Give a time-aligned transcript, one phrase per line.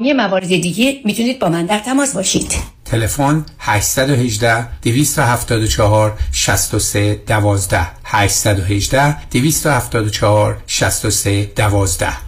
[0.00, 2.54] یه موارد دیگه می‌تونید با من در تماس باشید.
[2.84, 12.27] تلفن 818 274 63 12 818 274 63 12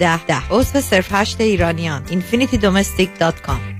[0.00, 0.42] ده ده.
[0.50, 2.02] عضو صرف هشت ایرانیان.
[2.06, 3.79] infinitydomestic.com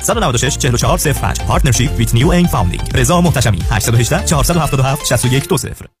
[0.03, 3.59] 196 44 05 پارتنرشیپ ویت نیو اینگ فاوندینگ رضا محتشمی.
[3.71, 6.00] 818 477 6120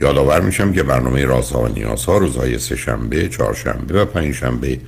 [0.00, 3.30] یادآور میشم که برنامه رازها و نیازها روزهای سه شنبه،
[3.90, 4.78] و پنج شنبه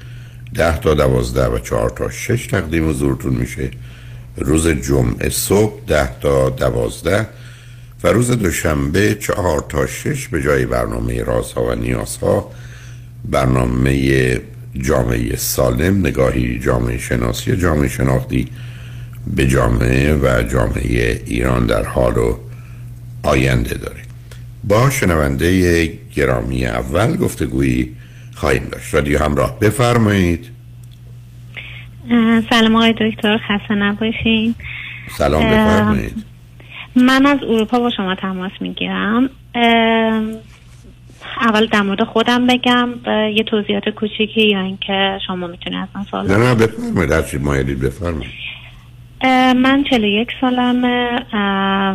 [0.55, 3.71] ده تا دوازده و چهار تا شش تقدیم حضورتون میشه.
[4.37, 7.27] روز جمعه صبح ده تا دوازده
[8.05, 12.51] و روز دوشنبه چهار تا شش به جای برنامه رازها و نیازها
[13.25, 14.41] برنامه
[14.81, 18.49] جامعه سالم نگاهی جامعه شناسی جامعه شناختی
[19.37, 22.37] به جامعه و جامعه ایران در حال و
[23.23, 24.08] آینده داریم.
[24.65, 27.97] با شنونده گرامی اول گفتگویی
[28.35, 28.95] خواهیم داشت.
[28.95, 30.51] رادیو همراه بفرمایید.
[32.51, 34.55] سلام آقای دکتر خسته نباشین.
[35.11, 36.25] سلام بفرمایید.
[36.97, 39.31] من از اروپا با شما تماس می‌گیرم.
[41.41, 42.89] اول در مورد خودم بگم
[43.35, 47.39] یه توضیحات کوچیکی یا اینکه شما می‌تونید از من سوال نه نه بفرمایید هر چی
[47.39, 48.33] مایلید بفرمایید.
[49.57, 51.09] من 41 سالمه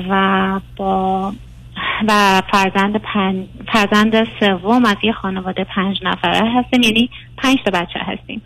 [0.09, 1.33] و با
[2.07, 3.47] و فرزند پن...
[3.73, 6.81] فرزند سوم از یه خانواده پنج نفره هستیم.
[6.81, 8.41] یعنی پنج تا بچه هستیم.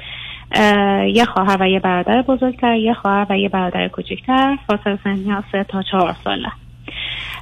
[1.15, 4.57] یه خواهر و یه برادر بزرگتر یه خواهر و یه برادر کوچکتر.
[4.67, 6.51] فاصله سنی سه تا چهار ساله.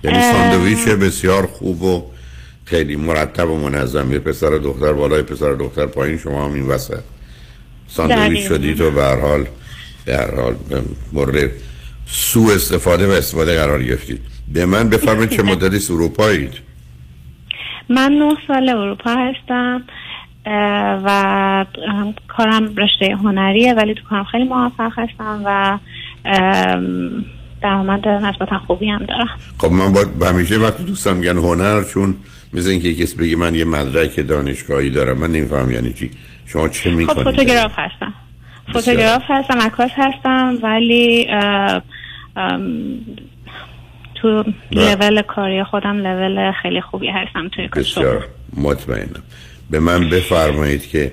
[0.03, 2.03] یعنی ساندویچ بسیار خوب و
[2.65, 4.11] خیلی مرتب و منظم.
[4.11, 6.17] یه پسر و دختر بالای پسر و دختر پایین.
[6.17, 7.03] شما هم این وسط.
[7.87, 9.45] ساندویچ شدید و به هر حال
[10.05, 10.55] به هر حال
[11.13, 11.51] مورد
[12.05, 14.34] سو استفاده و استفاده قرار گرفتید.
[14.53, 16.53] به من بفرمایید چه مدتی اروپایید.
[17.89, 19.83] من نه سال اروپا هستم
[21.05, 21.65] و
[22.27, 25.79] کارم رشته هنریه ولی تو کارم خیلی موفق هستم و
[27.61, 29.27] درآمد نسبتا خوبی هم دارم
[29.57, 32.15] خب من باید همیشه وقتی دوستان میگن هنر چون
[32.53, 36.11] مثل اینکه کسی بگه من یه مدرک دانشگاهی دارم من نمیفهم یعنی چی.
[36.45, 38.13] شما چه خب می‌کنید؟ فوتوگراف هستم.
[38.73, 41.27] فوتوگراف هستم عکاس هستم ولی
[44.25, 47.67] تو لول کاری خودم لول خیلی خوبی هستم توی.
[47.67, 48.27] بسیار
[48.57, 49.23] مطمئنم.
[49.69, 51.11] به من بفرمایید که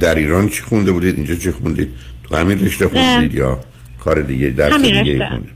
[0.00, 1.88] در ایران چی خونده بودید؟ اینجا چی خوندید؟
[2.24, 3.60] تو همین رشته خوندید یا
[4.00, 5.28] کار دیگه درس دیگه رشته.
[5.28, 5.50] خوندید؟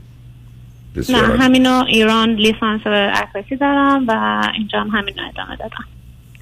[1.09, 5.85] نه همینو ایران لیسانس عکاسی دارم و اینجا هم همینو ادامه دادم.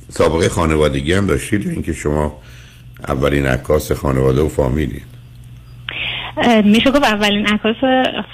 [0.10, 2.42] سابقه خانوادگی هم داشتید اینکه شما
[3.08, 5.13] اولین عکاس خانواده و فامیلید اه،
[6.64, 7.76] میشه گفت اولین عکاس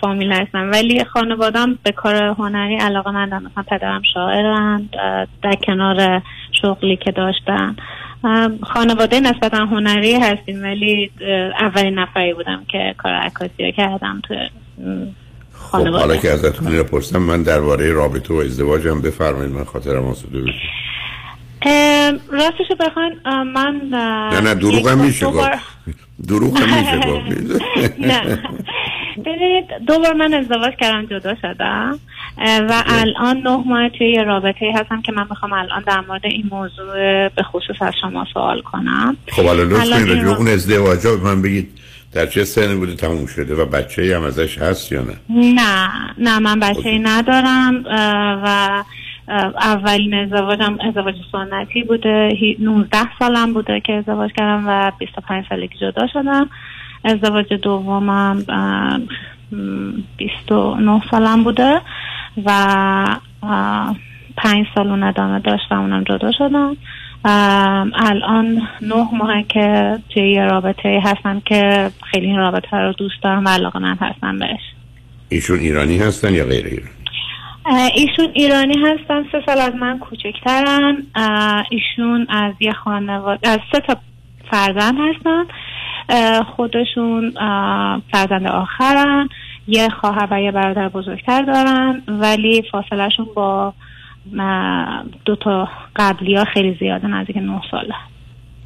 [0.01, 0.71] فامیل هستم.
[0.71, 6.21] ولی خانوادم به کار هنری علاقه مندم مثلا پدرم شاعرند اه، در کنار
[6.61, 7.75] شغلی که داشتن.
[8.63, 11.11] خانواده نسبتا هنری هستیم ولی
[11.59, 14.35] اولین نفری بودم که کار عکاسی رو کردم تو
[15.53, 20.05] خب حالا خانواده که ازتون اینو پرسم من درباره رابطه و ازدواجم بفرمایید من خاطرم
[20.05, 20.53] آسوده بشه
[21.61, 23.13] اه، راستشو بخواین
[23.43, 25.49] من نه نه دروغ یک هم بار- میشه گفت
[26.27, 27.59] دروغ هم میشه گفت
[27.99, 28.39] نه.
[29.25, 31.99] ببینید دو بار من ازدواج کردم جدا شدم.
[32.69, 36.43] و الان نه ماه توی یه رابطه هستم که من می‌خوام الان در مورد این
[36.51, 36.93] موضوع
[37.29, 39.17] به خصوص از شما سوال کنم.
[39.31, 41.69] خب حالا لطف الان کنید این راجع به را- اون ازدواج ها به من بگید
[42.13, 45.13] در چه سنی بوده تموم شده و بچه هم ازش هست یا نه؟
[45.53, 45.89] نه.
[46.17, 48.83] نه من بچه ندارم اه، و
[49.29, 52.29] اولین ازدواجم ازدواج سنتی بوده.
[52.39, 56.49] هی- 19 سالم بوده که ازدواج کردم و 25 سالگی جدا شدم.
[57.05, 58.97] ازدواج دومم اه،
[59.51, 61.81] م، 29 سالم بوده
[62.45, 62.49] و
[63.43, 63.95] اه،
[64.37, 66.77] پنج سال اون ادامه داشتم اونم جدا شدم.
[67.95, 73.45] الان نه ماه که توی یه رابطه هستم که خیلی این رابطه رو دوست دارم
[73.45, 74.59] و علاقه من هستم بهش.
[75.29, 76.98] ایشون ایرانی هستن یا غیر ایرانی؟ اه،
[77.69, 79.23] ایشون ایرانی هستن.
[79.31, 81.03] سه سال از من کوچکترن.
[81.69, 83.97] ایشون از یه خانواده از سه تا
[84.51, 85.43] فرزند هستن.
[86.43, 87.31] خودشون
[88.11, 89.29] فرزند آخرن.
[89.67, 93.73] یه خواهر و یه برادر بزرگتر دارن ولی فاصلهشون با
[95.25, 97.95] دو تا قبلی ها خیلی زیاده نزدیک نه ساله.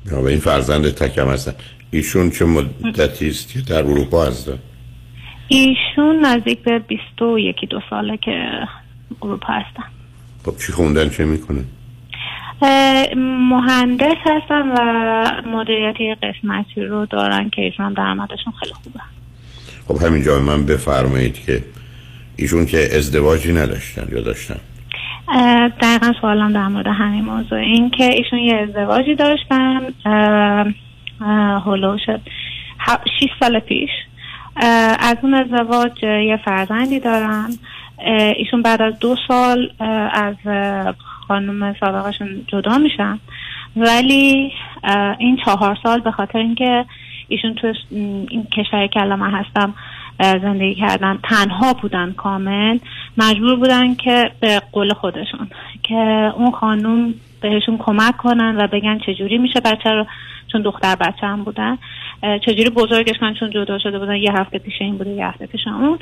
[0.05, 1.53] به این فرزند تکم هستن.
[1.91, 4.59] ایشون چه مدتی است که در اروپا هستن؟
[5.47, 8.67] ایشون نزدیک به بیست و یکی دو ساله که
[9.21, 9.83] اروپا هستن
[10.45, 11.65] خب چی خوندن چه می‌کنن؟
[12.61, 13.15] اه،
[13.49, 14.77] مهندس هستن و
[15.47, 18.99] مدیریتی قسمتی رو دارن که ایشون درآمدشون خیلی خوبه.
[19.87, 21.63] خب همینجا من بفرمایید که
[22.35, 24.59] ایشون که ازدواجی نداشتن یا داشتن؟
[25.81, 27.59] دقیقا سوالم در مورد همین موضوع.
[27.59, 29.81] این که ایشون یه ازدواجی داشتن
[31.65, 32.21] هلو شد.
[32.79, 33.89] ه- شیش سال پیش.
[34.99, 37.49] از اون ازدواج یه فرزندی دارن.
[38.37, 39.71] ایشون بعد از دو سال
[40.13, 40.35] از
[41.27, 43.19] خانم سابقشون جدا میشن.
[43.75, 44.51] ولی
[45.17, 46.85] این چهار سال به خاطر اینکه
[47.27, 49.73] ایشون تو این کشوری که الان هستم
[50.19, 52.77] زندگی کردن تنها بودن کامل
[53.17, 55.47] مجبور بودن که به قول خودشون
[55.83, 60.05] که اون خانوم بهشون کمک کنن و بگن چجوری میشه بچه رو
[60.51, 61.77] چون دختر بچه هم بودن
[62.45, 65.61] چجوری بزرگش کنن چون جدا شده بودن یه هفته پیش این بوده یه هفته پیش
[65.67, 65.99] اون.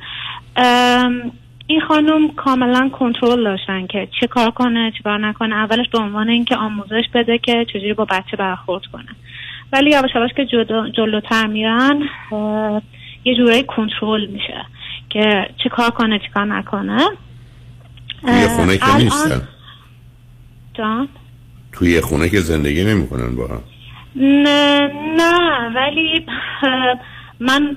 [1.71, 5.55] این خانم کاملا کنترل داشتن که چه کار کنه چه کار نکنه.
[5.55, 9.09] اولش به عنوان اینکه آموزش بده که چجوری با بچه برخورد کنه.
[9.73, 10.45] ولی یواش یواش که
[10.97, 12.01] جلوتر میرن
[13.25, 14.65] یه جورایی کنترل میشه
[15.09, 16.97] که چه کار کنه چه کار نکنه.
[18.21, 19.47] توی خونه که نیستن.
[20.73, 21.07] جان؟
[21.73, 23.61] توی خونه که زندگی نمی‌کنن با هم.
[24.15, 26.25] نه نه ولی
[27.41, 27.75] من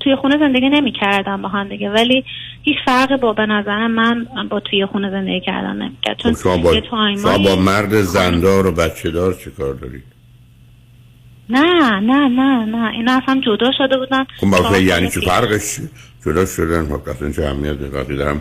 [0.00, 2.24] توی خونه زندگی نمی کردم با هم دیگه ولی
[2.62, 6.42] هیچ فرقی با به نظر من با توی خونه زندگی کردن نمی کرد چون خب
[6.42, 6.80] شما با,
[7.22, 10.02] شما با مرد زندار و بچه دار چه کار دارید؟
[11.50, 12.90] نه نه نه نه.
[12.90, 14.24] اینا اصلا جدا شده بودن.
[14.40, 15.20] خب یعنی چه.
[15.20, 15.80] فرقش؟
[16.26, 17.78] جدا شدن خب اصلا چه اهمیت
[18.08, 18.40] دارم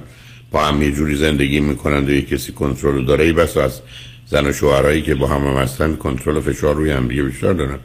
[0.51, 3.81] با هم یه جوری زندگی می‌کنن و یه کسی کنترل داره ای بس از
[4.25, 7.79] زن و شوهرایی که با هم هم هستن کنترل فشار روی هم دیگه بیشتر دارن.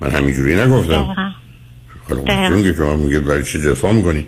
[0.00, 1.34] من همینجوری نگفتم.
[2.08, 4.26] چون که شما میگه برای چی دفاع می‌کنین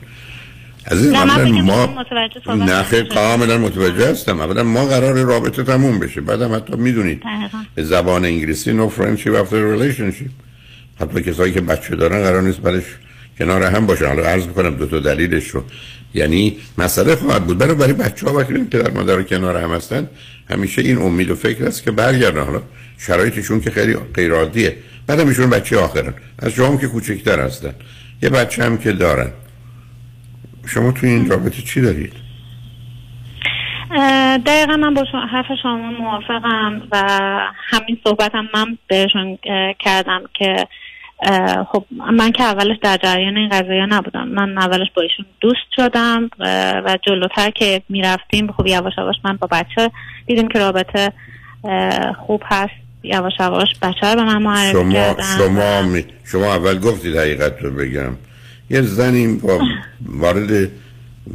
[0.86, 3.04] از این نه، من ما متوجه.
[3.14, 4.40] کاملا متوجه هستم.
[4.40, 6.20] اولا ما قرار رابطه تموم بشه.
[6.20, 7.22] بعدم حتی می‌دونید.
[7.74, 10.30] به زبان انگلیسی no friendship after relationship.
[11.00, 12.84] حتی کسایی که بچه دارن قرار نیست بعدش
[13.38, 14.06] کنار هم باشن.
[14.06, 15.64] حالا عرض می‌کنم دو تا دلیلش رو.
[16.14, 17.58] یعنی مسئله خواهد بود.
[17.58, 20.08] برای برای بچه ها وقتی پدر مادر کنار هم هستن
[20.50, 22.42] همیشه این امید و فکر است که برگردن.
[22.42, 22.62] حالا
[22.98, 26.14] شرایطشون که خیلی غیر عادیه بعدم ایشون بچه آخرن.
[26.38, 27.74] از شما که کوچکتر هستن.
[28.22, 29.30] یه بچه هم که دارن.
[30.66, 32.12] شما توی این رابطه چی دارید؟
[34.46, 37.04] دقیقا من با شما حرف شما موافقم و
[37.56, 39.38] همین صحبت هم من بهشون
[39.78, 40.66] کردم که
[41.72, 44.28] خب من که اولش در جریان این قضیه نبودم.
[44.28, 46.30] من اولش با ایشون دوست شدم
[46.84, 49.90] و جلوتر که می‌رفتیم خب یواش یواش من با بچه
[50.26, 51.12] دیدیم که رابطه
[52.26, 52.83] خوب هست.
[53.04, 56.04] یواش یواش بچه رو به من معرفی شما شما می...
[56.24, 58.12] شما اول گفتید حقیقت رو بگم.
[58.70, 59.60] یه زنی با
[60.20, 60.68] وارد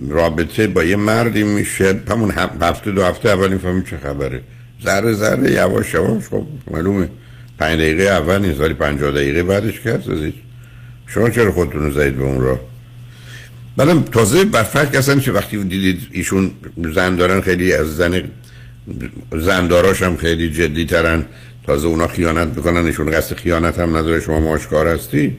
[0.09, 2.01] رابطه با یه مردی میشه.
[2.09, 4.41] همون هفته دو هفته اول این چه خبره.
[4.83, 7.09] ذره ذره یواش یواش خب معلومه.
[7.59, 10.09] پنج دقیقه اول نیست ولی پنجاه دقیقه بعدش که هست
[11.07, 12.59] شما چرا خودتون رو زدید به اون را
[13.77, 16.51] بعدم تازه بر فرق اصلا که وقتی دیدید ایشون
[16.95, 18.23] زن دارن خیلی از زن
[19.31, 21.25] زنداراش هم خیلی جدی ترن.
[21.69, 24.19] تازه اونا خیانت بکنن ایشون قصد خیانت هم نداره.
[24.19, 25.37] شما ماشکار هستی؟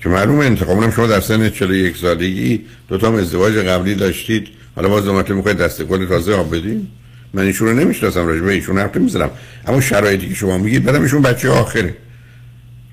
[0.00, 2.60] که معلومه انتخابونم شما در سن 41 سالگی.
[2.88, 4.48] دو تا ازدواج قبلی داشتید.
[4.76, 6.86] حالا باز دومته می‌خواید دست کل تازه آب بدین؟
[7.34, 9.30] من ایشون رو نمی‌شناسم راجبه ایشون حرف نمی‌زنم
[9.66, 11.94] اما شرایطی که شما میگید بعدم ایشون بچه آخره.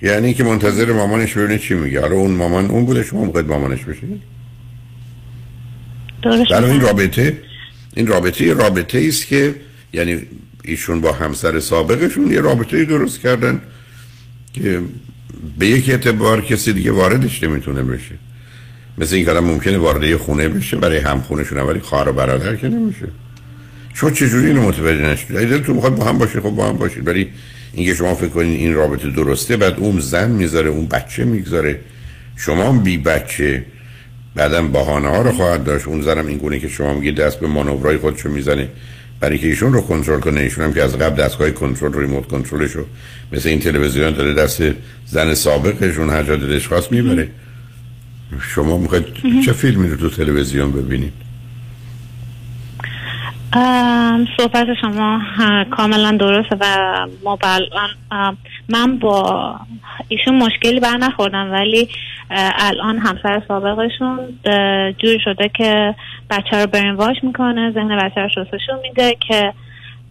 [0.02, 2.00] یعنی که منتظر مامانش ببینه چی میگه.
[2.00, 3.02] حالا اون مامان اون بوده.
[3.02, 4.22] شما می‌خواید مامانش بشید
[6.50, 7.38] برای این رابطه
[7.96, 9.54] این رابطه رابطه است که
[9.92, 10.22] یعنی
[10.64, 13.60] ایشون با همسر سابقشون یه رابطه درست کردن
[14.52, 14.80] که
[15.58, 18.14] به یک اعتبار کسی دیگه واردش نمی‌تونه بشه.
[18.98, 23.08] مثل این کلام ممکنه وارد خونه بشه برای همخونهشون ولی خواهر و برادر که نمیشه.
[23.94, 27.08] شما چجوری اینو متوجه نشید اگه دلتون می‌خواد با هم باشید خب با هم باشید
[27.08, 27.28] ولی
[27.72, 31.80] اینکه شما فکر کنید این رابطه درسته بعد اون زن می‌ذاره اون بچه می‌گذاره.
[32.36, 33.64] شما بی بچه.
[34.34, 35.86] بعدم بهانه ها رو خواهد داشت.
[35.86, 38.68] اون زنم این گونه که شما میگید دست به مانورای خودشو می‌زنه.
[39.22, 40.40] برای که ایشون رو کنترل کنه.
[40.40, 42.84] ایشون هم که از قبل دستگاه کنترل ریموت کنترلش رو
[43.32, 44.62] مثل این تلویزیون داره دست
[45.06, 47.28] زن سابقشون هر جا دلش خواست می‌بره.
[48.54, 49.04] شما می‌خواید
[49.44, 51.12] چه فیلمی رو تو تلویزیون ببینید؟
[54.38, 55.20] صحبت شما
[55.70, 56.66] کاملا درسته و
[57.24, 57.38] ما
[58.68, 59.56] من با
[60.08, 61.88] ایشون مشکلی بر نخوردم ولی
[62.58, 64.18] الان همسر سابقشون
[64.98, 65.94] جوری شده که
[66.30, 69.52] بچه رو برین واش می‌کنه ذهن بچه رو شستشون میده که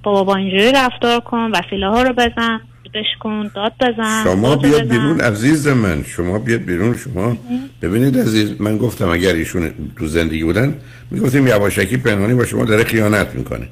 [0.03, 2.61] با بابا اینجوری رفتار کن وسیله ها رو بزن.
[2.93, 6.03] بشکن داد بزن شما بیاد بیرون عزیز من.
[6.03, 7.37] شما بیاد بیرون شما.
[7.81, 10.75] ببینید عزیز من گفتم اگر ایشون تو زندگی بودن
[11.11, 13.67] می‌گفتیم یواشکی پنهانی با شما داره خیانت می‌کنه.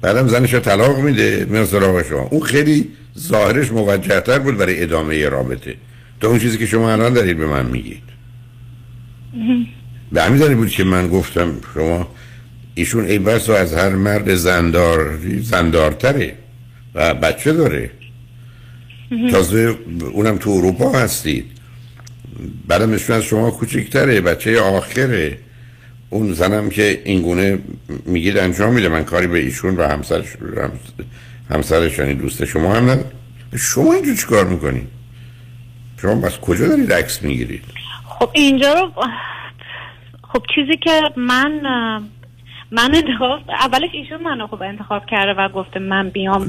[0.00, 2.28] بعدم زنش طلاق میده میاد سراغ شما.
[2.30, 2.88] اون خیلی
[3.18, 5.74] ظاهرش موجهتر بود برای ادامه رابطه.
[6.20, 8.02] تا اون چیزی که شما الان دارید به من میگید.
[10.12, 12.08] به همین بود که من گفتم شما
[12.74, 16.34] ایشون ای بس از هر مرد زندار زندارتره
[16.94, 17.90] و بچه داره.
[19.30, 19.76] تازه
[20.12, 21.46] اونم تو اروپا هستید.
[22.68, 25.38] بعدم ایشون از شما کوچکتره بچه آخره.
[26.10, 27.58] اون زنم که اینگونه
[28.06, 28.88] میگید انجام میده.
[28.88, 30.26] من کاری به ایشون و همسرش
[31.50, 33.10] همسرش یعنی دوست شما هم نداره
[33.56, 34.88] شما اینجا چیکار می‌کنید
[36.02, 37.62] شما بس کجا دارید عکس می‌گیرید؟
[38.04, 38.92] خب اینجا رو
[40.32, 41.60] خب چیزی که من
[42.72, 46.48] من انتخاب اولش ایشون منو خوب انتخاب کرده و گفته من بیام.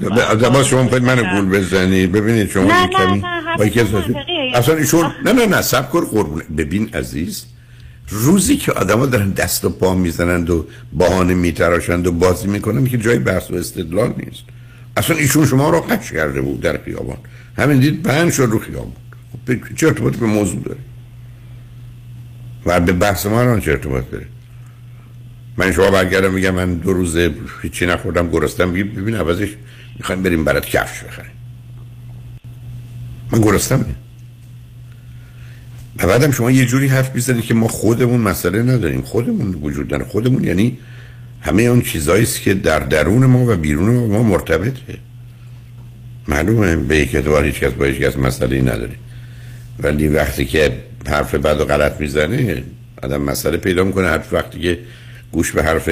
[0.53, 5.45] با شما باید منو گول بزنی ببینید شما نه نه نه اصلا ایشون نه نه
[5.45, 6.43] نه سب کن قربونه.
[6.57, 7.45] ببین عزیز
[8.07, 12.97] روزی که آدما دارن دست و پا می‌زنند و بهانه میتراشند و بازی می‌کنن که
[12.97, 14.43] جای بحث و استدلال نیست.
[14.97, 17.17] اصلا ایشون شما رو قش کرده بود در خیابان.
[17.57, 18.93] همین دید بند شد رو خیابان.
[19.47, 20.79] خب چه ارتباطی به موضوع داره؟
[22.65, 24.25] و به بحث ما الان چه ارتباط داره؟
[25.57, 27.17] من شما برگردم میگم من دو روز
[27.61, 29.49] هیچی نخوردم گرستم ببین عوضش
[29.95, 31.31] می‌خوایم بریم برات کفش بخریم.
[33.31, 33.85] من گرستم
[35.97, 39.01] و بعدم شما یه جوری حرف می‌زنید که ما خودمون مسئله نداریم.
[39.01, 40.05] خودمون وجود داره.
[40.05, 40.77] خودمون یعنی
[41.41, 44.97] همه اون چیزایی که در درون ما و بیرون ما, ما مرتبطه.
[46.27, 48.95] معلومه به یک اعتبار هیچ کس با هیچ کس مسئله نداره.
[49.79, 50.77] ولی وقتی که
[51.07, 52.63] حرف بد و غلط می‌زنه
[53.03, 54.07] آدم مسئله پیدا می‌کنه.
[54.07, 54.79] هر وقتی که
[55.31, 55.89] گوش به حرف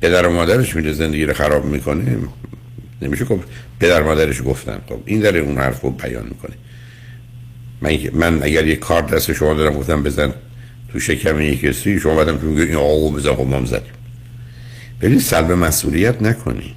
[0.00, 2.16] پدر و مادرش میده زندگی رو خراب می‌کنه.
[3.02, 3.40] نمیشه خب
[3.80, 4.78] پدر مادرش گفتن.
[4.88, 6.54] خب این داره اون حرف رو بیان می‌کنه.
[7.80, 10.32] من, من اگر یه کار دست شما دارم گفتم بزن
[10.92, 13.92] تو شکم یک کسی شما بعدم تو میگه این آقا بزن خب ما زدیم.
[15.00, 16.74] ببین سلب مسئولیت نکنی.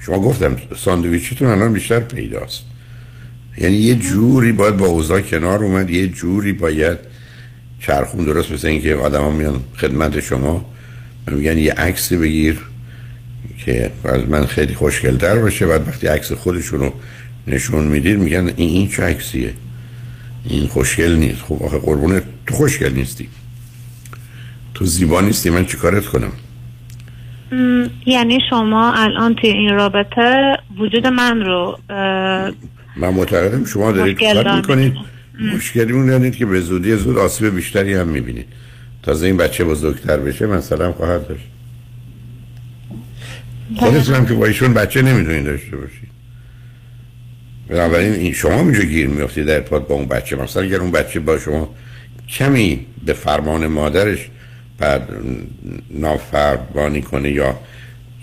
[0.00, 2.62] شما گفتم ساندویچتون الان بیشتر پیداست.
[3.58, 6.98] یعنی یه جوری باید با اوضاع کنار اومد یه جوری باید
[7.80, 10.74] چرخون درست مثل اینکه آدم ها میان خدمت شما
[11.34, 12.58] میگن یه عکسی بگیر
[13.64, 15.66] که از من خیلی خوشگلتر باشه.
[15.66, 16.92] بعد وقتی عکس خودشون رو
[17.46, 19.52] نشون می‌دید میگن این این چه عکسیه؟
[20.44, 21.42] این خوشگل نیست.
[21.42, 23.28] خب آخه قربونه تو خوشگل نیستی.
[24.74, 25.50] تو زیبا نیستی.
[25.50, 26.32] من چیکارت کنم؟
[28.06, 31.78] یعنی شما الان توی این رابطه وجود من رو
[32.96, 34.56] من معتقدم شما دارید کار.
[34.56, 34.94] می‌کنید.
[35.54, 38.46] مشکلی اون دارید که به زودی زود آسیب بیشتری هم می‌بینید.
[39.08, 41.44] تازه این بچه بزرگتر بشه مثلا خواهد داشت.
[43.76, 46.08] خودتون هم که با ایشون بچه نمی‌تونید داشته باشید
[47.68, 50.36] بنابراین این شما اینجا گیر میافتید در ارتباط با اون بچه.
[50.36, 51.74] مثلا اگر اون بچه با شما
[52.28, 54.28] کمی به فرمان مادرش
[54.78, 55.08] بعد
[55.90, 57.58] نافرمانی کنه یا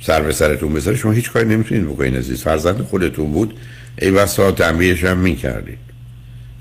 [0.02, 2.42] سر به سرتون بذاره شما هیچ کاری نمی‌تونید بکنید عزیز.
[2.42, 3.54] فرزند خودتون بود.
[4.02, 5.78] ای بسا تنبیهش هم می‌کردید.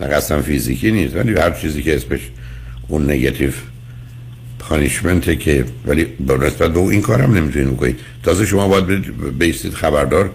[0.01, 2.21] نه قصدم فیزیکی نیست ولی هر چیزی که اسمش
[2.89, 3.51] اون نگتیو
[4.75, 9.75] پانیشمنته که ولی به نسبت به او این کارم نمی‌تونید بکنید تازه شما باید بیستید
[9.75, 10.31] خبردار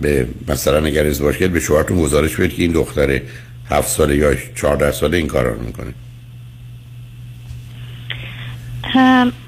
[0.00, 3.20] به مثلا اگر ازدواج کرد به شوهرتون گزارش بدید که این دختر
[3.70, 5.92] هفت ساله یا 14 ساله این کارا رو می‌کنه.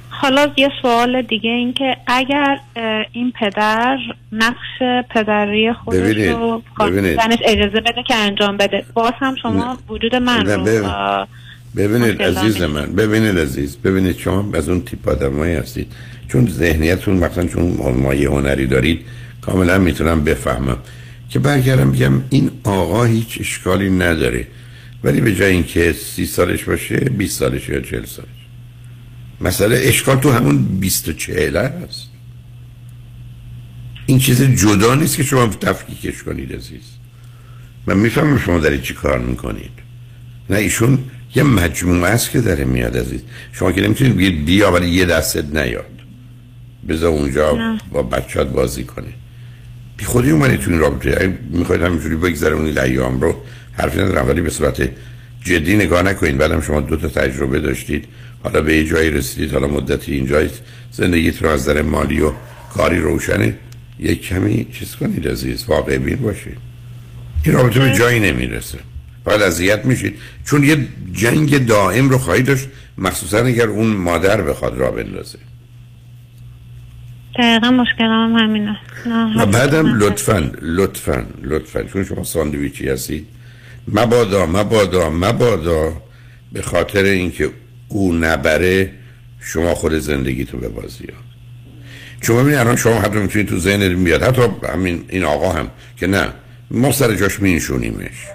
[0.08, 2.58] حالا یه سوال دیگه این که اگر
[3.12, 3.98] این پدر
[4.32, 6.62] نقش پدری خودش ببینید، رو
[7.44, 8.84] اجازه بده که انجام بده.
[8.94, 11.26] باز هم شما وجود من رو
[11.76, 12.62] ببینید عزیز.
[12.62, 15.92] من ببینید عزیز ببینید شما از اون تیپ آدمایی هستید.
[16.28, 19.00] چون ذهنیتتون مثلا چون مایه هنری دارید
[19.40, 20.76] کاملا می‌تونم بفهمم.
[21.28, 24.46] که برگردم بگم این آقا هیچ اشکالی نداره.
[25.04, 28.28] ولی به جای اینکه سی سالش باشه 20 سالش یا 40 سالش.
[29.40, 32.10] مسئله اشکال تو همون 20 و 40 هست
[34.06, 36.82] این چیز جدا نیست که شما تفکیکش کنید عزیز.
[37.86, 39.70] من می‌فهمم شما دارید چی کار می‌کنید.
[40.50, 40.98] نه ایشون
[41.34, 43.20] یه مجموعه است که داره میاد عزیز.
[43.52, 45.84] شما که نمی‌تونید بگید بیا ولی یه دستت نیاد.
[46.88, 47.78] بذار اونجا نه.
[47.92, 49.06] با بچت بازی کنه
[49.96, 51.16] بی خودی اومدی تو این رابطه.
[51.20, 53.34] اگه می‌خواید همینجوری بگذرونید ایام رو
[53.72, 54.90] حرفی ندارم ولی به صورت
[55.44, 56.38] جدی نگاه نکنید.
[56.38, 58.04] بعدم شما دو تا تجربه داشتید.
[58.42, 60.52] حالا به یه جایی رسیدید حالا مدتی اینجایید.
[60.90, 62.32] زندگیتون از نظر مالی و
[62.74, 63.54] کاری روشنه.
[63.98, 66.56] یه کمی چیز کنید عزیز واقع بین باشید.
[67.44, 68.78] این رابطه به جایی نمی‌رسه.
[69.24, 70.18] باید اذیت میشید.
[70.46, 75.38] چون یه جنگ دائم رو خواهید داشت مخصوصا اگر اون مادر بخواد را بندازه.
[77.38, 78.76] دقیقا مشکل هم همینه.
[79.06, 81.82] نه، بعدم لطفا لطفا لطفا.
[81.82, 83.26] چون شما ساندویچی هستید
[83.88, 86.02] مبادا مبادا مبادا.
[86.52, 87.50] به خاطر اینکه
[87.88, 88.92] او نبره
[89.40, 91.04] شما خود زندگی تو ببازی.
[91.04, 91.18] ها.
[92.20, 94.22] چون ببینید الان شما حتی می‌تونید تو ذهن بیاد.
[94.22, 96.28] حتی همین این آقا هم که نه
[96.70, 98.26] ما سر جاش مینشونیمش.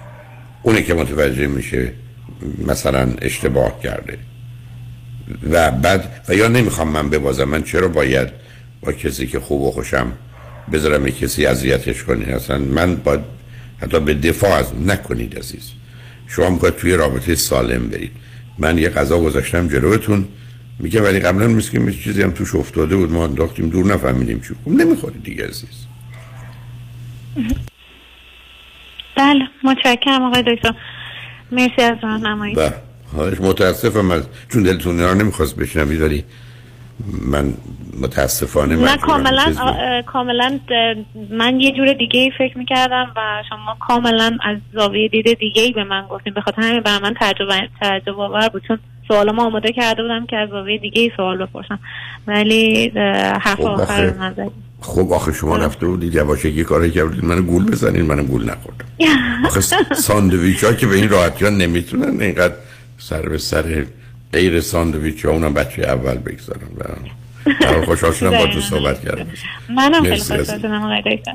[0.66, 1.92] اونه که متوجه میشه
[2.66, 4.18] مثلا اشتباه کرده.
[5.50, 7.44] و بعد و یا نمی‌خوام من ببازم.
[7.44, 8.28] من چرا باید
[8.80, 10.12] با کسی که خوب و خوشم
[10.72, 13.20] بذارم کسی اذیتش کنی اصلا من باید
[13.78, 15.70] حتی به دفاع از نکنید عزیز.
[16.26, 18.12] شما می‌خواید توی رابطه سالم برید.
[18.58, 20.28] من یه غذا گذاشتم جلوتون.
[20.78, 23.12] میگه ولی قبلا مسکین چیزی هم توش افتاده بود.
[23.12, 24.54] ما انداختیم دور نفهمیدیم چی.
[24.64, 25.86] خب نمی‌خورید دیگه عزیز.
[29.16, 30.74] بله متشکرم آقای دکتر.
[31.52, 32.70] مرسی از راهنمایی و
[33.16, 36.24] حالش متاسفم از چون دلتون رو نمی‌خواست بشنوید ولی
[37.22, 37.54] من
[38.00, 40.58] متاسفانه نه مجبورم کاملا کاملا
[41.30, 45.72] من یه جور دیگه ای فکر می‌کردم و شما کاملا از زاویه دید دیگه ای
[45.72, 47.48] به من گفتیم به خاطر همین برای من تعجب
[47.80, 51.46] تعجب آور بود چون سوال ما آماده کرده بودم که از زاویه دیگه ای سوال
[51.46, 51.78] بپرسم.
[52.26, 52.88] ولی
[53.40, 54.50] حرف خب، آخر رو
[54.80, 58.84] خب آخه شما رفته بودید یواشکی کاری کردید منو گول بزنید منو گول نخوردم
[59.46, 59.60] آخه
[59.94, 62.54] ساندویچ ها که به این راحتی ها نمی‌تونن اینقدر
[62.98, 63.86] سر به سر
[64.32, 66.60] غیر ساندویچ ها اونم بچه اول بگذارن.
[67.60, 69.26] برای خوشحال شدم با تو صحبت کردم.
[69.70, 71.32] منم خیلی خوشحال از- شدم آقای دکتر.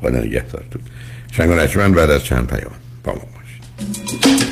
[0.00, 0.82] خدا نگهدارتون
[1.32, 2.72] شنگ و بعد از چند پیام
[3.04, 4.51] با ما باشید.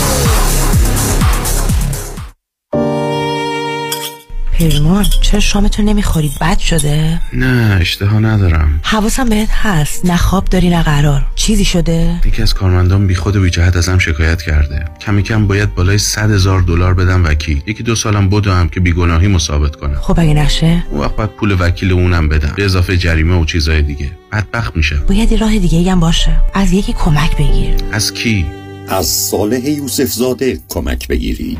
[4.69, 8.79] پیمان چرا شامتو نمی‌خوری؟ بد شده؟ نه اشتها ندارم.
[8.83, 10.05] حواسم بهت هست.
[10.05, 11.25] نه خواب داری نه قرار.
[11.35, 14.85] چیزی شده؟ یکی از کارمندان بی خود و بی جهت ازم شکایت کرده.
[15.01, 17.61] کمی کم باید بالای 100 هزار دلار بدم وکیل.
[17.65, 19.95] یکی دو سالم بدوم که بیگناهی مثابت کنم.
[19.95, 22.53] خب اگه نشه اون وقت باید پول وکیل اونم بدم.
[22.57, 24.11] به اضافه جریمه و چیزای دیگه.
[24.31, 24.95] بدبخت میشه.
[24.95, 26.37] باید یه راه دیگه هم باشه.
[26.53, 27.75] از یکی کمک بگیر.
[27.91, 28.45] از کی؟
[28.87, 31.59] از صالح یوسف زاده کمک بگیرید.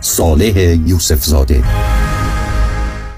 [0.00, 1.64] صالح یوسف زاده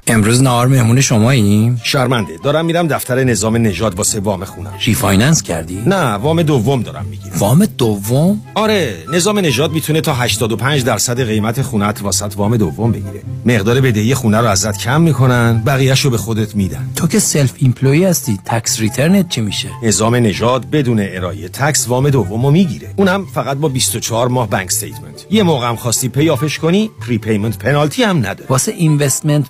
[0.07, 5.83] امروز نهار مهمون شماییم؟ شرمنده دارم میرم دفتر نظام نژاد واسه وام خونم refinance کردی؟
[5.85, 11.61] نه وام دوم دارم می‌گیرم وام دوم؟ آره نظام نژاد می‌تونه تا 85 درصد قیمت
[11.61, 16.55] خونت واسه وام دوم بگیره مقدار بدهی خونه رو ازت کم می‌کنن بقیهشو به خودت
[16.55, 21.49] میدن تو که self employed هستی tax return ت چی میشه؟ نظام نژاد بدون ارائه
[21.49, 26.09] tax وام دومو می‌گیره اونم فقط با 24 ماه bank statement یه موقع هم خواستی
[26.09, 29.49] pay off ش کنی prepayment penalty هم نداره واسه investment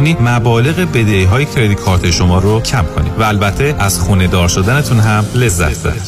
[0.00, 5.00] مبالغ بدهی های کردیت کارت شما رو کم کنیم و البته از خونه دار شدنتون
[5.00, 6.02] هم لذت ببرید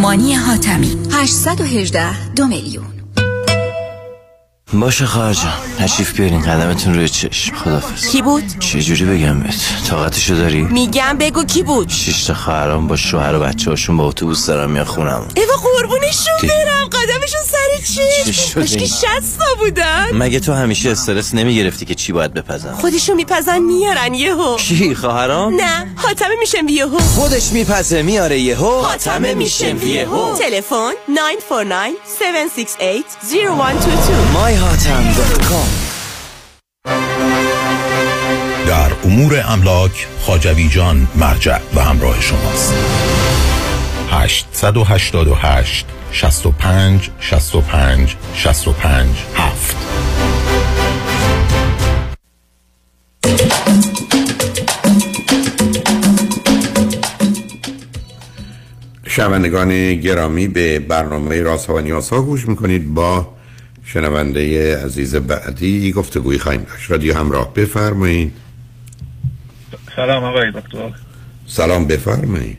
[0.00, 2.84] مانی حاتمی 818 دو میلیون
[4.72, 9.54] باشه خواهر جان تشریف بیارین قدمتون روی چشم خدافز کی بود؟ چه جوری بگم بهت
[9.88, 14.04] طاقتشو داری؟ میگم بگو کی بود؟ شش تا خواهرام با شوهر و بچه هاشون با
[14.08, 17.40] اتوبوس دارن میان خونم ایوا قربونشون برم قدمشون
[17.80, 18.32] چی؟
[18.66, 24.14] چی شستا بودن مگه تو همیشه استرس نمی‌گرفتی که چی باید بپزن؟ خودشون میپزن میارن
[24.14, 24.56] یهو.
[24.56, 26.98] کی خواهرام؟ نه حاتمه میشم یهو.
[26.98, 28.80] خودش میپزه میاره یهو.
[28.80, 30.36] حاتمه میشم یهو.
[30.38, 35.90] تلفن 949 768 0122 myhatam.com
[38.66, 42.74] در امور املاک خاجوی جان مرجع و همراه شماست.
[44.10, 49.76] 888 65 65 65 7
[59.06, 62.94] شنوندگان گرامی به برنامه راست و نیاز ها گوش می‌کنید.
[62.94, 63.34] با
[63.84, 66.90] شنونده عزیز بعدی گفتگوی خواهیم داشت.
[66.90, 68.32] رادیو همراه بفرمایید.
[69.96, 70.90] سلام آقای دکتر.
[71.46, 72.58] سلام بفرمایید.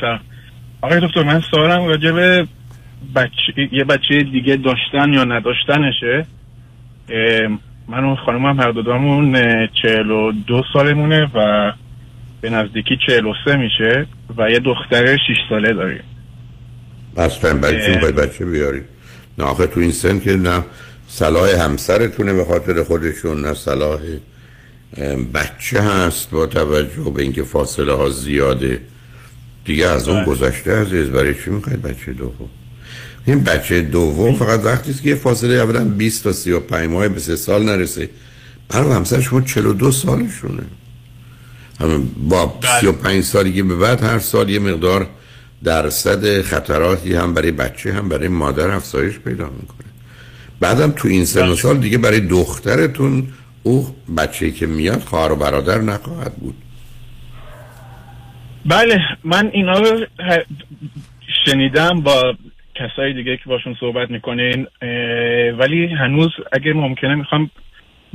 [0.00, 0.31] سلام.
[0.82, 2.46] آقای دکتر من سوالم راجع به
[3.14, 6.26] بچه، یه بچه دیگه داشتن یا نداشتنشه.
[7.88, 9.32] من و خانمم هر دومون
[9.82, 11.72] چهل و دو سالمونه و
[12.40, 16.02] به نزدیکی چهل و سه میشه و یه دختر شیش ساله داریم.
[17.16, 18.80] اصلا برای چون باید بچه بیاری
[19.38, 20.64] نه آخه تو این سن که نه
[21.06, 24.00] صلاح همسرتونه به خاطر خودشون نه صلاح
[25.34, 28.80] بچه هست با توجه به اینکه فاصله ها زیاده.
[29.64, 32.48] دیگه از اون گذشته عزیز برای چی می‌خواید بچه دوم؟
[33.26, 37.20] این بچه دوم فقط وقتی است که یه فاصله اولا 20 تا 35 ماه به
[37.20, 38.10] سه سال نرسه.
[38.68, 40.62] برای همسر شما 42 سالشونه.
[42.28, 45.08] با 35 سالگی به بعد هر سال یه مقدار
[45.64, 49.88] درصد خطراتی هم برای بچه هم برای مادر افزایش پیدا می‌کنه.
[50.60, 53.28] بعدم تو این سن و سال دیگه برای دخترتون
[53.62, 56.54] او بچه که میاد خواهر و برادر نخواهد بود.
[58.66, 60.06] بله من اینا رو
[61.44, 62.34] شنیدم با
[62.74, 64.66] کسای دیگه که باشون صحبت می‌کنین
[65.58, 67.50] ولی هنوز اگه ممکنه می‌خوام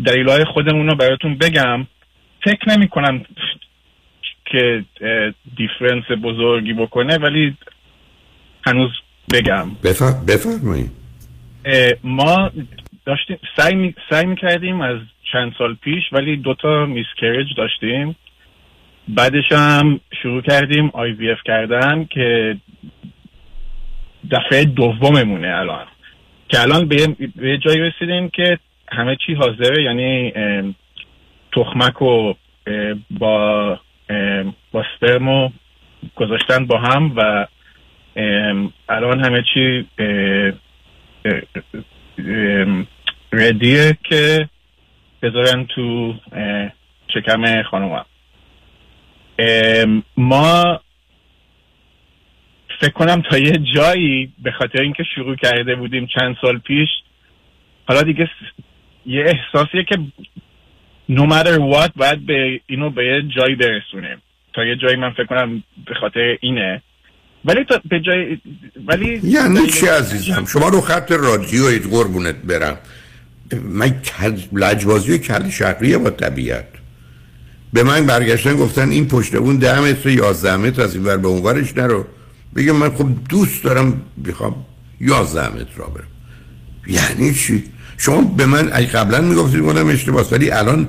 [0.05, 1.87] دلیلهای خودمون رو براتون بگم.
[2.43, 3.25] فکر نمی کنم
[4.45, 4.83] که
[5.57, 7.57] difference بزرگی بکنه ولی
[8.65, 8.91] هنوز
[9.33, 9.69] بگم.
[9.83, 10.11] بفر...
[10.27, 10.91] بفرمایید
[12.03, 12.51] ما
[13.05, 13.95] داشتیم سعی, می...
[14.09, 14.97] سعی می‌کردیم از
[15.31, 18.15] چند سال پیش ولی دوتا miscarriage داشتیم.
[19.07, 22.57] بعدش هم شروع کردیم IVF کردن که
[24.31, 25.85] دفعه دوممونه الان.
[26.49, 26.95] که الان به,
[27.41, 28.59] یه- جایی رسیدیم که
[28.91, 30.33] همه چی حاضره یعنی
[31.51, 32.33] تخمک و
[33.11, 33.79] با
[34.71, 35.49] با سپرمو
[36.15, 37.47] گذاشتن با هم و
[38.89, 39.87] الان همه چی
[43.31, 44.49] ردیه که
[45.21, 46.13] بذارن تو
[47.13, 48.05] شکم ام،
[50.17, 50.81] ما
[52.81, 56.89] فکر کنم تا یه جایی به خاطر اینکه شروع کرده بودیم چند سال پیش
[57.87, 58.29] حالا دیگه
[59.05, 59.95] یه احساسیه که
[61.11, 64.21] no matter what باید به اینو به یه جایی برسونیم
[64.53, 66.81] تا یه جایی من فکر کنم به خاطر اینه.
[67.45, 68.37] ولی تا به جای
[68.87, 72.77] ولی یعنی چی عزیزم؟ شما رو خط رادیویت قربونت برم.
[73.63, 74.01] من.
[74.53, 76.76] لجبازی و کل شهریه با طبیعت.
[77.77, 81.27] به من برگشتن گفتن این پشت اون ده متر یازده متر از این ور به
[81.27, 82.05] اون ورش نرو.
[82.55, 84.55] بگم من خب دوست دارم بخوام
[85.01, 86.07] یازده متر را برم.
[86.87, 87.63] یعنی چی؟
[87.97, 90.87] شما به من قبلا می‌گفتید گفتم اشتباهه ولی الان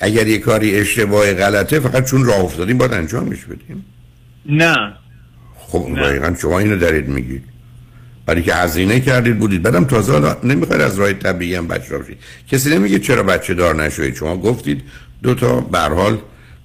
[0.00, 3.84] اگر یه کاری اشتباه غلطه فقط چون راه افتادیم باید انجامش بدیم.
[4.46, 4.92] نه.
[5.58, 7.42] خب دقیقا شما اینو دارید میگید.
[8.26, 9.62] برای که هزینه کردید بودید.
[9.62, 12.06] بعدم تازه نمی‌خواید از راه طبیعی هم بچه دار
[12.50, 14.14] کسی نمیگه چرا بچه دار نشوید.
[14.14, 14.82] شما گفتید
[15.22, 16.18] دو تا به حال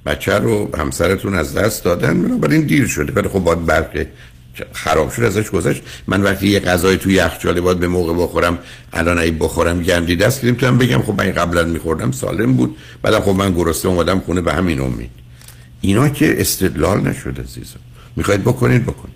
[0.06, 3.14] بچه رو همسرتون از دست دادن بنابراین دیر شده.
[3.14, 4.08] ولی خب باید برقه
[4.74, 5.84] خراب شد ازش گذشت.
[6.08, 8.60] من وقتی یه غذای توی یخچاله باید به موقع بخورم
[8.94, 12.78] الان اگه بخورم گندیده است که نمی‌تونم بگم خب من قبلا میخوردم سالم بود.
[13.02, 15.10] بعدم خب من گرسنه اومدم خونه به همین امید.
[15.82, 17.80] اینا که استدلال نشد عزیزم.
[18.16, 19.16] می‌خواید بکنید بکنید.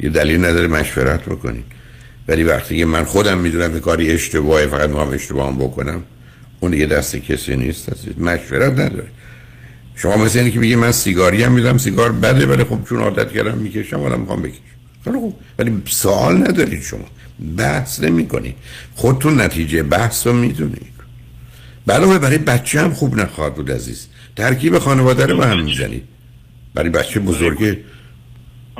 [0.00, 1.64] یه دلیل نداره مشورت بکنید.
[2.28, 6.02] ولی وقتی من خودم می‌دونم که کاری اشتباهه فقط می‌خوام اشتباهم بکنم
[6.62, 9.08] اون دیگه دست کسی نیست مشورت نداره.
[9.96, 13.32] شما مثل اینه که میگی من سیگاری هم میدم سیگار بده ولی خب چون عادت
[13.32, 14.58] کردم می‌کشم حالا می‌خوام بکشم.
[15.04, 15.38] خیلی خوب.
[15.58, 17.06] ولی سوال ندارید شما.
[17.56, 18.54] بحث نمی کنید
[18.94, 20.92] خودتون نتیجه بحث رو می‌دونید
[21.88, 24.06] علاوه برای بچه هم خوب نخواهد بود عزیز.
[24.36, 26.02] ترکیب خانواده رو هم می‌زنید
[26.74, 27.78] برای بچه بزرگه.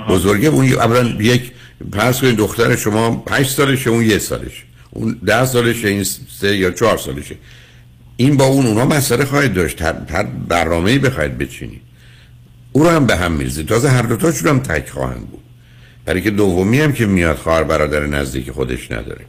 [0.09, 1.53] بزرگه اون اولا یک
[1.93, 4.63] پس کنید دختر شما 8 سالشه اون یه سالشه.
[4.91, 6.05] اون ده سالشه این
[6.41, 7.37] سه یا چهار سالشه.
[8.23, 9.83] این با اون اونها مسئله خواهید داشت.
[9.83, 11.81] هر, هر برنامه‌ای بخواید بچینید.
[12.73, 15.43] او رو هم به هم میرزید تازه هر دوتاشون هم تک خواهند بود.
[16.05, 19.25] برای که دومی هم که میاد خواهر برادر نزدیک خودش نداره.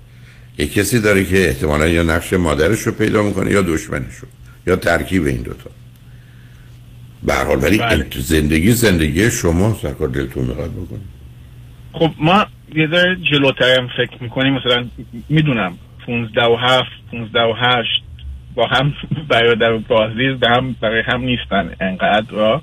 [0.58, 4.28] یک کسی داره که احتمالا یا نقش مادرش رو پیدا می‌کنه یا دشمنش رو.
[4.68, 5.70] یا ترکیب این دوتا.
[7.24, 8.06] به هر حال ولی بله.
[8.20, 11.14] زندگی زندگی شما سرکار دلتون می‌خواد بکنید.
[11.94, 14.54] خب ما یه ذره جلوتر هم فکر می‌کنیم.
[14.54, 14.86] مثلا
[15.30, 18.04] می‌دونم 15 و 7 15 و 8
[18.56, 18.94] با هم
[19.30, 22.62] برادر و بازیز به هم برای هم نیستن انقدر را.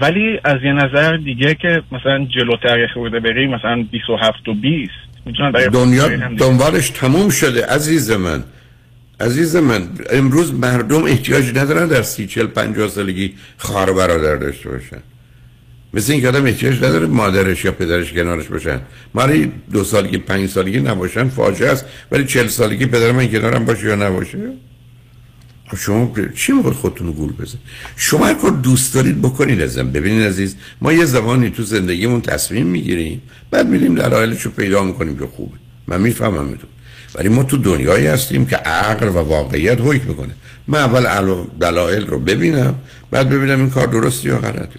[0.00, 4.92] ولی از یه نظر دیگه که مثلا جلوتر خورده بریم مثلا 27 و 20
[5.26, 6.08] می‌تونن برای دنیا.
[6.38, 8.44] دنبالش تموم شده عزیز من.
[9.20, 15.02] عزیز من امروز مردم احتیاج ندارن در سی چل پنجاه سالگی خواهر برادر داشته باشن.
[15.94, 18.80] مثل این که آدم احتیاج نداره مادرش یا پدرش کنارش باشن.
[19.14, 21.84] ماری دو سالگی پنج سالگی نباشن فاجعه است.
[22.12, 24.38] ولی چل سالگی پدر من کنارم باشه یا نباشه؟
[25.68, 27.58] خب شما چی می‌خواد خودتون گول بزن
[27.96, 29.90] شما هر کار دوست دارید بکنید ازم.
[29.90, 35.18] ببینید عزیز ما یه زمانی تو زندگیمون تصمیم می‌گیریم بعد میریم دلایلش رو پیدا می‌کنیم
[35.18, 35.56] که خوبه.
[35.86, 36.66] من می‌فهمم تو
[37.14, 40.34] ولی ما تو دنیایی هستیم که عقل و واقعیت حکم می‌کنه.
[40.68, 42.74] من اول دلایل رو ببینم
[43.10, 44.78] بعد ببینم این کار درستی یا غلطی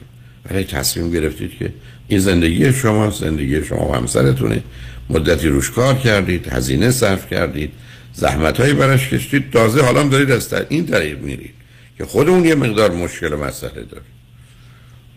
[0.51, 1.73] ولی تصمیم گرفتید که
[2.07, 4.63] این زندگی شما زندگی شما و همسرتونه.
[5.09, 7.71] مدتی روش کار کردید هزینه صرف کردید
[8.13, 11.53] زحمت هایی براش کشید تازه حالا هم دارید از این طریق میرید
[11.97, 14.03] که خودمون یه مقدار مشکل و مسئله داره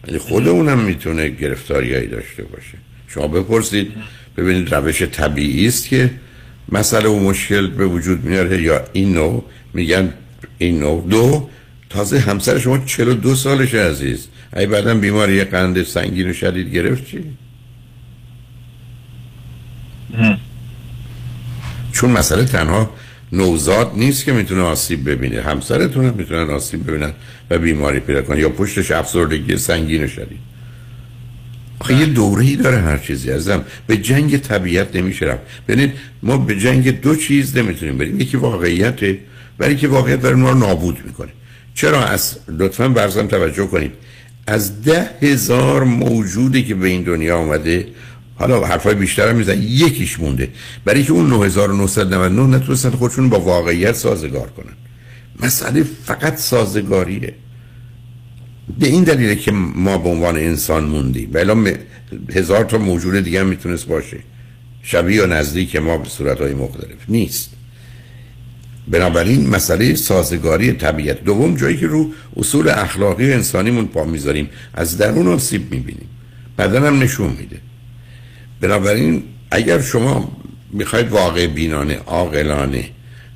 [0.07, 2.79] یعنی خودمون هم می‌تونه گرفتاریایی داشته باشه.
[3.09, 3.93] شما بپرسید
[4.37, 6.11] ببینید روش طبیعی است که
[6.73, 10.12] مسئله و مشکل به وجود میاره یا این نوع؟ میگن
[10.59, 11.07] این نوع.
[11.09, 11.49] دو
[11.90, 14.29] تازه همسر شما 42 سالشه عزیز.
[14.57, 17.25] ای بعدا بیماری قند سنگین و شدید گرفت چی؟
[21.92, 22.90] چون مسئله تنها
[23.33, 25.42] نوزاد نیست که می‌تونه آسیب ببینه.
[25.42, 27.12] همسرتون هم می‌تونن آسیب ببینن
[27.51, 28.38] و بیماری پیدا کنن.
[28.38, 30.38] یا پشتش افسردگی سنگین و شدید.
[31.79, 35.42] آخه یه دوره ای داره هر چیزی ازم به جنگ طبیعت نمیشه رفت.
[35.68, 38.20] ببینید ما به جنگ دو چیز نمی‌تونیم بریم.
[38.20, 39.18] یکی واقعیته
[39.59, 41.31] ولی که واقعیت داره ما رو نابود می‌کنه.
[41.77, 43.93] چرا از لطفا برزم توجه کنید.
[44.47, 47.89] از ده هزار موجودی که به این دنیا آمده
[48.35, 50.49] حالا حرفای بیشتر هم میزن یکیش مونده.
[50.85, 54.73] برای که اون 9999 نتونستن خودشون با واقعیت سازگار کنن.
[55.41, 57.35] مسئله فقط سازگاریه.
[58.79, 61.31] به این دلیله که ما به عنوان انسان موندیم.
[61.35, 61.73] و
[62.33, 64.19] هزار تا موجود دیگه هم می‌تونست باشه.
[64.83, 67.56] شبیه و نزدیک ما به صورتهای مختلف نیست.
[68.88, 71.25] بنابراین مسئله سازگاری طبیعت.
[71.25, 76.09] دوم جایی که رو اصول اخلاقی و انسانیمون پا می‌ذاریم از درون آسیب می‌بینیم.
[76.59, 77.57] بدن هم نشون میده.
[78.61, 80.37] بنابراین اگر شما
[80.72, 82.85] می‌خواید واقع بینانه عاقلانه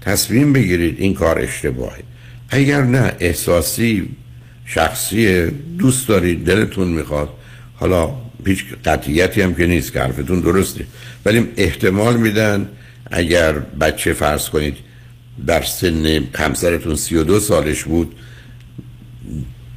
[0.00, 2.02] تصمیم بگیرید این کار اشتباهه.
[2.50, 4.08] اگر نه احساسی
[4.66, 5.46] شخصی
[5.78, 7.28] دوست دارید دلتون می‌خواد
[7.74, 8.10] حالا
[8.46, 10.86] هیچ قطعیتی هم که نیست که حرفتون درسته
[11.24, 12.68] ولی احتمال میدن
[13.10, 14.76] اگر بچه فرض کنید
[15.46, 18.14] در سن همسرتون 32 سالش بود.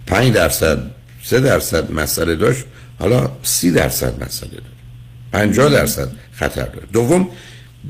[0.07, 0.91] 5 درصد
[1.23, 2.65] 3 درصد مسئله داشت.
[2.99, 4.63] حالا 30 درصد مسئله داره.
[5.31, 6.87] 50 درصد خطر داره.
[6.93, 7.29] دوم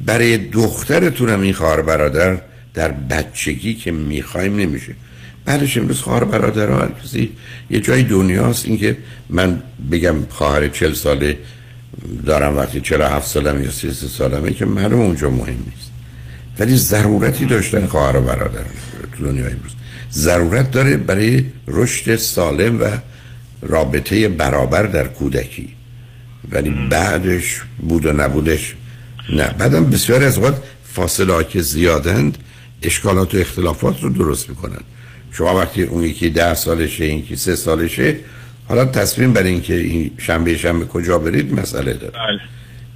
[0.06, 2.42] برای دخترتون هم این خواهر برادر
[2.74, 4.96] در بچگی که می‌خوایم نمیشه.
[5.46, 7.32] بعدش امروز خواهر برادر هر کسی
[7.70, 8.66] یه جای دنیاست.
[8.66, 8.98] اینکه
[9.30, 11.38] من بگم خواهر چل ساله
[12.26, 15.93] دارم وقتی 47 سالم یا 33 سالمه که معلوم اونجا مهم نیست.
[16.60, 18.64] ولی ضرورتی داشتن خواهر و برادر
[19.18, 19.72] تو دنیای امروز.
[20.12, 22.86] ضرورت داره برای رشد سالم و
[23.62, 25.70] رابطه برابر در کودکی.
[26.52, 28.76] ولی بعدش بود و نبودش
[29.30, 29.56] نه.
[29.58, 30.62] بعدم بسیاری از وقت
[30.94, 32.38] فاصله که زیادند
[32.82, 34.82] اشکالات و اختلافات رو درست می‌کنن
[35.32, 38.16] شما وقتی اون یکی ده سالشه این یکی سه سالشه
[38.68, 42.14] حالا تصمیم بر اینکه این شنبه شنبه کجا برید مسئله داره.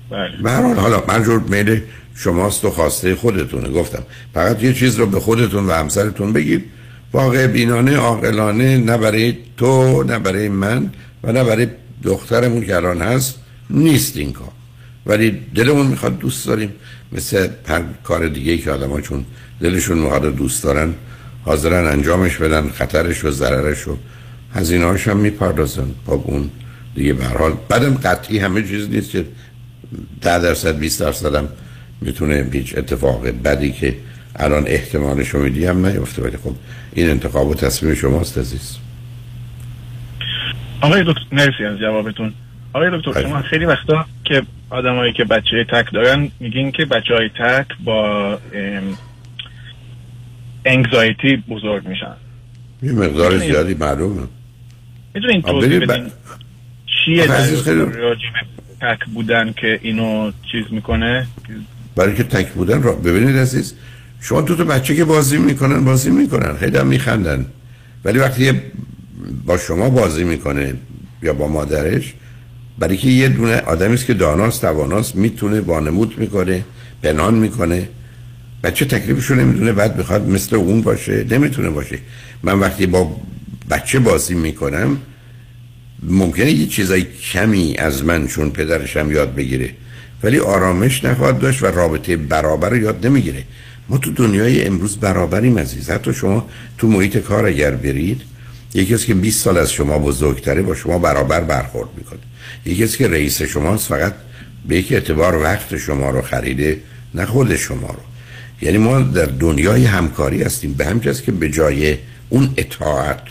[0.09, 0.73] بله.
[0.73, 1.81] حالا منظور میل
[2.15, 3.69] شماست و خواسته خودتونه.
[3.69, 6.65] گفتم فقط یه چیز رو به خودتون و همسرتون بگید.
[7.13, 10.91] واقع بینانه عاقلانه نه برای تو نه برای من
[11.23, 11.67] و نه برای
[12.03, 13.35] دخترمون که الان هست
[13.69, 14.51] نیست این کار.
[15.05, 16.73] ولی دلمون می‌خواد دوست داریم.
[17.11, 19.25] مثل هر کار دیگه که آدم چون
[19.61, 20.93] دلشون می‌خواد دوست دارن
[21.45, 23.97] حاضرن انجامش بدن خطرش و ضررش و
[24.53, 25.87] هزینه‌هاش هم می‌پردازن.
[26.05, 26.49] با اون
[26.95, 29.25] دیگه به هر حال بعدم قطعی همه چیز نیست که
[30.21, 31.49] 10 درصد 20 درصد هم
[32.01, 33.95] می‌تونه هیچ اتفاق بدی که
[34.35, 36.55] الان احتمالش رو میدی هم نیفته ولی خب
[36.93, 38.77] این انتخاب و تصمیم شماست عزیز.
[40.81, 42.33] آقای دکتر مرسی از جوابتون.
[42.73, 47.29] آقای دکتر شما خیلی وقتا که آدمایی که بچه تک دارن میگین که بچه های
[47.29, 48.39] تک با
[50.65, 52.15] انگزایتی بزرگ میشن.
[52.83, 54.27] یه مقدار زیادی معلومه.
[55.13, 56.11] می‌تونین آه، توضیح بدین
[57.05, 57.41] چیه در
[58.81, 61.27] تک بودن که اینو چیز می‌کنه؟
[61.95, 63.73] برای که تک بودن را ببینید عزیز
[64.21, 67.45] شما دو تا بچه که بازی می‌کنن بازی می‌کنن خیلی هم میخندن.
[68.05, 68.51] ولی وقتی
[69.45, 70.73] با شما بازی می‌کنه
[71.23, 72.13] یا با مادرش
[72.79, 76.63] برای که یه دونه آدمی است که داناست تواناست می‌تونه وانمود می‌کنه
[77.03, 77.89] پنهان می‌کنه.
[78.63, 81.99] بچه تکلیفشو نمی‌دونه بعد بخواد مثل اون باشه نمی‌تونه باشه.
[82.43, 83.15] من وقتی با
[83.69, 84.97] بچه بازی می‌کنم
[86.03, 89.69] ممکنه یه چیزای کمی از من چون پدرشم یاد بگیره
[90.23, 93.43] ولی آرامش نخواهد داشت و رابطه برابر رو یاد نمی‌گیره.
[93.89, 95.89] ما تو دنیای امروز برابریم عزیز.
[95.89, 98.21] حتی شما تو محیط کار اگر برید
[98.73, 102.19] یکی از که 20 سال از شما بزرگتره با شما برابر برخورد می‌کنه.
[102.65, 104.13] یکی از که رئیس شماست فقط
[104.67, 106.79] به یک اعتبار وقت شما رو خریده
[107.15, 107.99] نه خود شما رو.
[108.61, 110.73] یعنی ما در دنیای همکاری هستیم.
[110.73, 111.97] به جاست که به جای
[112.29, 113.21] اون اطاعت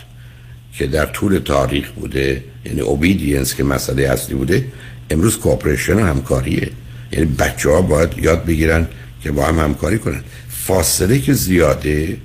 [0.77, 4.65] که در طول تاریخ بوده یعنی اوبیدینس که مسئله اصلی بوده
[5.09, 6.69] امروز کوپریشن و همکاریه.
[7.11, 8.87] یعنی بچه ها باید یاد بگیرن
[9.23, 10.21] که با هم همکاری کنن.
[10.49, 12.17] فاصله که زیاده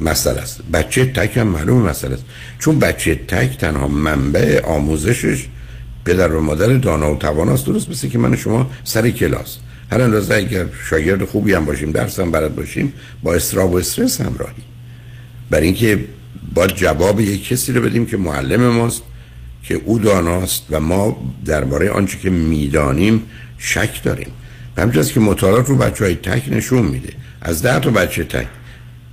[0.00, 0.60] مسئله است.
[0.72, 2.24] بچه تک هم معلوم مسئله است.
[2.58, 5.46] چون بچه تک تنها منبع آموزشش
[6.04, 7.66] پدر و مادر دانا و تواناست.
[7.66, 9.58] درست مثل که من شما سر کلاس.
[9.90, 12.92] هر اندازه اگر شاگرد خوبی هم باشیم درس هم برد باشیم
[13.22, 14.62] با استراب و استرس همراهی.
[15.50, 15.98] برای اینکه
[16.54, 19.02] با جواب یک کسی رو بدیم که معلم ماست
[19.62, 23.22] که او داناست و ما درباره آنچه که می‌دانیم
[23.58, 24.32] شک داریم.
[24.78, 27.12] همچنین که مطالعات رو بچه های تک نشون میده.
[27.42, 28.46] از ده تا بچه تک.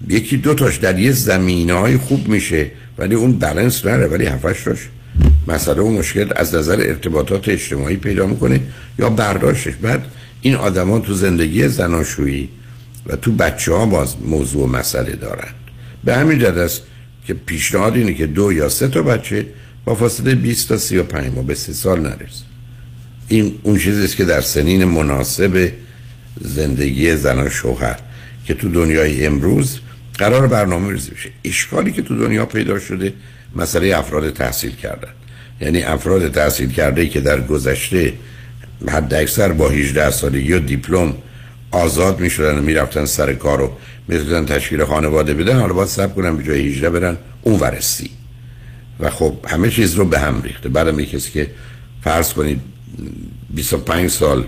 [0.07, 4.63] یکی دو تاش در یه زمینه های خوب میشه ولی اون بلنس نره ولی هفتش
[4.63, 4.89] تاش.
[5.47, 8.59] مسئله و مشکل از نظر ارتباطات اجتماعی پیدا می‌کنه
[8.99, 9.73] یا برداشتش.
[9.82, 10.05] بعد
[10.41, 12.49] این آدما تو زندگی زناشویی
[13.05, 15.55] و تو بچه ها باز موضوع و مسئله دارند
[16.03, 16.82] به همین جد است
[17.28, 19.45] که پیشنهاد اینه که دو یا سه تا بچه
[19.86, 22.43] با فاصله 20 تا 35 ماه به سه سال نرسه.
[23.28, 25.72] این اون چیزی است که در سنین مناسب
[26.41, 27.99] زندگی زن و شوهر
[28.45, 29.80] که تو دنیای امروز
[30.17, 31.30] قرار برنامه ریزی بشه.
[31.43, 33.13] اشکالی که تو دنیا پیدا شده
[33.55, 35.11] مسئله افراد تحصیل کردن.
[35.61, 38.13] یعنی افراد تحصیل کرده که در گذشته
[38.88, 41.13] حد اکثر با 18 سالگی و دیپلم
[41.72, 43.72] آزاد می شدن و می رفتن سر کار و
[44.07, 48.09] می تشکیل خانواده بدن حالا باید سب کنن به جای 18 برن اون ورسی
[48.99, 50.70] و خب همه چیز رو به هم ریخته.
[50.70, 51.51] بعدم کسی که
[52.03, 52.61] فرض کنید
[53.49, 54.43] 25 سال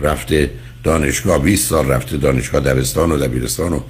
[0.00, 0.50] رفته
[0.84, 3.80] دانشگاه 20 سال رفته دانشگاه دبستان و دبیرستان و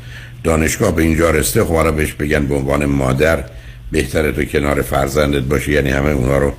[0.44, 3.44] دانشگاه به اینجا رسته خب حالا بهش بگن به عنوان مادر
[3.90, 6.52] بهتره تو کنار فرزندت باشی یعنی همه اونا رو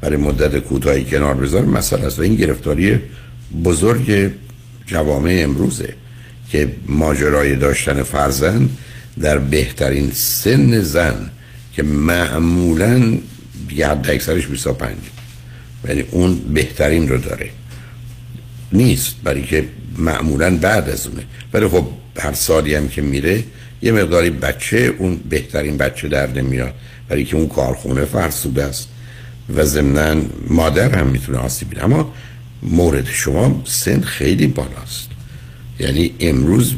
[0.00, 1.64] برای مدت کوتاهی کنار بذار.
[1.64, 2.18] مسئله است.
[2.18, 2.98] و این گرفتاری
[3.64, 4.30] بزرگ
[4.86, 5.94] جوامع امروزه
[6.50, 8.76] که ماجرای داشتن فرزند
[9.20, 11.30] در بهترین سن زن
[11.72, 13.18] که معمولا
[13.70, 14.96] یه حد اکثرش 25
[15.88, 17.50] یعنی اون بهترین رو داره.
[18.72, 19.64] نیست برای که
[19.98, 21.22] معمولا بعد از اونه.
[21.52, 21.86] ولی خب
[22.18, 23.44] هر سالی هم که میره
[23.82, 26.74] یه مقداری بچه اون بهترین بچه در نمیاد.
[27.08, 28.88] برای که اون کارخونه فرسوده است.
[29.56, 32.14] و ضمنا مادر هم می‌تونه آسیب بینه اما
[32.62, 35.08] مورد شما سن خیلی بالاست.
[35.80, 36.74] یعنی امروز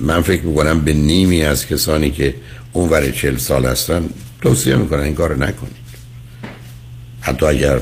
[0.00, 2.34] من فکر می‌کنم به نیمی از کسانی که
[2.72, 4.08] اونور چل سال هستن
[4.42, 5.86] توصیه می‌کنن این کار نکنید.
[7.20, 7.80] حتی اگر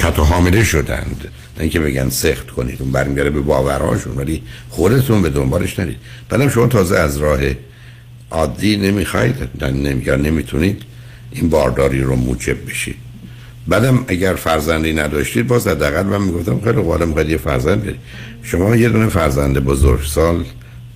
[0.00, 1.28] حتی حامله شدند.
[1.56, 5.96] نه اینکه بگن سخت کنید اون برمیگره به باورهاشون ولی خودتون به دنبالش نرید.
[6.28, 7.40] بعدم شما تازه از راه
[8.30, 9.36] عادی نمی‌خواید
[10.06, 10.82] یا نمی‌تونید
[11.30, 12.96] این بارداری رو موجب بشید.
[13.68, 17.98] بعدم اگر فرزندی نداشتید باز حداقل من می‌گفتم خیلی قوالم می‌خواید یه فرزند برید
[18.42, 20.44] شما یه دونه فرزند بزرگ سال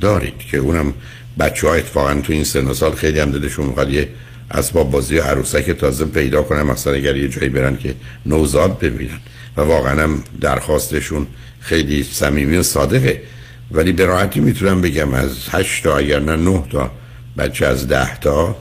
[0.00, 0.94] دارید که اونم
[1.38, 4.08] بچه ها اتفاقا تو این سن و سال خیلی هم دلشون می‌خواد یه
[4.50, 7.94] اسباب بازی و عروسک تازه پیدا کنن مثلا اگر یه جایی برن که
[8.26, 9.18] نوزاد ببینن.
[9.56, 11.26] و واقعا هم درخواستشون
[11.60, 13.22] خیلی صمیمی و صادقه.
[13.70, 16.90] ولی به راحتی می‌تونم بگم از هشت تا اگر نه نه تا
[17.38, 18.56] بچه از ده تا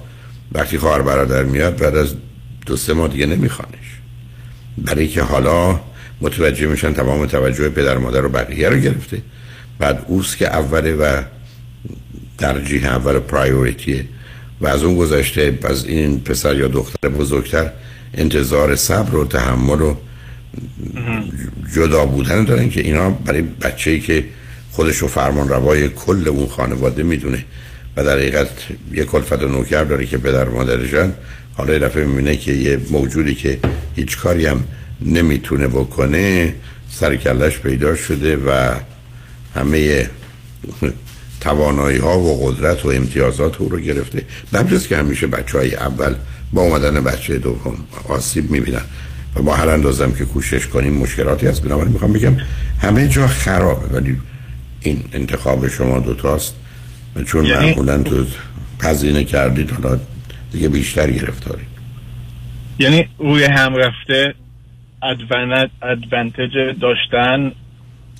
[0.52, 2.14] وقتی خواهر برادر میاد بعد از
[2.66, 3.87] دو سه ماه دیگه نمیخوانش.
[4.78, 5.80] برای که حالا
[6.22, 9.22] متوجه میشن تمام توجه پدر مادر و بقیه رو گرفته.
[9.80, 11.22] بعد اوست که اوله و
[12.38, 14.06] ترجیح اول پرایوریتیه
[14.62, 17.72] و از اون گذشته از این پسر یا دختر بزرگتر
[18.14, 19.96] انتظار صبر و تحمل و
[21.76, 24.26] جدا بودن دارن که اینا برای بچه‌ای که
[24.72, 27.46] خودش رو فرمان روای کل اون خانواده می‌دونه
[27.98, 28.50] و در حقیقت
[28.94, 31.14] یه کلفت و نوکر داره که پدر مادرشن
[31.58, 33.60] حالا یه دفعه می‌بینه که یه موجودی که
[33.96, 34.64] هیچ کاری هم
[35.02, 36.54] نمی‌تونه بکنه
[36.92, 38.74] سرکلش پیدا شده و
[39.56, 40.10] همه
[41.42, 44.22] توانایی ها و قدرت و امتیازات او رو گرفته.
[44.54, 46.16] نمیجاست که همیشه بچه های اول
[46.54, 47.78] با اومدن بچه دوم
[48.10, 48.82] آسیب می‌بینن
[49.36, 51.62] و با هر اندازم که کوشش کنیم مشکلاتی هست.
[51.62, 52.38] بنابراین می‌خوام بگم
[52.82, 54.18] همه جا خرابه ولی
[54.82, 56.54] این انتخاب شما دوتاست.
[57.26, 57.70] چون یعنی...
[57.70, 58.26] معمولا تو
[58.80, 60.00] پذینه کردید حالا
[60.52, 61.64] دیگه بیشتر گرفتاری.
[62.80, 64.34] یعنی روی هم رفته
[65.82, 67.52] ادوانتج داشتن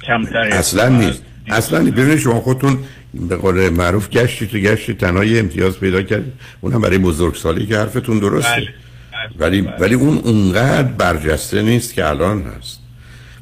[0.08, 1.24] کمتری اصلا نیست.
[1.48, 2.78] اصلا ببینید شما خودتون
[3.14, 8.20] به قول معروف گشتی تو گشتی تنهای امتیاز پیدا کردید اونم برای بزرگسالی که حرفتون
[8.20, 8.52] درسته.
[8.52, 8.70] بله.
[9.40, 9.76] ولی بله.
[9.80, 12.87] ولی اون اونقدر برجسته نیست که الان هست.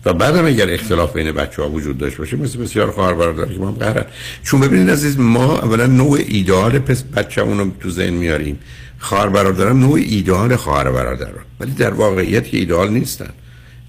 [0.06, 3.60] و بعدم اگر اختلاف بین بچه ها وجود داشت باشه مثل بسیار خواهر برادر که
[3.60, 4.06] ما قهرن.
[4.44, 8.60] چون ببینید عزیز ما اولا نوع ایدئال پس بچه رو تو ذهن میاریم.
[9.00, 11.30] خواهر برادرم نوع ایدئال خواهر برادر
[11.60, 13.30] ولی در واقعیت که ایدئال نیستن.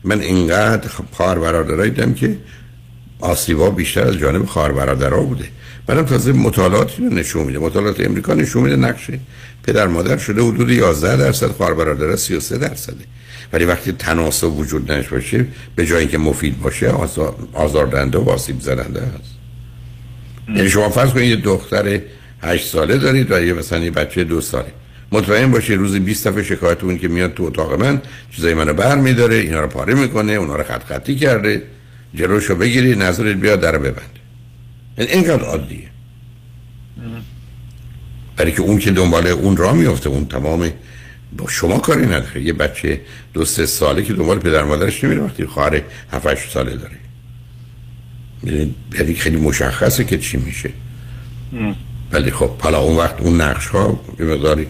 [0.04, 2.36] من اینقدر خواهر برادرایی دیدم که
[3.20, 5.44] آسیبا بیشتر از جانب خواهر برادرها بوده.
[5.86, 7.58] بعدم تازه مطالعاتی رو نشون میده.
[7.58, 9.20] مطالعات امریکا نشون میده نقشه.
[9.62, 13.04] پدر مادر شده حدود 11 درصد خواهر برادر 33 درصده.
[13.52, 18.60] ولی وقتی تناسب وجود نش باشه به جای اینکه مفید باشه آزار آزاردهنده و آسیب
[18.60, 19.36] زننده است
[20.48, 22.00] یعنی شما فرض کنید یه دختر
[22.42, 24.72] 8 ساله دارید و یه مثلا یه بچه دو ساله.
[25.12, 28.98] مطمئن باشید روزی 20 دفعه شکایت اون که میاد تو اتاق من چیزای منو بر
[28.98, 31.62] میداره اینا رو پاره می‌کنه اونا رو خط خطی کرده.
[32.14, 34.00] جلوشو بگیری نظرت بیاد در ببنده.
[34.98, 35.88] این اینقدر عادیه.
[38.36, 40.70] برای که اون که دنبال اون را میفته اون تمام
[41.36, 42.42] با شما کاری نداره.
[42.42, 43.00] یه بچه
[43.34, 45.82] دو سه ساله که دنبال پدر مادرش نمیره وقتی خواهر
[46.12, 46.96] 7 8 ساله داره.
[48.94, 50.70] یعنی خیلی مشخصه که چی میشه.
[52.12, 54.66] ولی خب حالا اون وقت اون نقش ها یه مقداری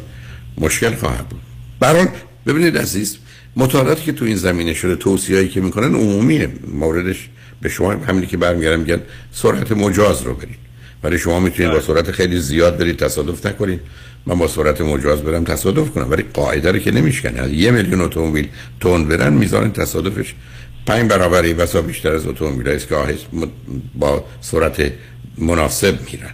[0.58, 1.40] مشکل خواهد بود.
[1.80, 2.08] برحال
[2.46, 3.18] ببینید عزیز
[3.56, 7.28] مطالعاتی که تو این زمینه شده توصیه‌ای که می‌کنن عمومیه موردش
[7.62, 9.00] به شما همینی که برمیگردم میگن
[9.32, 10.58] سرعت مجاز رو برید.
[11.02, 13.80] ولی شما می‌تونید با سرعت خیلی زیاد برید تصادف نکنید.
[14.26, 17.54] من با سرعت مجاز برم تصادف کنم ولی قاعده رو که نمیشکنه.
[17.54, 18.48] یه میلیون اتومبیل
[18.80, 20.34] تون برن میزان تصادفش
[20.86, 22.94] پنج برابری بسا بیشتر از اتومبیل است که
[23.94, 24.92] با سرعت
[25.38, 26.30] مناسب میرن.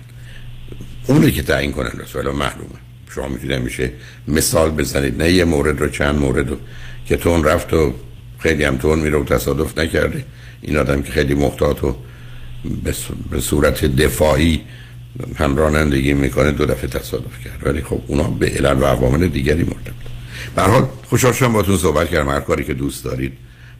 [1.06, 2.78] اونی که تعیین کنن رسول معلومه.
[3.14, 3.90] شما می‌تونید میشه
[4.28, 5.22] مثال بزنید.
[5.22, 6.56] نه یه مورد رو چند مورد رو
[7.06, 7.94] که تون رفت و
[8.38, 10.24] خیلی هم تون میره و تصادف نکرده.
[10.62, 11.96] این آدم که خیلی محتاط و
[13.30, 14.60] به صورت دفاعی
[15.36, 17.66] هم رانندگی می‌کنه دو دفعه تصادف کرد.
[17.66, 19.92] ولی خب اونا به علل و عوامل دیگری مرتبط.
[20.56, 22.28] به حال خوشحال شدم باتون صحبت کردم.
[22.28, 23.32] هر کاری که دوست دارید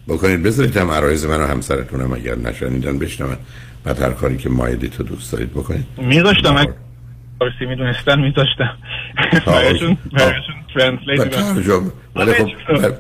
[0.09, 0.43] بکنید.
[0.43, 3.37] بذارید هم عرایز من و همسرتونم اگر نشنیدن بشنون.
[3.85, 5.87] بعد هر کاری که مایدی تو دوست دارید بکنید.
[5.99, 6.67] میذاشتم.
[7.39, 8.77] فارسی می‌دونستن میذاشتم.
[9.47, 9.97] برایشون
[12.17, 12.49] ولی خب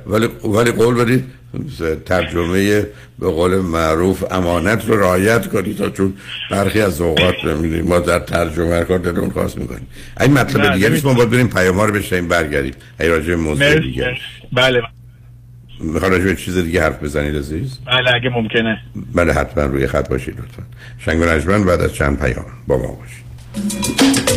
[0.06, 1.24] ولی ولی قول بدید
[2.06, 2.86] ترجمه
[3.18, 6.14] به قول معروف امانت رو رعایت کنید تا چون
[6.50, 7.86] برخی از اوقات نمی‌دونیم.
[7.86, 9.86] ما در ترجمه کار دلون خواست می‌کنیم.
[10.20, 12.74] این مطلب دیگه نیست ما باید بریم پیام ها رو بشنیم برگردیم.
[13.00, 14.16] ای راجع موضوع دیگه.
[14.52, 14.82] بله.
[15.80, 18.78] می‌خواد راجع چیز دیگه حرف بزنید عزیز؟ بله اگه ممکنه.
[19.14, 20.62] بله حتما روی خط باشید لطفا.
[20.98, 24.31] شنگ و بعد از چند پیام با ما باشید.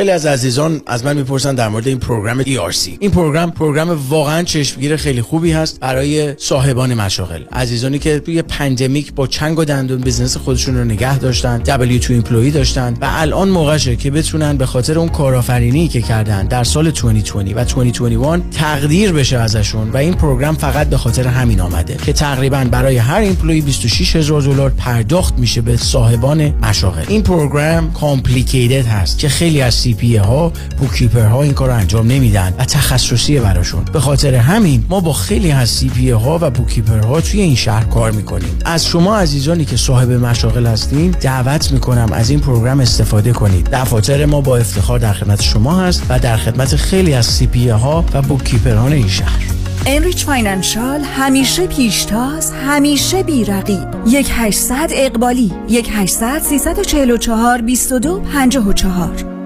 [0.00, 4.42] خیلی از عزیزان از من می‌پرسن در مورد این program ERC این program program واقعا
[4.42, 7.42] چشمگیر خیلی خوبی هست برای صاحبان مشاغل.
[7.52, 12.50] عزیزانی که توی pandemic با چنگ و دندون business خودشون رو نگه داشتن W2 employee
[12.50, 17.36] داشتن و الان موقعشه که بتونن به خاطر اون کارآفرینی که کردن در سال 2020
[17.56, 22.64] و 2021 تقدیر بشه ازشون و این program فقط به خاطر همین آمده که تقریبا
[22.70, 27.04] برای هر employee 26 هزار دلار پرداخت میشه به صاحبان مشاغل.
[27.08, 32.54] این program complicated هست که خیلی از CPA ها bookkeeper ها این کار انجام نمیدن
[32.58, 33.84] و تخصصیه براشون.
[33.92, 37.84] به خاطر همین ما با خیلی از CPA ها و bookkeeper ها توی این شهر
[37.84, 38.58] کار می‌کنیم.
[38.64, 43.68] از شما عزیزانی که صاحب مشاغل هستین دعوت می‌کنم از این program استفاده کنید.
[43.72, 48.04] دفاتر ما با افتخار در خدمت شما هست و در خدمت خیلی از CPA ها
[48.14, 49.42] و bookkeeper ان این شهر.
[49.86, 53.88] Enrich Financial همیشه پیشتاز همیشه بیرقیب.
[54.06, 59.39] یک 800 اقبالی 1 800 344 22 54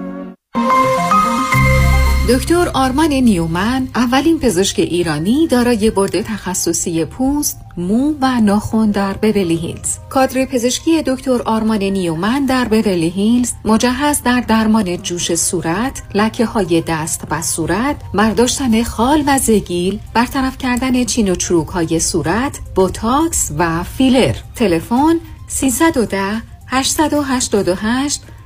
[2.29, 9.55] دکتر آرمان نیومن اولین پزشک ایرانی دارای board تخصصی پوست، مو و ناخن در بورلی
[9.55, 9.97] هیلز.
[10.09, 16.83] کادر پزشکی دکتر آرمان نیومن در بورلی هیلز مجهز در درمان جوش صورت، لکه های
[16.87, 23.51] دست و صورت، برداشتن خال و زگیل، برطرف کردن چین و چروک های صورت، بوتاکس
[23.57, 24.35] و فیلر.
[24.55, 28.21] تلفن 310 888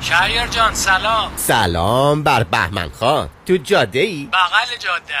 [0.00, 1.32] شهریار جان سلام.
[1.36, 3.28] سلام بر بهمن خان.
[3.46, 5.14] تو جاده ای؟ بغل جاده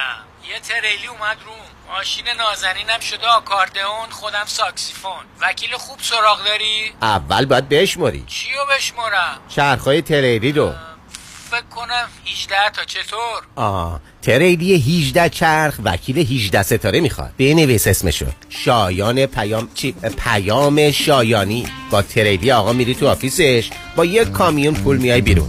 [0.48, 1.94] یه تریلی اومد روم.
[1.96, 5.24] ماشین نازنینم شده آکاردئون خودم ساکسیفون.
[5.40, 10.72] وکیل خوب سراغ داری؟ اول باید بشماری چیو بشمارم؟ چرخهای تریلی رو.
[11.50, 12.84] فکر کنم 18 تا.
[12.84, 17.32] چطور؟ آه تریلی 18 چرخ وکیل 18 ستاره می‌خواد.
[17.38, 18.26] بنویس اسمشو.
[18.48, 19.94] شایان پیام چی؟
[20.24, 21.66] پیام شایانی.
[21.90, 23.70] با تریلی آقا میری تو آفیسش.
[23.96, 25.48] با یک کامیون پول میای بیرون.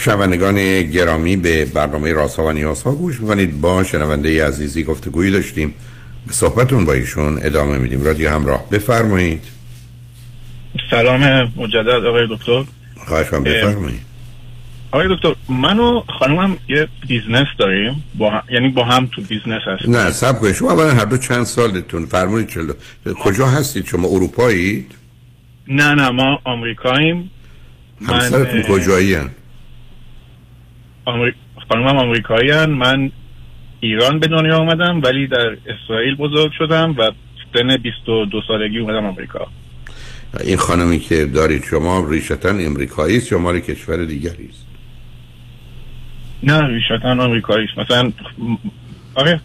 [0.00, 3.60] شنوندگان گرامی به برنامه راسا و نیاسا گوش می‌کنید.
[3.60, 5.74] با شنونده عزیزی گفتگویی داشتیم.
[6.26, 8.04] به صحبتون با ایشون ادامه میدیم.
[8.04, 9.42] رادیو همراه بفرمایید.
[10.90, 12.64] سلام مجدد آقای دکتر.
[13.06, 14.00] خواهش می‌کنم بفرمایید.
[14.90, 18.04] آقای دکتر من و خانومم یه business داریم.
[18.14, 18.42] با هم...
[18.50, 19.96] یعنی با هم تو business هستیم.
[19.96, 20.54] نه صبر کنید.
[20.54, 22.72] شما اولا هر دو چند سالتون؟ بفرمایید شما اهل
[23.24, 24.92] کجا هستید؟ شما اروپایید؟
[25.68, 27.30] نه نه ما آمریکاییم.
[28.06, 29.30] همسرتون کجایی هن؟
[31.04, 31.32] آمری...
[31.68, 32.70] خانومم آمریکایی هن.
[32.70, 33.10] من
[33.80, 37.10] ایران به دنیا آمدم ولی در اسرائیل بزرگ شدم و
[37.54, 39.46] سن 22 سالگی اومدم آمریکا.
[40.44, 44.66] این خانمی که دارید شما ریشتا امریکایی است یا مال کشور دیگری است؟
[46.42, 47.78] نه ریشتا آمریکایی است.
[47.78, 48.12] مثلا
[49.14, 49.40] آره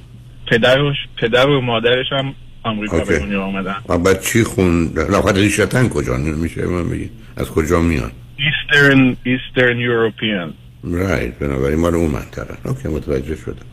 [0.47, 2.33] پدرش پدر و مادرش هم
[2.63, 3.75] آمریکا به دنیا آمدن.
[3.87, 9.79] بعد چی خون نه ریشتا کجا؟ میشه به من بگید از کجا میان؟ Eastern Eastern
[9.79, 10.53] European
[10.85, 12.57] right بنابراین مال اون منطقه.
[12.65, 13.65] okay متوجه شدم.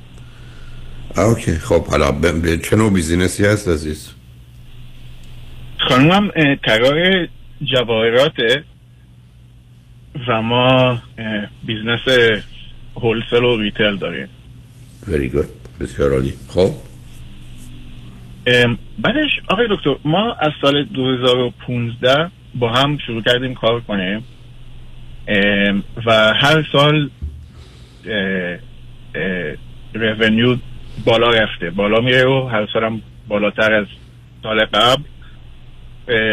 [1.16, 1.54] okay.
[1.54, 4.10] خب حالا به چه نوع business ی هست عزیز؟
[5.88, 6.30] خانومم
[6.64, 7.28] طراح
[7.62, 8.64] جواهراته
[10.28, 11.02] و ما
[11.66, 12.00] business
[12.96, 14.28] wholesale و retail داریم.
[15.06, 15.46] Very good.
[15.80, 16.34] بسیار عالی.
[16.48, 16.70] خب؟
[18.98, 24.24] بعدش آقای دکتر ما از سال 2015 با هم شروع کردیم کار کنیم.
[26.06, 27.10] و هر سال
[29.94, 30.56] رونیو
[31.04, 31.70] بالا رفته.
[31.70, 33.86] بالا میره و هر سالم بالاتر از
[34.42, 35.02] سال قبل.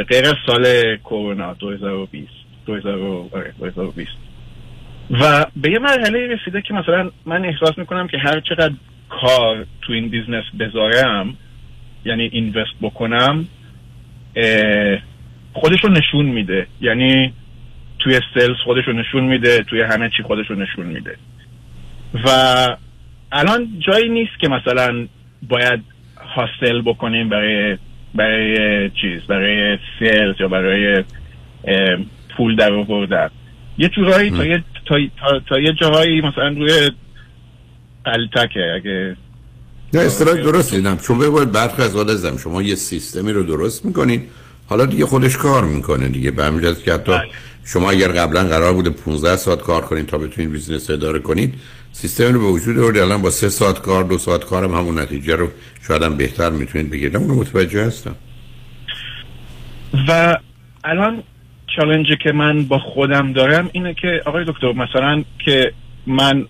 [0.03, 2.27] غیر از سال کرونا 2020
[2.65, 4.11] 2020
[5.11, 8.73] و به یه مرحله رسیده که مثلا من احساس می‌کنم که هر چقدر
[9.09, 11.37] کار تو این business بذارم
[12.05, 13.45] یعنی invest بکنم
[15.53, 16.67] خودش رو نشون میده.
[16.81, 17.33] یعنی
[17.99, 21.15] توی sales خودش رو نشون میده توی همه چی خودش رو نشون میده.
[22.25, 22.29] و
[23.31, 25.07] الان جایی نیست که مثلا
[25.49, 25.79] باید
[26.15, 27.77] hustle بکنیم برای
[28.15, 31.03] برای چیز برای sales یا برای
[32.37, 33.29] پول در آوردن.
[33.77, 36.91] یه جورایی تا یه تا, تا, تا یه جاهایی مثلا روی
[38.05, 39.15] قلتکه اگه
[39.93, 44.21] نه اصطلاح درست دیدم چون بگوید برخی از آدزم شما یه سیستمی رو درست می‌کنین
[44.69, 46.31] حالا دیگه خودش کار می‌کنه دیگه.
[46.31, 47.11] به همین که حتی
[47.65, 51.53] شما اگر قبلا قرار بوده 15 ساعت کار کنید تا بتونید بیزینس اداره کنید
[51.91, 54.99] سیستم رو به وجود آوردید الان با سه ساعت کار دو ساعت کار هم همون
[54.99, 55.47] نتیجه رو
[55.87, 57.15] شاید هم بهتر می‌تونید بگیرید.
[57.15, 58.15] اون متوجه هستم.
[60.07, 60.37] و
[60.83, 61.23] الان
[61.75, 65.71] چالنجی که من با خودم دارم اینه که آقای دکتر مثلا که
[66.07, 66.45] من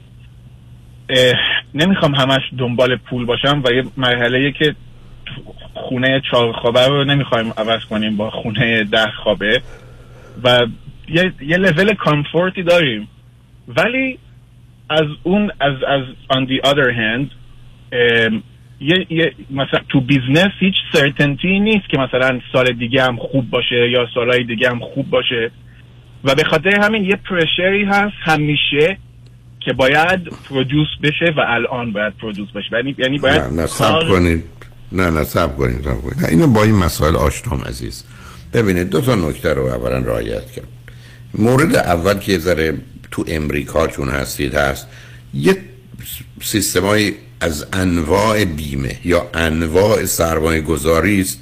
[1.73, 4.75] نمی‌خوام همش دنبال پول باشم و یه مرحله که
[5.73, 9.61] خونه چهار خوابه رو نمی‌خوایم عوض کنیم با خونه ده خوابه
[10.43, 10.67] و
[11.09, 13.07] یه, یه لول کامفورتی داریم.
[13.67, 14.19] ولی
[14.89, 17.31] از اون از از on the other hand
[17.91, 18.43] ام،
[18.81, 23.89] یه, یه مثلا تو business هیچ certainty نیست که مثلا سال دیگه هم خوب باشه
[23.89, 25.51] یا سالهای دیگه هم خوب باشه.
[26.23, 28.97] و به خاطر همین یه pressure ی هست همیشه
[29.59, 32.69] که باید produce بشه و الان باید produce بشه.
[32.75, 34.43] یعنی یعنی باید نه نه سب کنید.
[34.91, 36.25] نه نه سب کنید سب کنید.
[36.25, 38.03] اینو با این مسائل آشنام عزیز.
[38.53, 40.67] ببینید دو تا نکته رو اولا رعایت کرد.
[41.33, 42.77] مورد اول که ذره
[43.11, 44.87] تو امریکا چون هستید هست
[45.33, 45.57] یه
[46.41, 51.39] سیستمای از انواع بیمه یا انواع سرمایه گذاری است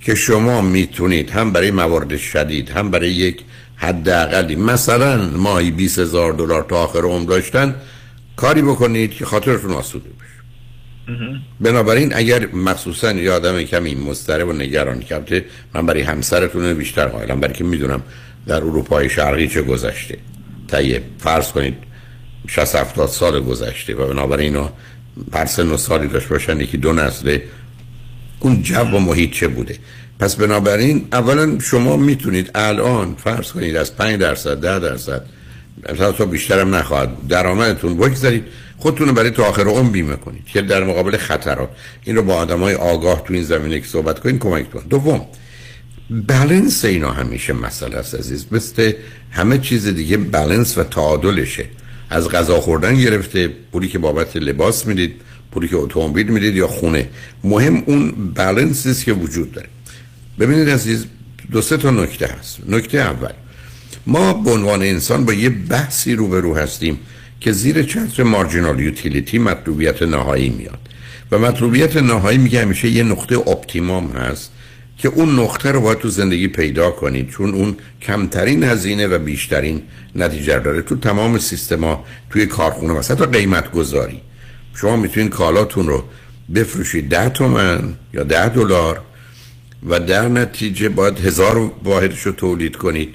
[0.00, 3.40] که شما می‌تونید هم برای موارد شدید هم برای یک
[3.76, 7.74] حداقلی مثلا ماهی 20 هزار دلار تا آخر عمر داشتن
[8.36, 10.23] کاری بکنید که خاطرتون آسوده بشه
[11.60, 15.44] بنابراین اگر مخصوصا یه آدم کمی مضطرب و نگران کرده
[15.74, 18.02] من برای همسرتون بیشتر قائلم برای که می‌دونم
[18.46, 20.18] در اروپای شرقی چه گذشته.
[20.68, 21.74] طیب فرض کنید
[22.48, 24.68] 60 70 سال گذشته و بنابراین
[25.32, 27.42] هر سن و سالی داشت باشن یکی دو نسله
[28.40, 29.78] اون جو و محیط چه بوده؟
[30.18, 35.24] پس بنابراین اولا شما می‌تونید الان فرض کنید از 5 درصد 10 درصد
[35.90, 38.44] مثلا تا بیشترم نخواهد درآمدتون بگذارید.
[38.78, 40.44] خودتون رو برای تا آخر عمر بیمه کنید.
[40.44, 41.68] که در مقابل خطرات.
[42.04, 45.26] این رو با آدمای آگاه تو این زمینه که صحبت کنید کمکتون دوم
[46.10, 48.46] بالانس اینا همیشه مسئله است عزیز.
[48.52, 48.92] مثل
[49.30, 51.64] همه چیز دیگه بالانس و تعادلشه.
[52.10, 55.14] از غذا خوردن گرفته پولی که بابت لباس می‌دید
[55.52, 57.08] پولی که اتومبیل می‌دید یا خونه.
[57.44, 59.68] مهم اون بالانسی است که وجود داره.
[60.40, 61.06] ببینید عزیز
[61.52, 62.58] دو سه تا نکته هست.
[62.68, 63.32] نکته اول
[64.06, 66.98] ما به عنوان انسان با یه بحثی روبرو هستیم.
[67.40, 70.78] که زیر چتر مارجینال یوتیلیتی مطلوبیت نهایی میاد.
[71.30, 74.52] و مطلوبیت نهایی میگه همیشه یه نقطه optimum هست
[74.98, 79.82] که اون نقطه رو باید تو زندگی پیدا کنید چون اون کمترین هزینه و بیشترین
[80.14, 84.20] نتیجه داره تو تمام سیستما توی کارخونه مثلا تا قیمت گذاری
[84.74, 86.04] شما می‌تونید کالاتون رو
[86.54, 89.00] بفروشید ده تومن یا ده دلار
[89.88, 93.14] و در نتیجه باید هزار واحدش رو تولید کنید.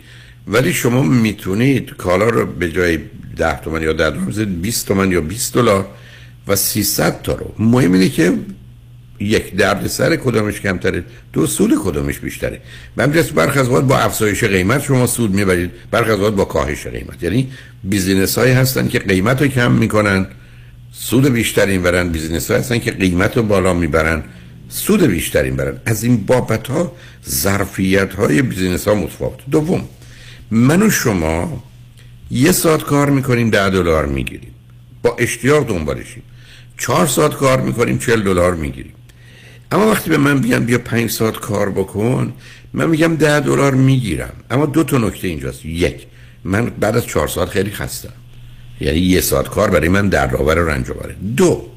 [0.49, 2.99] ولی شما می‌تونید کالا رو به جای
[3.37, 5.87] ده تومن یا ده دلار بزنید 20 تومن یا 20 دلار
[6.47, 7.53] و 300 تا رو.
[7.59, 8.33] مهم اینه که
[9.19, 12.61] یک درد سر کدامش کمتره دو سود کدامش بیشتره.
[12.99, 17.23] همین جهت برخی از با افزایش قیمت شما سود می‌برید برخی از با کاهش قیمت.
[17.23, 17.51] یعنی
[17.83, 20.27] business هایی هستن که قیمت رو کم می‌کنن
[20.91, 22.09] سود بیشتری می‌برن.
[22.09, 24.23] business هایی هستن که قیمت رو بالا می‌برن
[24.69, 25.77] سود بیشتری می‌برن.
[25.85, 26.91] از این بابت ها
[27.29, 29.87] ظرفیت های business ها متفاوت دوم
[30.51, 31.63] من و شما
[32.31, 34.53] یه ساعت کار می‌کنیم ده دلار می‌گیریم.
[35.03, 36.23] با اشتیاق دنبالشیم.
[36.77, 38.93] چهار ساعت کار می‌کنیم چل دلار می‌گیریم.
[39.71, 42.33] اما وقتی به من بیان بیا پنج ساعت کار بکن
[42.73, 44.33] من میگم ده دلار می‌گیرم.
[44.51, 45.65] اما دو تا نکته اینجاست.
[45.65, 46.07] یک
[46.43, 48.13] من بعد از چهار ساعت خیلی خستم.
[48.81, 51.15] یعنی یه ساعت کار برای من در آور رنج آوره.
[51.37, 51.68] دو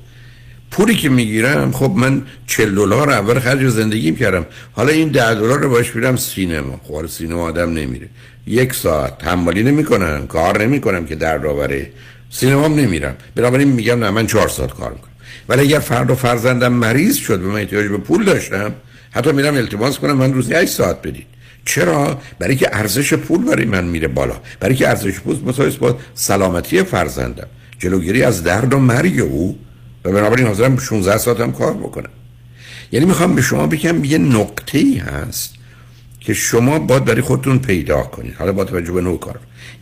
[0.73, 5.61] پولی که می‌گیرم خب من چل دلار اول خرج زندگیم کردم حالا این ده دلار
[5.61, 6.81] رو باش میرم سینما.
[6.85, 8.09] خب سینما آدم نمیره.
[8.47, 11.91] یک ساعت حمالی نمی‌کنم کار نمی‌کنم که در آوره
[12.31, 13.17] سینما هم نمیرم.
[13.35, 15.11] بنابراین میگم نه من چهار ساعت کار می‌کنم.
[15.49, 18.73] ولی اگر فرد و فرزندم مریض شد و من احتیاج به پول داشتم
[19.11, 21.27] حتی میرم التماس کنم من روزی 8 ساعت بدید
[21.65, 24.37] چرا؟ برای که ارزش پول برای من میره بالا.
[24.61, 27.47] برای که ارزش پول مساوی با سلامتی فرزندم.
[27.79, 29.59] جلوگیری از درد و مرگ او
[30.05, 32.11] و بنابراین حاضرم 16 ساعت هم کار بکنم.
[32.93, 35.55] یعنی می‌خوام به شما بگم یه نقطه ای هست
[36.21, 38.35] که شما باید برای خودتون پیدا کنید.
[38.35, 39.39] حالا با توجه به نوع کار.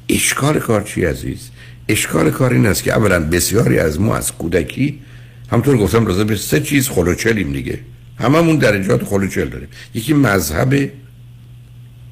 [0.08, 1.50] اشکال کار چی عزیز؟
[1.88, 5.00] اشکال کار این است که اولا بسیاری از ما از کودکی
[5.52, 7.78] همطور گفتم راضی به سه چیز خلوچلیم دیگه.
[8.18, 9.68] هممون درجات خلوچل داریم.
[9.94, 10.90] یکی مذهب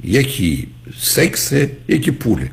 [0.05, 1.53] یکی سکس
[1.89, 2.51] یکی پوله.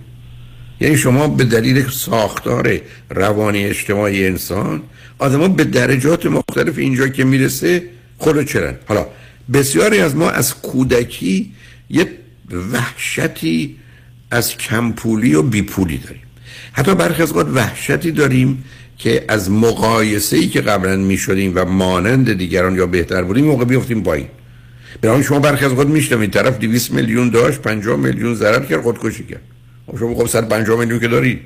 [0.81, 2.79] یعنی شما به دلیل ساختار
[3.09, 4.81] روانی اجتماعی انسان
[5.17, 7.83] آدما به درجات مختلف اینجا که می‌رسه
[8.17, 9.05] خلوچلن حالا
[9.53, 11.51] بسیاری از ما از کودکی
[11.89, 12.07] یه
[12.71, 13.75] وحشتی
[14.31, 16.21] از کمپولی و بیپولی داریم.
[16.73, 18.63] حتی برخی از اوقات وحشتی داریم
[18.97, 23.65] که از مقایسه ای که قبلا می شدیم و مانند دیگران یا بهتر بودیم موقع
[23.65, 24.27] بیفتیم پایین.
[25.01, 29.23] برای شما برخی از خود میشنوید طرف 200 میلیون داشت 50 میلیون ضرر کرد خودکشی
[29.23, 29.41] کرد.
[29.87, 31.39] خب شما خب 150 میلیون که داری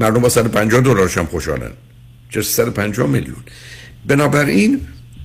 [0.00, 1.70] مردم با 150 دلارش هم خوشحالن.
[2.34, 3.36] چه 150 میلیون.
[4.06, 4.80] بنابراین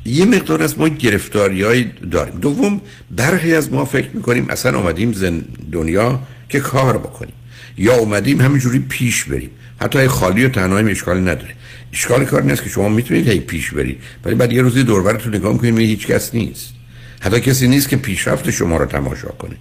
[0.06, 2.40] یه مقدار از ما گرفتاری داریم.
[2.40, 2.82] دوم
[3.12, 5.42] برخی از ما فکر می‌کنیم اصلا آمدیم زن
[5.72, 7.34] دنیا که کار بکنیم.
[7.78, 9.50] یا اومدیم همینجوری پیش بریم.
[9.82, 11.56] حتی خالی و تنهایی اشکالی نداره.
[11.94, 13.98] اشکال کار نیست که شما می‌تونید هی پیش برید.
[14.26, 16.74] ولی بعد یه روزی دوربرتون نگاه می‌کنید هیچ کس نیست.
[17.22, 19.56] حتی کسی نیست که پیشرفت شما رو تماشا کنه.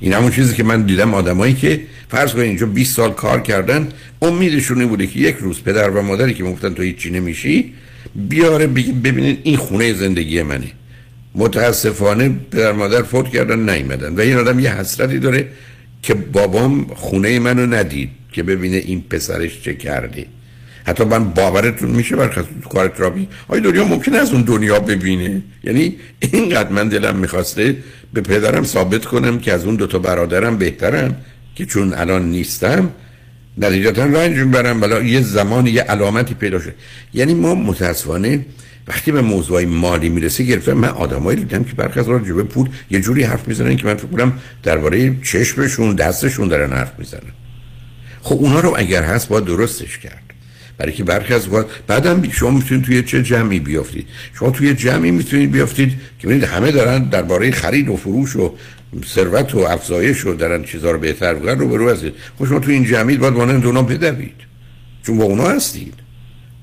[0.00, 3.88] این همون چیزی که من دیدم آدمایی که فرض کنید اینجا 20 سال کار کردن
[4.22, 7.74] امیدشون این بوده که یک روز پدر و مادری که گفتن تو هیچ چی نمیشی
[8.28, 10.66] بیاره ببینید این خونه زندگی منه.
[11.34, 14.14] متاسفانه پدر مادر فوت کردن نیومدن.
[14.14, 15.48] و این آدم یه حسرتی داره
[16.02, 20.26] که بابام خونه منو ندید که ببینه این پسرش چه کرده.
[20.86, 25.42] حتی من باورتون میشه برخص تو کار ترابی آیا دنیا ممکنه از اون دنیا ببینه؟
[25.64, 27.76] یعنی اینقدر من دلم می‌خواسته
[28.16, 31.16] به پدرم ثابت کنم که از اون دوتا برادرم بهترم
[31.54, 32.90] که چون الان نیستم
[33.58, 36.74] نتیجتا رنج برم بلا یه زمان یه علامتی پیدا شد.
[37.14, 38.46] یعنی ما متاسفانه
[38.88, 43.00] وقتی به موضوع مالی می‌رسه گرفتم من آدمایی دیدم که برخی از راجبه پول یه
[43.00, 47.32] جوری حرف می‌زنن که من فکر کنم درباره چشمشون دستشون دارن حرف می‌زنن.
[48.22, 50.25] خب اونا رو اگر هست باید درستش کرد.
[50.78, 51.48] برای که برخی از
[51.86, 54.06] بعدم شما می‌تونید توی چه جمعی بیافتید؟
[54.38, 58.54] شما توی جمعی می‌تونید بیافتید که ببینید همه دارن درباره خرید و فروش و
[59.06, 62.14] ثروت و افزایش و دارن چیزا رو بهتر بگن رو برو هستید.
[62.38, 64.34] خب شما توی این جمعی باید مانند اونا بدوید.
[65.06, 65.94] چون با اونا هستید.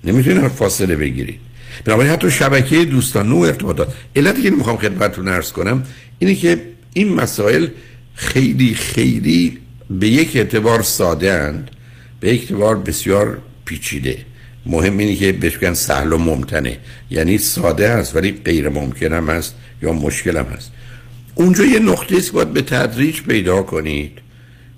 [0.04, 1.40] نمی‌تونید فاصله بگیرید.
[1.86, 3.94] بنابراین حتی شبکه دوستان و ارتباطات.
[4.16, 5.84] علتی که می‌خوام خدمتتون عرض کنم
[6.20, 6.62] اینه که
[6.94, 7.68] این مسائل
[8.16, 9.58] خیلی خیلی
[9.90, 11.72] به یک اعتبار ساده اند
[12.20, 14.18] به یک اعتبار بسیار پیچیده.
[14.66, 16.78] مهم اینه که بهش سهل و ممتنه.
[17.10, 20.72] یعنی ساده است ولی غیر ممکن هم هست یا مشکل هم هست.
[21.36, 24.12] اونجا یه نقطه است باید به تدریج پیدا کنید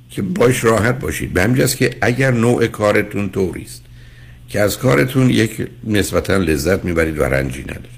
[0.10, 1.34] که باش راحت باشید.
[1.34, 3.82] به همجاست که اگر نوع کارتون طوریست
[4.50, 7.96] که از کارتون یک نسبتا لذت می‌برید و رنجی ندارید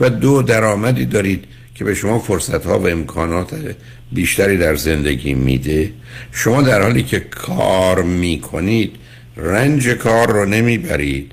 [0.00, 3.76] و دو درآمدی دارید که به شما فرصت ها و امکانات
[4.12, 5.90] بیشتری در زندگی میده
[6.32, 8.92] شما در حالی که کار می‌کنید
[9.36, 11.32] رنج کار رو نمی‌برید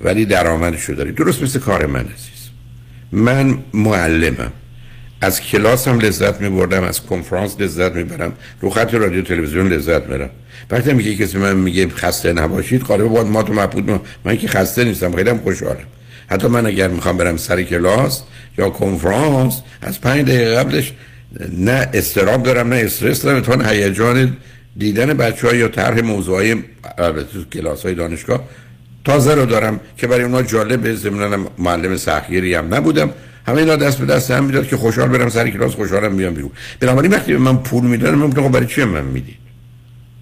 [0.00, 1.14] ولی درآمدش رو دارید.
[1.14, 2.48] درست مثل کار من عزیز.
[3.12, 4.52] من معلمم.
[5.20, 9.68] از کلاس هم لذت می بردم از کنفرانس لذت می برم رو خط رادیو تلویزیون
[9.68, 10.30] لذت برم
[10.70, 14.84] وقتی میگه کسی من میگه خسته نباشید غالبا باید ما تو مبهوت من که خسته
[14.84, 15.86] نیستم خیلی هم خوشحالم.
[16.30, 18.22] حتی من اگر می‌خوام برم سر کلاس
[18.58, 20.92] یا کنفرانس از پنج دقیقه قبلش
[21.58, 24.36] نه استراب دارم نه استرس دارم تا هیجان
[24.78, 26.54] دیدن بچه ها یا طرح موضوع های
[27.32, 28.48] تو کلاس های دانشگاه
[29.04, 33.10] تازه رو دارم که برای اونا جالب ضمن معلم سخیری هم نبودم.
[33.46, 36.50] همه اینا دست به دست هم می‌داد که خوشحال برم سر کلاس خوشحالم بیام بیرون.
[36.80, 39.38] بنابراین وقتی به من پول میدن من خب برای چی من می‌دید؟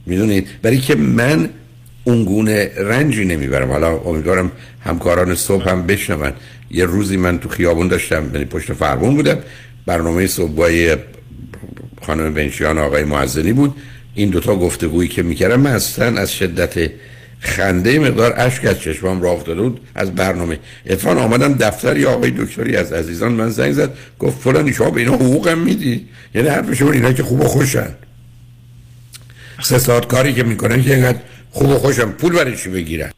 [0.07, 1.49] می‌دونید؟ برای که من
[2.05, 3.71] اون گونه رنجی نمی‌برم.
[3.71, 4.53] حالا امیدوارم
[4.85, 6.33] همکاران صبح هم بشنون.
[6.71, 9.39] یه روزی من تو خیابون داشتم یعنی پشت فرمون بودم.
[9.87, 10.97] برنامه صبحای
[12.03, 13.75] خانم بنشیان آقای معزنی بود.
[14.17, 16.91] این دوتا گفتگویی که می‌کردم من اصلا از شدت
[17.41, 20.59] خنده مقدار اشک از چشمام راه افتاده بود از برنامه.
[20.87, 25.01] اتفاقا آمدم دفتر یا آقای دکتری از عزیزان من زنگ زد گفت فلان شما به
[25.01, 27.89] اینا حقوقم میدی؟ یعنی حرف شما اینا که خوب و خوشن.
[29.63, 31.19] سه ساعت کاری که می‌کنن که اینقدر
[31.51, 33.11] خوب و خوشن پول برای چی بگیرن؟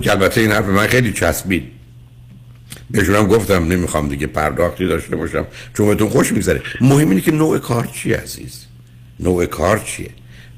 [0.00, 1.64] که البته این حرف من خیلی چسبید.
[2.90, 6.62] بهشونم گفتم نمی‌خوام دیگه پرداختی داشته باشم چون بهتون خوش میگذره.
[6.80, 8.65] مهم اینه که نوع کار چی عزیز؟
[9.20, 10.10] نوع کار چیه؟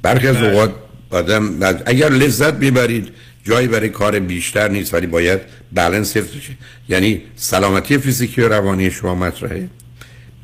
[0.02, 0.74] برخی از اوقات
[1.10, 3.08] آدم اگر لذت می‌برید
[3.44, 5.40] جایی برای کار بیشتر نیست ولی باید
[5.72, 6.52] بالانس حفظ بشه
[6.88, 9.68] یعنی سلامتی فیزیکی و روانی شما مطرحه.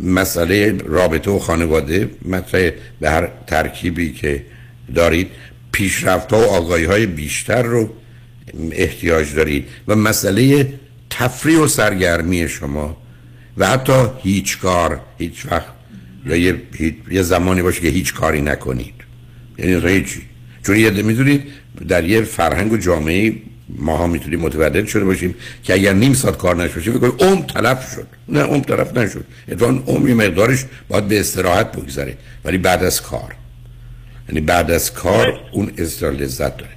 [0.01, 4.43] مسئله رابطه و خانواده مطرحه به هر ترکیبی که
[4.95, 5.31] دارید.
[5.73, 7.91] پیشرفت ها و آگاهی های بیشتر رو
[8.73, 9.69] احتیاج دارید.
[9.89, 10.73] و مسئله
[11.11, 12.97] تفریح و سرگرمی شما.
[13.57, 15.74] و حتی هیچ کار هیچ وقت
[16.27, 16.63] یا یه,
[17.11, 18.95] یه زمانی باشه که هیچ کاری نکنید.
[19.59, 20.23] یعنی هیچی.
[20.67, 21.45] چون یه می‌دونید
[21.89, 23.33] در یه فرهنگ و جامعه
[23.69, 27.43] ما ها می‌تونیم متولد شده باشیم که اگر نیم ساعت کار نشه فکر کنیم اون
[27.43, 28.07] تلف شد.
[28.29, 29.25] نه اون طرف نشد.
[29.49, 32.17] اتفاقا اون مقدارش باید به استراحت بگذره.
[32.45, 33.35] ولی بعد از کار.
[34.29, 36.71] یعنی بعد از کار اون استراحت لذت داره.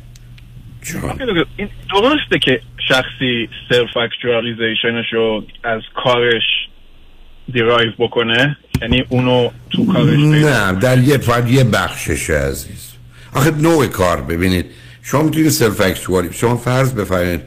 [1.58, 6.44] این درسته که شخصی self-actualization ش رو از کارش
[7.54, 12.88] derive بکنه یعنی اونو تو کارش نه در یه فقط یه بخشش عزیز.
[13.34, 14.66] آخه نوع کار ببینید.
[15.04, 17.42] شما می‌تونید self-actuali شما فرض بفرمایید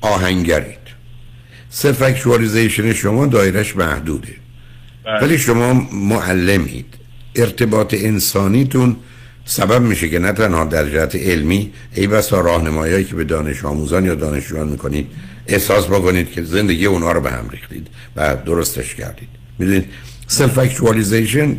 [0.00, 0.86] آهنگرید.
[1.70, 4.34] self-actualization شما دایره‌ش محدوده.
[5.04, 5.20] بله.
[5.20, 6.94] ولی شما معلمید.
[7.36, 8.96] ارتباط انسانیتون
[9.44, 14.04] سبب میشه که نه تنها در جهت علمی ای بسا راهنمایی که به دانش آموزان
[14.04, 15.06] یا دانشجویان می‌کنید
[15.46, 17.86] احساس بکنید که زندگی اونها رو به هم ریختید
[18.16, 19.35] و درستش کردید.
[19.58, 19.84] می‌دونید
[20.26, 21.56] self-actualization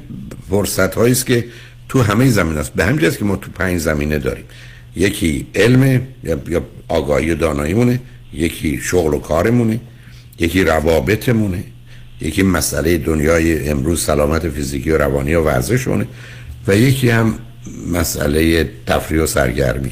[0.50, 1.46] فرصت است که
[1.90, 2.74] تو همه زمینه‌هاست.
[2.74, 4.46] به همین که ما تو پنج زمینه داریم.
[4.96, 8.00] یکی علم یا یا آگاهی و داناییمونه
[8.34, 9.80] یکی شغل و کارمونه
[10.40, 11.64] یکی روابطمونه
[12.22, 16.08] یکی مسئله دنیای امروز سلامت فیزیکی و روانی و ورزشونه
[16.68, 17.40] و یکی هم
[17.92, 19.92] مسئله تفریح و سرگرمی.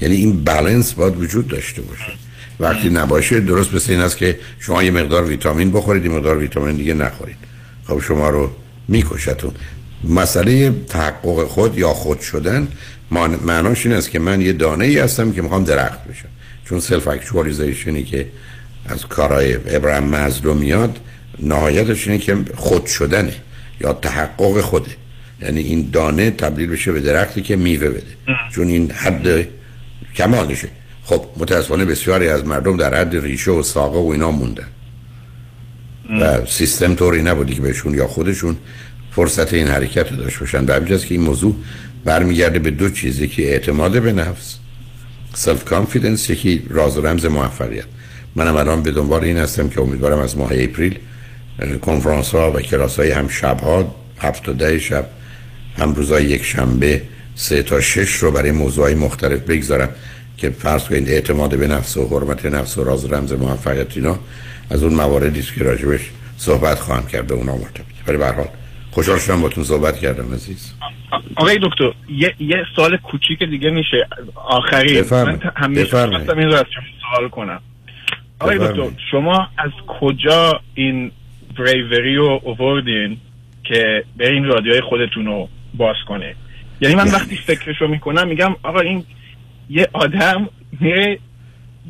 [0.00, 2.12] یعنی این بالانس باید وجود داشته باشه.
[2.60, 6.76] وقتی نباشه درست مثل این است که شما یه مقدار ویتامین بخورید یه مقدار ویتامین
[6.76, 7.36] دیگه نخورید.
[7.86, 8.50] خب شما رو
[8.88, 9.52] میکشتون.
[10.04, 12.68] مسئله تحقق خود یا خود شدن
[13.44, 16.28] معناش این است که من یه دانه ای هستم که می‌خوام درخت بشم.
[16.64, 18.26] چون self-actualization ی که
[18.86, 20.98] از کارهای ابراهیم مزلو میاد
[21.42, 23.32] نهایتش اینه که خود شدنه
[23.80, 24.90] یا تحقق خوده.
[25.42, 28.02] یعنی این دانه تبدیل بشه به درختی که میوه بده.
[28.52, 29.48] چون این حد
[30.14, 30.68] کمالشه.
[31.04, 34.66] خب متاسفانه بسیاری از مردم در حد ریشه و ساقه و اینا موندن
[36.20, 38.56] و سیستم طوری نبوده که بهشون یا خودشون
[39.12, 40.64] فرصت این حرکت رو داشته باشن.
[40.64, 41.54] در همینجاست که این موضوع
[42.04, 44.56] برمیگرده به دو چیز یکی اعتماد به نفس
[45.34, 47.84] self-confidence یکی راز و رمز موفقیت.
[48.36, 50.98] منم الان به دنبال این هستم که امیدوارم از ماه April
[51.82, 55.06] کنفرانس ها و کلاس های هم شب ها هفت و ده شب
[55.78, 57.02] هم روزهای یک شنبه
[57.34, 59.88] سه تا شش رو برای موضوع مختلف بگذارم.
[60.40, 64.18] که فرض کنید اعتماد به نفس و حرمت نفس و راز رمز موفقیت اینا
[64.70, 68.32] از اون مواردی است که راجبش صحبت خواهم کرد به اونا مرتبط ولی به هر
[68.32, 68.48] حال
[68.90, 70.72] خوشحال شدم باتون صحبت کردم عزیز
[71.36, 75.02] آقای دکتر یه, یه سوال کوچیک دیگه میشه آخری.
[75.10, 76.08] من همیشه.
[76.08, 76.84] خواستم این رو از شما
[77.14, 77.60] سوال کنم
[78.40, 78.58] آقای.
[78.58, 79.70] دکتر شما از
[80.00, 81.12] کجا این
[81.58, 83.16] بریوری رو اووردین
[83.64, 86.34] که برین رادیوهای خودتون رو باز کنه
[86.80, 89.04] یعنی من وقتی فکرشو می‌کنم میگم آقا این
[89.70, 90.48] یه آدم
[90.80, 91.18] میره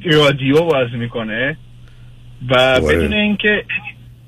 [0.05, 1.57] رادیو باز می‌کنه
[2.51, 2.81] و.
[2.81, 3.65] بدون اینکه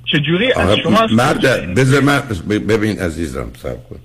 [0.05, 3.99] چجوری از شما مرد بذار من ببین عزیزم سب کن.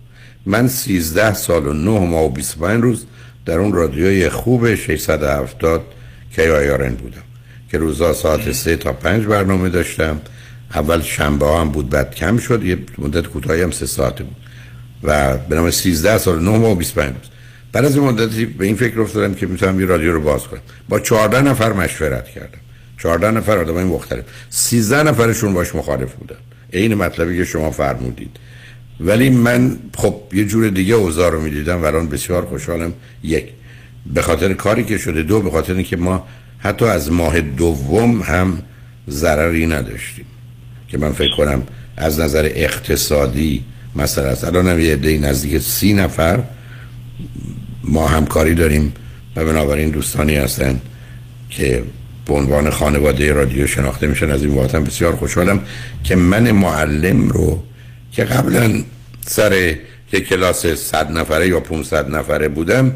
[0.45, 3.05] من 13 سال و 9 ماه و 25 روز
[3.45, 5.81] در اون رادیوی خوب 670
[6.35, 7.21] کی آیارن بودم
[7.71, 10.21] که روزا ساعت 3 تا 5 برنامه داشتم.
[10.75, 12.63] اول شنبه ها هم بود بعد کم شد.
[12.63, 14.35] یه مدت کوتاهی هم 3 ساعته بود.
[15.03, 17.29] و به نام 13 سال و 9 ماه و 25 روز.
[17.77, 20.59] بعد از مدتی به این فکر افتادم که می‌تونم یه رادیو رو باز کنم.
[20.89, 22.59] با 14 نفر مشورت کردم.
[22.97, 24.23] 14 نفر آدمای مختلف.
[24.49, 26.35] 13 نفرشون باش مخالف بودن.
[26.73, 28.37] عین مطلبی که شما فرمودید.
[28.99, 32.93] ولی من خب یه جور دیگه اوضاع رو می‌دیدم و الان بسیار خوشحالم.
[33.23, 33.45] یک
[34.13, 35.23] به خاطر کاری که شده.
[35.23, 36.27] دو به خاطر اینکه ما
[36.59, 38.61] حتی از ماه دوم هم
[39.09, 40.25] ضرری نداشتیم.
[40.87, 41.63] که من فکر کنم
[41.97, 43.63] از نظر اقتصادی
[43.95, 46.43] مثلا است الان هم یه عده نزدیک سی نفر
[47.87, 48.93] ما همکاری داریم
[49.35, 50.81] و بنابراین دوستانی هستن
[51.49, 51.83] که
[52.25, 54.31] به عنوان خانواده رادیو شناخته میشن.
[54.31, 55.61] از این واقعا بسیار خوشحالم
[56.03, 57.63] که من معلم رو
[58.11, 58.83] که قبلا
[59.25, 59.75] سر
[60.11, 62.95] یک کلاس صد نفره یا 500 نفره بودم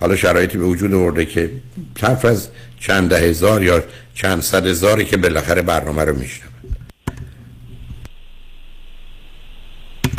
[0.00, 1.50] حالا شرایطی به وجود آورده که
[1.94, 2.48] کف از
[2.80, 3.84] چند ده هزار یا
[4.14, 6.48] چند صد هزاری که بالاخره برنامه رو میشنم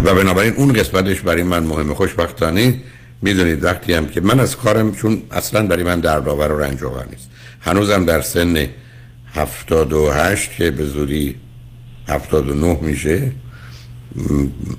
[0.04, 2.82] و بنابراین اون قسمتش برای من مهمه خوشبختانه
[3.22, 7.06] می‌دونید وقتی هم که من از کارم چون اصلا برای من دردآور و رنج آور
[7.12, 7.30] نیست.
[7.62, 8.68] هنوزم در سن
[9.34, 11.36] 78 که به زودی
[12.08, 13.32] 79 میشه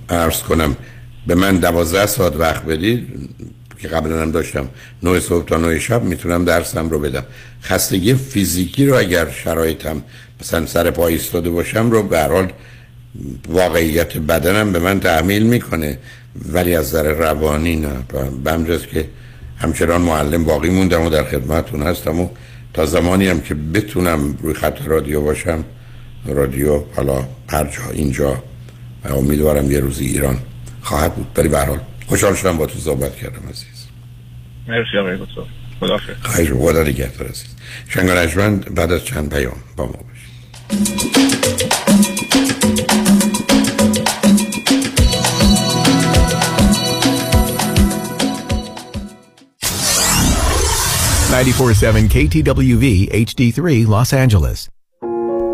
[0.09, 0.77] عرض کنم
[1.27, 3.09] به من دوازده ساعت وقت بدید
[3.79, 4.69] که قبلا هم داشتم
[5.03, 7.25] 9 صبح تا 9 شب می‌تونم درسم رو بدم.
[7.63, 10.03] خستگی فیزیکی رو اگر شرایطم
[10.41, 12.53] مثلا سر پای ایستاده باشم رو به هر حال
[13.49, 15.99] واقعیت بدنم به من تحمیل می‌کنه.
[16.53, 17.89] ولی از نظر روانی نه.
[18.45, 19.09] به همجاست که
[19.59, 22.29] همچنان معلم باقی موندم و در خدمتتون هستم و
[22.75, 25.65] تا زمانی هم که بتونم روی خط رادیو باشم
[26.27, 28.43] رادیو حالا هر جا اینجا
[29.05, 30.39] و امیدوارم یه روزی ایران
[30.83, 31.27] خواهد بود.
[31.37, 33.87] ولی به هر حال خوشحال شدم با تو صحبت کردم عزیز.
[34.69, 35.43] مرسی آقای دکتر.
[36.23, 36.67] خواهش می‌کنم.
[36.67, 37.55] خدا نگهدار عزیز.
[38.75, 41.58] بعد از چند پیام با ما باشید.
[51.31, 54.69] 947 KTWV HD3 Los Angeles.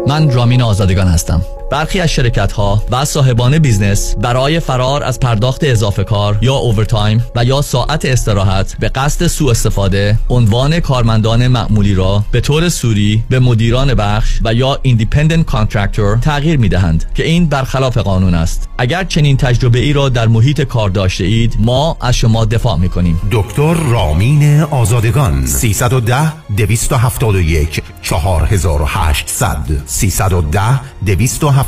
[0.08, 1.42] من رامین آزادگان هستم
[1.74, 7.24] برخی از شرکت ها و صاحبان business برای فرار از پرداخت اضافه کار یا overtime
[7.36, 13.22] و یا ساعت استراحت به قصد سوء استفاده عنوان کارمندان معمولی را به طور صوری
[13.30, 18.68] به مدیران بخش و یا independent contractor تغییر می دهند که این برخلاف قانون است.
[18.78, 22.88] اگر چنین تجربه ای را در محیط کار داشته اید ما از شما دفاع می
[22.88, 31.63] کنیم دکتر رامین آزادگان 310 271 4800 310 271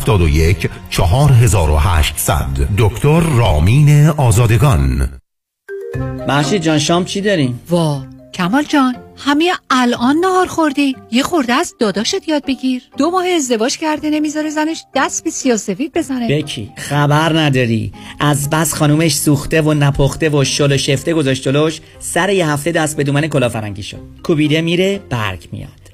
[0.91, 2.47] 4800
[2.79, 5.09] دکتر رامین آزادگان.
[6.29, 8.03] محشید جان شام چی داریم؟ وا
[8.35, 10.97] کمال جان همه الان نهار خوردی.
[11.11, 12.83] یه خورده از داداشت یاد بگیر.
[12.99, 16.29] دو ماه ازدواج کرده نمی‌ذاره زنش دست به سیاسفید بزنه.
[16.29, 17.93] بکی خبر نداری.
[18.21, 22.73] از بس خانومش سوخته و نپخته و شل و شفته گذاشت جلوش سر یه هفته
[22.73, 24.01] دست به دومن کلافرنگی شد.
[24.23, 25.86] کوبیده میره برگ میاد.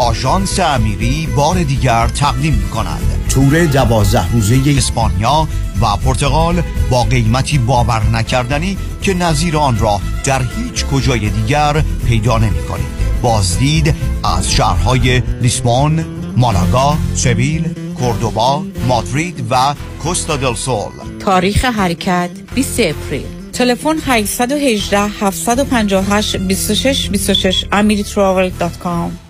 [0.00, 5.48] آژانس امیری بار دیگر تقدیم می کند تور دوازده روزه اسپانیا
[5.80, 12.38] و پرتغال با قیمتی باور نکردنی که نظیر آن را در هیچ کجای دیگر پیدا
[12.38, 12.86] نمی کنید
[13.22, 13.94] بازدید
[14.24, 16.04] از شهرهای لیسبون،
[16.36, 20.92] مالاگا، سویل، کوردوبا، مادرید و کوستا دل سول.
[21.18, 23.26] تاریخ حرکت 20 April.
[23.52, 29.29] تلفن 818 758 26 26 amiritravel.com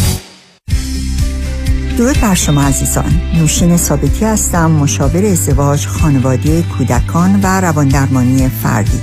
[2.01, 3.21] درود بر شما عزیزان.
[3.33, 8.99] نوشین ثابتی هستم مشاور ازدواج خانواده کودکان و رواندرمانی فردی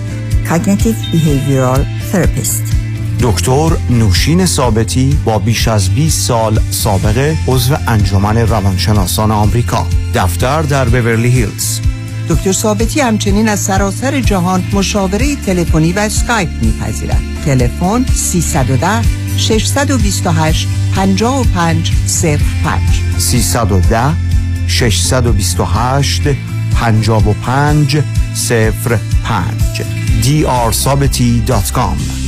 [0.48, 1.80] Cognitive Behavioral
[2.12, 2.74] Therapist.
[3.20, 9.86] دکتر نوشین ثابتی با بیش از 20 سال سابقه عضو انجمن روانشناسان آمریکا.
[10.14, 11.80] دفتر در بورلی هیلز.
[12.28, 17.20] دکتر ثابتی همچنین از سراسر جهان مشاوره تلفنی و اسکایپ میپذیرد.
[17.44, 19.02] تلفن 310
[19.36, 21.92] 628 55 05
[23.18, 24.12] 310
[24.66, 26.22] 628
[26.74, 28.02] 55
[29.22, 29.82] 05
[30.22, 32.27] drsabati.com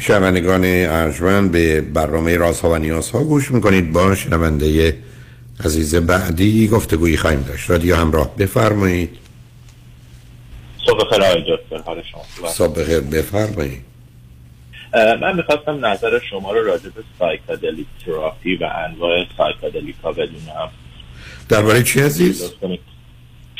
[0.00, 3.92] شنوندگان ارجمند به برنامه رازها و نیازها گوش می‌کنید.
[3.92, 4.98] با شنونده
[5.64, 7.70] عزیز بعدی گفتگویی خواهیم داشت.
[7.70, 9.18] رادیو همراه بفرمایید.
[10.86, 11.82] صبح خیر آقای دکتر.
[11.86, 13.82] حال شما صبح خیر بفرمایید.
[14.94, 20.70] من می‌خواستم نظر شما رو راجع به psychedelic therapy و انواع psychedelic ها بدونم.
[21.48, 22.52] درباره چی عزیز؟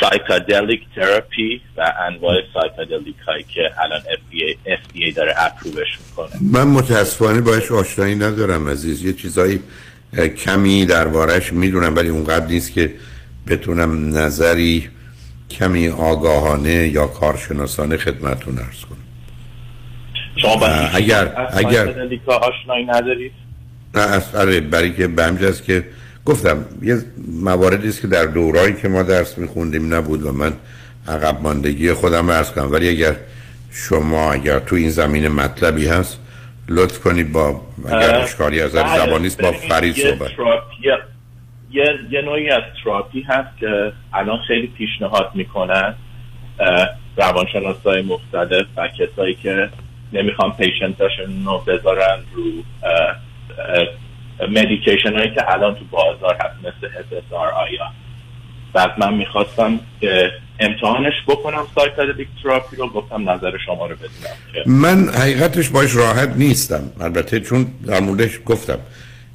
[0.01, 6.29] psychedelic therapy و انواع psychedelic هایی که الان FDA, FDA داره اپروبش می‌کنه.
[6.53, 9.05] من متاسفانه باش آشنایی ندارم عزیز.
[9.05, 9.61] یه چیزایی
[10.37, 12.95] کمی دربارش می‌دونم ولی اونقدر نیست که
[13.47, 14.89] بتونم نظری
[15.51, 18.99] کمی آگاهانه یا کارشناسانه خدمتون ارز کنم.
[20.37, 21.89] شما اگر اگر
[22.27, 23.33] آشنایی ندارید؟
[23.95, 25.85] نه اصلا برای که بمجاز که
[26.27, 26.97] گفتم یه
[27.43, 30.53] مواردی است که در دورایی که ما درس میخوندیم نبود و من
[31.09, 32.73] عقب ماندگی خودم ارز کنم.
[32.73, 33.17] ولی اگر
[33.71, 36.21] شما اگر تو این زمین مطلبی هست
[36.69, 40.31] لطف کنید با اگر اشکالی از بله، زبانی با فرید صحبت
[40.83, 40.99] یه,
[41.71, 45.95] یه, یه نوعی از تراپی هست که الان خیلی پیشنهاد می‌کنن
[47.17, 49.69] روانشناسای مختلف و کسایی که
[50.13, 52.43] نمی‌خوان پیشنتاشون رو بذارن رو
[54.41, 57.93] مدیکیشن هایی که الان تو بازار هست مثل SSRI ها
[58.73, 60.31] بعد من می‌خواستم که
[60.61, 64.81] امتحانش بکنم سایکادلیک تراپی رو گفتم نظر شما رو بدونم.
[64.81, 66.91] من حقیقتش باش راحت نیستم.
[67.01, 68.79] البته چون در موردش گفتم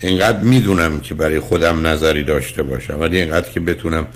[0.02, 3.00] اینقدر می‌دونم که برای خودم نظری داشته باشم.
[3.00, 4.08] ولی اینقدر که بتونم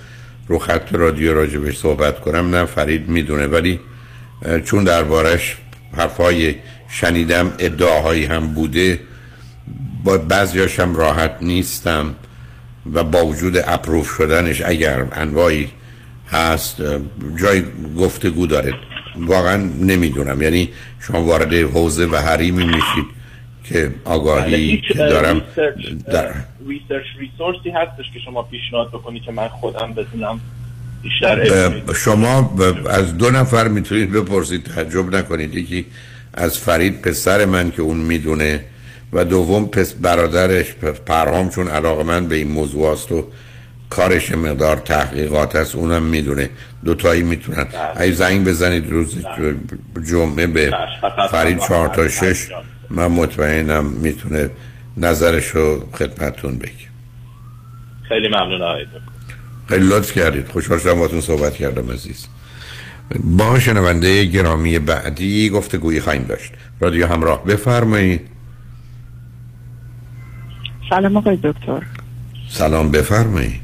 [0.48, 3.48] رو خط رادیو راجبش صحبت کنم نه فرید می‌دونه.
[3.48, 3.80] ولی
[4.66, 5.56] چون دربارش
[5.98, 6.56] حرفای
[6.90, 8.99] شنیدم ادعاهایی هم بوده
[10.06, 12.15] با بعضیاش هم راحت نیستم
[12.94, 15.69] و با وجود approve شدنش اگر انواعی
[16.32, 16.82] هست
[17.41, 17.64] جای
[17.98, 18.73] گفتگو داره.
[19.18, 20.41] واقعا نمی‌دونم.
[20.41, 20.69] یعنی
[20.99, 23.06] شما وارد حوزه و حریمی میشید
[23.64, 25.41] که آگاهی که دارم.
[26.07, 26.34] در
[26.68, 30.40] research resource ی هستش که شما پیشنهاد بکنی که من خودم بدونم
[31.03, 32.57] بیشتر شما
[32.90, 35.56] از دو نفر می‌تونید بپرسید تعجب نکنید.
[35.56, 35.86] یکی
[36.34, 38.65] از فرید پسر من که اون می‌دونه
[39.14, 40.76] و دوم پس برادرش
[41.06, 43.27] پرهام چون علاقه من به این موضوع است و
[43.90, 46.49] کارش مقدار تحقیقات است اونم می‌دونه.
[46.86, 47.68] دوتایی می‌تونن.
[47.99, 49.15] ای زنگ بزنید روز
[50.10, 50.73] جمعه به
[51.32, 52.48] فرید چهار تا شش.
[52.90, 54.49] من مطمئنم می‌تونه
[54.98, 56.72] نظرش رو خدمتون بگه.
[58.10, 58.86] خیلی ممنون آقای.
[59.69, 60.48] خیلی لطف کردید.
[60.48, 62.26] خوشحال شدم باتون صحبت کردم عزیز.
[63.23, 66.53] با شنونده گرامی بعدی گفتگویی خواهیم داشت.
[66.80, 67.45] رادیو همراه.
[67.45, 68.35] بفرمایید.
[70.90, 71.82] سلام آقای دکتر.
[72.48, 73.62] سلام بفرمایید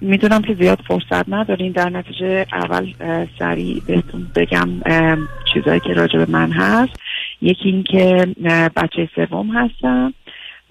[0.00, 1.72] می‌دونم که زیاد فرصت ندارین.
[1.72, 2.92] در نتیجه اول
[3.38, 4.68] سریع بهتون بگم
[5.54, 6.92] چیزایی که راجع به من هست.
[7.42, 8.26] یکی این که
[8.76, 10.14] بچه سوم هستم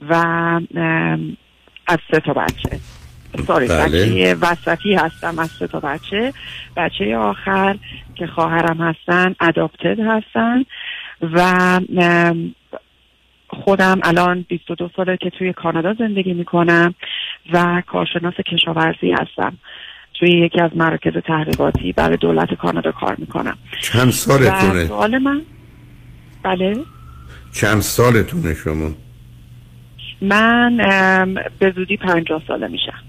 [0.09, 0.15] و
[1.87, 2.79] از سه تا بچه.
[3.47, 3.85] ساری بله.
[3.85, 6.33] بچه وسطی هستم از سه تا بچه.
[6.77, 7.77] بچه آخر
[8.15, 10.65] که خواهرم هستن اداپتد هستن
[11.21, 11.79] و
[13.51, 16.93] خودم الان 22 ساله که توی کانادا زندگی می‌کنم
[17.53, 19.57] و کارشناس کشاورزی هستم.
[20.19, 23.57] توی یکی از مراکز تحقیقاتی برای دولت کانادا کار می‌کنم.
[23.81, 25.41] چند سالتونه؟ سوال من
[26.43, 26.77] بله؟
[27.53, 28.91] چند سالتونه شما؟
[30.21, 30.77] من
[31.59, 33.03] به زودی پنجاه ساله میشم.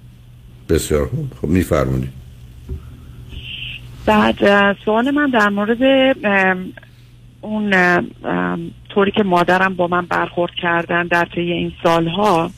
[0.69, 1.33] بسیار خوب.
[1.41, 2.13] خب میفرمونید
[4.07, 4.37] بعد
[4.85, 5.83] سوال من در مورد
[7.41, 7.71] اون
[8.95, 12.51] طوری که مادرم با من برخورد کردن در طی این سالها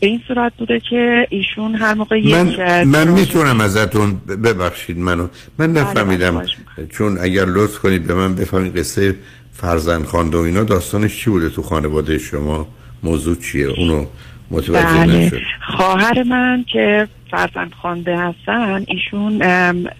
[0.00, 5.28] به این صورت بوده که ایشون هر موقع یک من, من می‌تونم ازتون ببخشید منو.
[5.58, 6.42] من نفهمیدم
[6.90, 9.14] چون اگر لطف کنید به من بفهمید قصه
[9.52, 12.66] فرزند خانده و اینا داستانش چی بوده تو خانواده شما؟
[13.02, 14.06] موضوع چیه؟ اونو
[14.50, 15.26] متوجه بله.
[15.26, 15.40] نشد.
[15.76, 19.38] خواهر من که فرزند خوانده هستن ایشون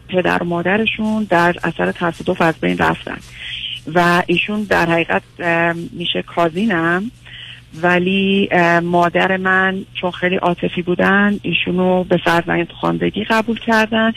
[0.08, 3.18] پدر و مادرشون در اثر تصادف از بین رفتن.
[3.94, 5.22] و ایشون در حقیقت
[5.92, 7.10] میشه کازینم
[7.82, 8.48] ولی
[8.82, 14.12] مادر من چون خیلی عاطفی بودن ایشونو به فرزند خواندگی قبول کردن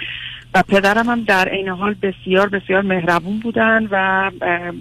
[0.53, 4.31] و پدرم هم در عین حال بسیار بسیار مهربون بودن و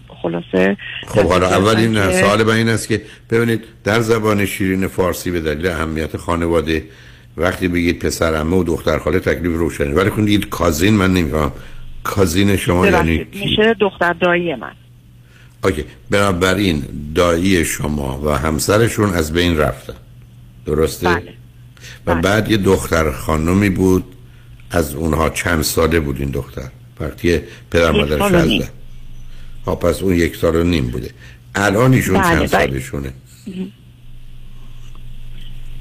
[0.09, 0.77] خلاصه
[1.07, 5.41] خب حالا اول این سوال من این است که ببینید در زبان شیرین فارسی به
[5.41, 6.85] دلیل اهمیت خانواده
[7.37, 9.95] وقتی بگید پسر عمه و دختر خاله تکلیف روشنه.
[9.95, 11.53] ولی کنید بگید کازین من نمیفهم
[12.07, 14.73] کازین شما یعنی کی؟ میشه دختر دایی من
[15.65, 16.83] اوکی بنابراین
[17.15, 19.95] دایی شما و همسرشون از بین رفتن
[20.67, 21.33] درسته؟ بله.
[22.07, 24.05] و بعد یه دختر خانمی بود
[24.71, 26.69] از اونها چند ساله بود این دختر
[27.01, 28.63] وقتی پدر مادرش نیم.
[28.63, 28.69] از
[29.67, 31.11] ها پس اون یک سال و نیم بوده
[31.55, 32.47] الان ایشون بله، چند بله.
[32.47, 33.13] سالشونه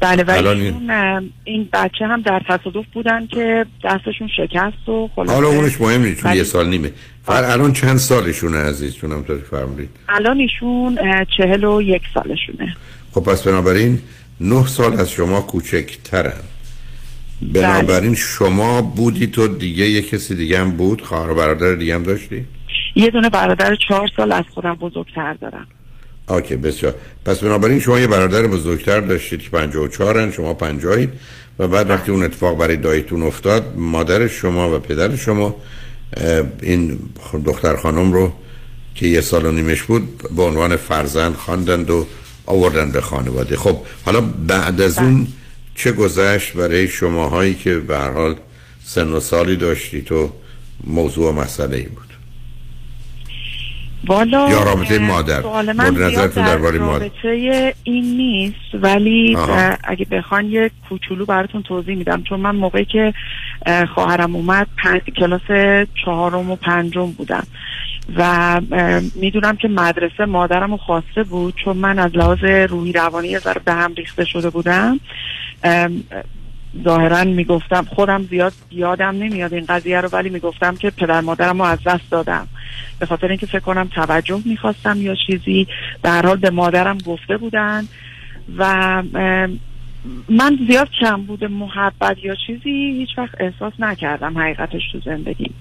[0.06, 5.34] بله و الان این- این بچه هم در تصادف بودن که دستشون شکست و خلاصه.
[5.34, 6.92] حالا اونش مهم نیست چون ولی یه سال نیمه.
[7.26, 11.00] فقط الان چند سالشونه عزیز چون همطوری فرمودید؟ الان ایشون
[11.38, 12.76] چهل و یک سالشونه.
[13.14, 14.00] خب پس بنابراین
[14.40, 16.34] نه سال از شما کوچکترن.
[17.54, 22.04] بنابراین شما بودی تو دیگه یه کسی دیگه هم بود؟ خواهر و برادر دیگه هم
[22.04, 22.46] داشتی؟
[22.96, 25.68] یه دونه برادر چهار سال از خودم بزرگتر دارم.
[26.28, 26.96] آکه بسیار.
[27.26, 31.08] پس بنابراین شما یه برادر بزرگتر داشتید که 54 هن شما 50
[31.60, 35.56] و بعد وقتی اون اتفاق برای دایتون افتاد مادر شما و پدر شما
[36.62, 37.00] این
[37.46, 38.34] دختر خانم رو
[38.96, 42.08] که یه سال و نیمش بود به عنوان فرزند خواندند و
[42.46, 43.58] آوردن به خانواده.
[43.58, 45.28] خب حالا بعد از اون
[45.76, 48.36] چه گذشت برای شماهایی که به هر حال
[48.86, 50.32] سن و سالی داشتید و
[50.84, 52.15] موضوع و مسئله ای بود؟
[54.08, 55.42] والا یا رابطه مادر.
[55.42, 57.00] سوال من نظرتون در درباره مادر.
[57.00, 59.38] رابطه این نیست ولی
[59.84, 63.14] اگه بخوان یه کوچولو براتون توضیح میدم چون من موقعی که
[63.66, 67.48] اه، خواهرم اومد پنج کلاس چهارم و پنجم بودم
[68.18, 68.62] و
[69.16, 73.62] می‌دونم که مدرسه مادرم رو خواسته بود چون من از لحاظ روحی روانی یه ذره
[73.66, 75.00] به هم ریخته شده بودم
[76.84, 81.68] ظاهرا می‌گفتم خودم زیاد یادم نمیاد این قضیه رو ولی می‌گفتم که پدر مادرم رو
[81.68, 82.48] از دست دادم.
[83.00, 85.68] به خاطر اینکه فکر کنم توجه می‌خواستم یا چیزی.
[86.02, 87.88] به حال به مادرم گفته بودن
[88.58, 89.04] و
[90.30, 95.52] من زیاد کم بوده محبت یا چیزی هیچ وقت احساس نکردم حقیقتش تو زندگی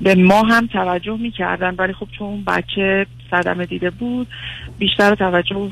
[0.00, 4.26] به ما هم توجه می‌کردن ولی خب چون بچه صدمه دیده بود
[4.78, 5.70] بیشتر توجه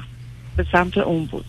[0.56, 1.44] به سمت اون بود.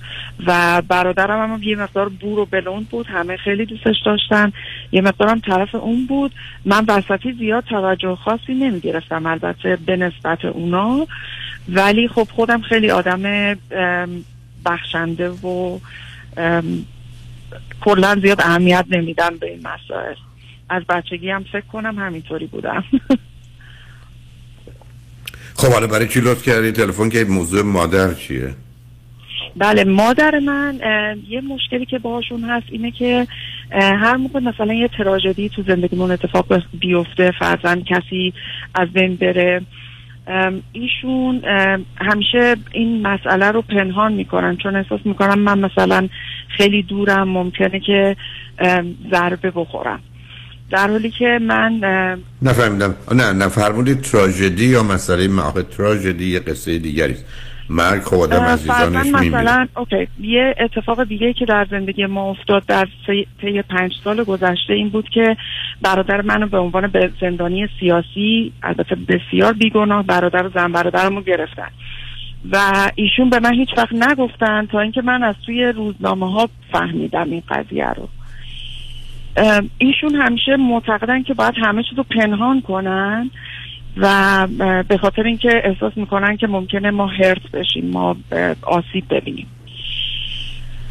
[0.47, 4.51] و برادرم هم یه مقدار بور و بلوند بود همه خیلی دوستش داشتن.
[4.91, 6.31] یه مقدارم طرف اون بود.
[6.65, 11.07] من وسطی زیاد توجه خاصی نمی‌گرفتم البته به نسبت اونا.
[11.69, 13.55] ولی خب خودم خیلی آدم
[14.65, 15.79] بخشنده و
[17.81, 20.15] کلا زیاد اهمیت نمیدم به این مسائل.
[20.69, 22.83] از بچگی هم فکر کنم همینطوری بودم.
[25.57, 28.55] خب حالا برای چی لطف کردی تلفن که موضوع مادر چیه؟
[29.57, 30.79] بله مادر من
[31.29, 33.27] یه مشکلی که باهاشون هست اینه که
[33.71, 38.33] هر موقع مثلا یه تراژدی تو زندگیمون اتفاق بیفته فرزند کسی
[38.75, 39.61] از بین بره
[40.71, 41.41] ایشون
[41.97, 46.09] همیشه این مسئله رو پنهان می‌کنن چون احساس می‌کنم من مثلا
[46.57, 48.15] خیلی دورم ممکنه که
[49.11, 49.99] ضربه بخورم
[50.71, 51.81] در حالی که من
[52.41, 57.15] نفهمیدم نه فرمودید تراژدی یا مسئله معاهد تراژدی یه قصه دیگری.
[57.69, 58.01] مرگ.
[58.01, 59.27] خب آدم عزیزانش میمیره.
[59.27, 62.87] مثلا اوکی یه اتفاق دیگه که در زندگی ما افتاد در
[63.41, 65.37] طی پنج سال گذشته این بود که
[65.81, 71.69] برادر منو به عنوان به زندانی سیاسی البته بسیار بیگناه برادر و زن برادرمو گرفتن.
[72.51, 72.57] و
[72.95, 77.43] ایشون به من هیچ وقت نگفتن تا اینکه من از توی روزنامه ها فهمیدم این
[77.49, 78.09] قضیه رو.
[79.77, 83.31] ایشون همیشه معتقدن که باید همه چیز رو پنهان کنن.
[83.97, 84.47] و
[84.89, 88.17] به خاطر اینکه احساس می‌کنن که ممکنه ما هرت بشیم ما
[88.61, 89.47] آسیب ببینیم.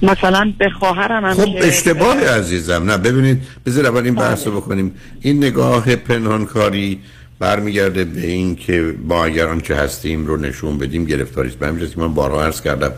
[0.02, 2.90] مثلا به خواهرم هم خب که اشتباه عزیزم.
[2.90, 4.94] نه ببینید بذار اول این بحث رو بکنیم.
[5.20, 7.01] این نگاه پنهانکاری
[7.39, 11.59] برمیگرده به این که ما اگر آنچه هستیم رو نشون بدیم گرفتاری است.
[11.59, 12.93] به جهت که من بارها عرض کردم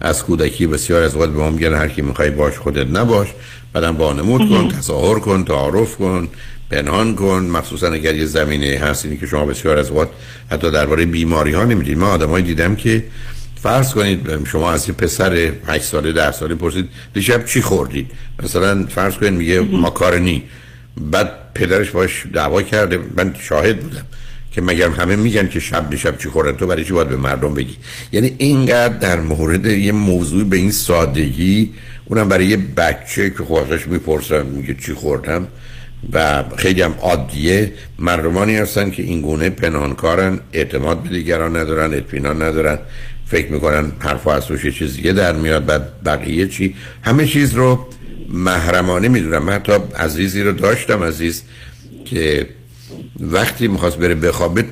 [0.00, 3.28] از کودکی بسیار از اوقات به ما میگن هر کی می‌خوای باش خودت نباش.
[3.72, 6.28] بعدم وانمود کن تظاهر کن تعارف کن.
[6.70, 10.08] پنهان کن مخصوصا اگر یه زمینه هست اینی که شما بسیار از اوقات
[10.50, 13.04] حتی درباره بیماری ها نمی‌دید من آدمایی دیدم که
[13.62, 18.10] فرض کنید شما از یه پسر 8 ساله 10 ساله پرسید دیشب چی خوردید؟
[18.42, 20.42] مثلا فرض کنید میگه ماکارونی.
[20.96, 22.98] بعد پدرش باش دعوا کرده.
[23.16, 24.04] من شاهد بودم
[24.52, 27.54] که مگر همه میگن که شب دیشب چی خوردن تو برای چی باید به مردم
[27.54, 27.76] بگی؟
[28.12, 31.70] یعنی اینقدر در مورد یه موضوع به این سادگی
[32.04, 35.46] اونم برای یه بچه که خواهش می‌پرسن میگه چی خوردم
[36.12, 37.72] و خیلی هم عادیه.
[37.98, 42.78] مردمانی هستن که این گونه پنهانکارن اعتماد به دیگران ندارن اطمینان ندارن.
[43.26, 47.86] فکر می‌کنن حرف از توش چیز دیگه در میاد بعد بقیه چی؟ همه چیز رو
[48.28, 49.44] محرمانه می‌دونم.
[49.44, 51.42] من حتی عزیزی رو داشتم عزیز
[52.04, 52.46] که
[53.20, 54.64] وقتی می‌خواست بره بخوابه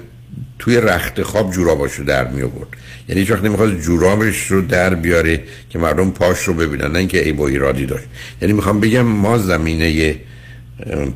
[0.59, 2.69] توی رخت خواب جوراباشو در می آورد
[3.09, 7.25] یعنی هیچ وقت نمی‌خواست جورابش رو در بیاره که مردم پاش رو ببینن نه اینکه
[7.25, 8.05] ای با ایرادی داشت.
[8.43, 10.17] یعنی می‌خوام بگم ما زمینه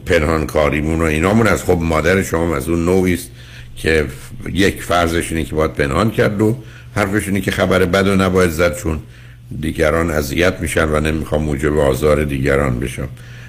[0.06, 3.30] پنهان کاریمون و اینامون از خب مادر شما از اون نوعی است
[3.76, 4.06] که
[4.52, 6.56] یک فرضش اینه که باید پنهان کرد و
[6.94, 8.98] حرفش اینه که خبر بد و نباید زد چون
[9.60, 13.08] دیگران اذیت میشن و نمی‌خوام موجب آزار دیگران بشم.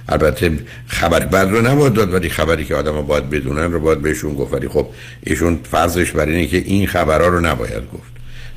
[0.10, 0.52] البته
[0.88, 4.54] خبر بد رو نباید داد ولی خبری که آدم باید بدونن رو باید بهشون گفت.
[4.54, 4.88] ولی خب
[5.24, 8.14] ایشون فرضش بر اینه که این خبرها رو نباید گفت.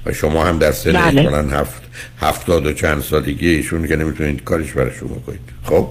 [0.07, 1.57] و شما هم در سن بله.
[1.57, 1.83] هفت
[2.21, 5.41] هفتاد و چند سالگی ایشون که نمی‌تونید کارش برای شما کنید.
[5.65, 5.89] خب؟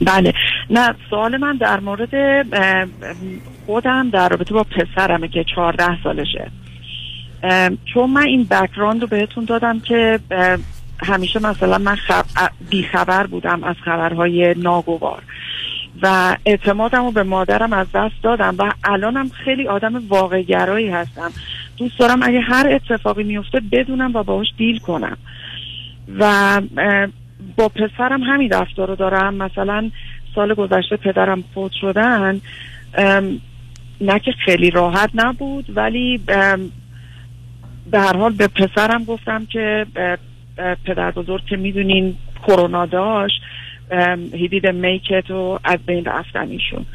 [0.00, 0.32] بله.
[0.70, 2.46] نه سوال من در مورد
[3.66, 6.50] خودم در رابطه با پسرمه که چهارده سالشه.
[7.94, 10.20] چون من این بکراند رو بهتون دادم که
[11.02, 12.24] همیشه مثلا من خب...
[12.70, 15.22] بیخبر بودم از خبرهای ناگوار.
[16.02, 21.30] و اعتمادم رو به مادرم از دست دادم و الانم خیلی آدم واقعگرایی هستم.
[21.76, 25.16] دوست دارم اگه هر اتفاقی میفته بدونم و باهاش دیل کنم.
[26.18, 26.60] و
[27.56, 29.34] با پسرم همین رفتار رو دارم.
[29.34, 29.90] مثلا
[30.34, 32.40] سال گذشته پدرم فوت شدن
[34.00, 36.18] نه که خیلی راحت نبود ولی
[37.90, 39.86] به هر حال به پسرم گفتم که
[40.84, 42.16] پدر بزرگ که می‌دونین
[42.46, 43.40] کرونا داشت
[44.32, 46.86] هیدید میکت و از بین رفتن ایشون.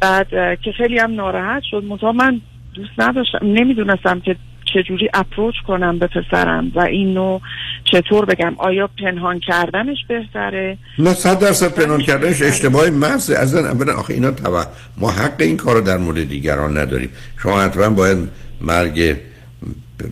[0.00, 0.28] بعد
[0.60, 1.84] که خیلی هم ناراحت شد.
[1.84, 2.40] منتها من
[2.74, 4.36] دوست نداشتم نمی‌دونستم که
[4.74, 7.40] چجوری اپروچ کنم به پسرم و اینو
[7.84, 13.94] چطور بگم؟ آیا پنهان کردنش بهتره؟ نه صد درصد پنهان کردنش اشتباه محض از اولا
[13.94, 14.64] آخه اینا تبع
[14.96, 17.10] ما حق این کار رو در مورد دیگران نداریم.
[17.42, 18.18] شما حتما باید
[18.60, 19.16] مرگ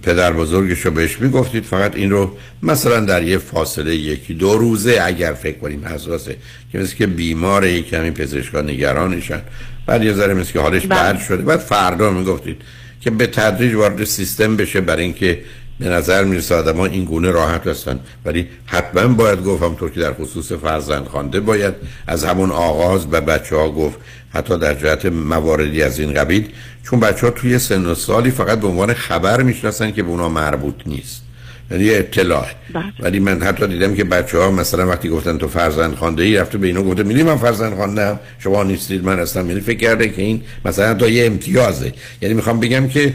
[0.02, 4.98] پدر بزرگش رو بهش می‌گفتید فقط این رو مثلا در یه فاصله یکی دو روزه
[5.02, 6.36] اگر فکر کنیم حساسه
[6.72, 9.40] که مثل که بیمار یک کمی پزشکان نگرانشن.
[9.86, 11.12] بعد یه ذره مثل که حالش بله.
[11.12, 11.42] بد شده.
[11.42, 12.62] بعد فردا می‌گفتید
[13.04, 15.38] که به تدریج وارد سیستم بشه برای اینکه
[15.80, 18.00] به نظر می‌رسه آدم ها این گونه راحت هستن.
[18.24, 21.74] ولی حتما باید گفت همطور که در خصوص فرزند خوانده باید
[22.06, 23.98] از همون آغاز به بچه ها گفت
[24.30, 26.48] حتی در جهت مواردی از این قبیل.
[26.82, 30.28] چون بچه ها توی سن و سالی فقط به عنوان خبر می‌شناسن که به اونا
[30.28, 31.22] مربوط نیست.
[31.70, 32.46] یعنی اطلاع.
[32.74, 32.84] بله.
[33.00, 36.58] ولی من حتی دیدم که بچه ها مثلا وقتی گفتن تو فرزند خانده ای رفته
[36.58, 39.48] به اینو گفته می‌دونی من فرزند خانده شما نیستید من هستم.
[39.48, 41.92] یعنی فکر کرده که این مثلا تا یه امتیازه.
[42.22, 43.14] یعنی می‌خوام بگم که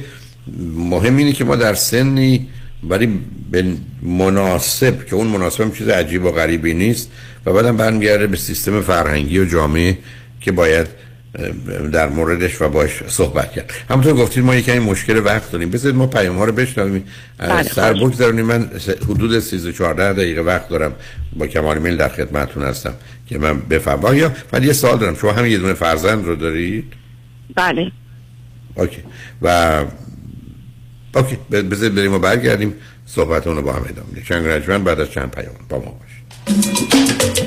[0.76, 2.48] مهم اینه که ما در سنی
[2.84, 3.20] ولی
[3.52, 3.66] به
[4.04, 7.12] مناسب که اون مناسب هم چیز عجیب و غریبی نیست
[7.46, 9.98] و بعدم برمیگرده به سیستم فرهنگی و جامعه
[10.42, 10.88] که باید
[11.92, 13.72] در موردش و باش صحبت کرد.
[13.90, 15.70] همونطور گفتید ما یکی مشکل وقت داریم.
[15.70, 17.04] بذارید ما پیام ها رو بشنویم.
[17.38, 18.70] بله، سر بگذارونیم من
[19.10, 20.94] حدود 13 14 دقیقه وقت دارم.
[21.36, 22.94] با کمال میل در خدمتتون هستم
[23.28, 24.18] که من بفهم.
[24.18, 25.16] یا ولی یه سوال دارم.
[25.16, 26.94] شما همین یه دونه فرزند رو دارید؟
[27.56, 27.92] بله.
[28.76, 29.04] اوکی.
[29.42, 29.86] و
[31.16, 32.74] اوکی بذارید بریم و برگردیم.
[33.06, 37.47] صحبت رو با هم ادامه چند بعد از چند پیام با ما باشید.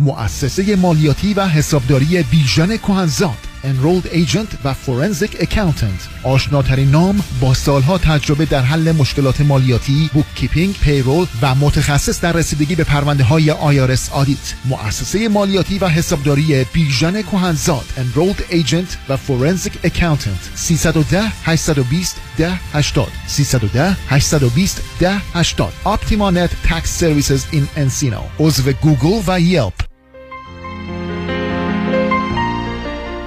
[0.00, 6.22] مؤسسه مالیاتی و حسابداری بیژن کهنزاد Enrolled Agent و Forensic Accountant.
[6.22, 12.74] آشناترین نام با سالها تجربه در حل مشکلات مالیاتی bookkeeping payroll و متخصص در رسیدگی
[12.74, 19.86] به پرونده های IRS audit مؤسسه مالیاتی و حسابداری بیژن کهنزاد Enrolled Agent و Forensic
[19.86, 20.54] Accountant.
[20.54, 28.22] 310 820 10 80 310 820 10 80 Optima Net Tax Services in Encino.
[28.38, 29.89] عضو گوگل و Yelp.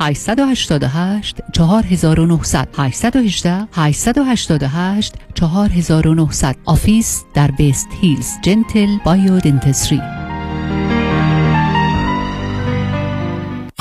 [0.00, 10.00] 888 4900 818 888 4900 office در West Hills Gentle Biodentistry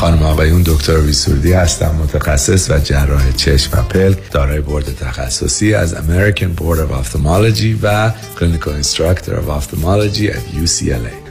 [0.01, 5.95] خانم آقایون دکتر ویسوردی هستم متخصص و جراح چشم و پلک دارای بورد تخصصی از
[5.95, 11.30] American Board of Ophthalmology و Clinical Instructor of Ophthalmology at UCLA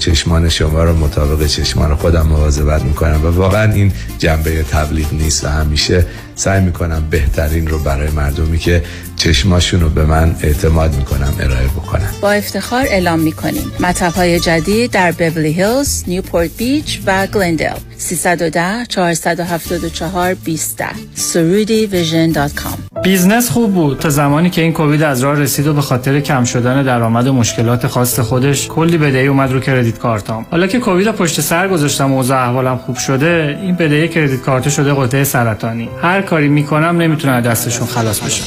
[0.00, 5.48] چشمان شما رو مطابق چشمان خودم مواظبت می‌کنم و واقعا این جنبه تبلیغ نیست و
[5.48, 8.82] همیشه سعی می‌کنم بهترین رو برای مردمی که
[9.16, 13.72] چشماشون رو به من اعتماد می‌کنم ارائه بکنم با افتخار اعلام می‌کنیم.
[13.80, 22.32] مطب های جدید در بورلی هیلز، نیوپورت بیچ و گلندل 310 474 20 Soroudi Vision
[22.32, 22.78] dot com.
[23.02, 23.98] business خوب بود.
[23.98, 27.32] تا زمانی که این کووید از راه رسید و به خاطر کم شدن درآمد و
[27.32, 29.60] مشکلات خاص خودش کلی بدهی اومد رو
[29.90, 30.46] credit card ام.
[30.50, 34.68] حالا که کووید پشت سر گذاشتم و اوضاع احوالم خوب شده این بدهی credit card
[34.68, 35.88] شده غده سرطانی.
[36.02, 38.44] هر کاری می‌کنم نمی‌تونم دستشون خلاص بشم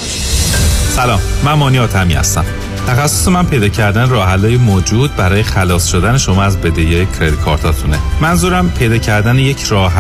[0.96, 2.46] سلام من مانی حاتمی هستم.
[2.88, 7.98] تخصص من پیدا کردن راه موجود برای خلاص شدن شما از بدهی credit card اتونه.
[8.22, 9.94] منظورم پیدا کردن یک راه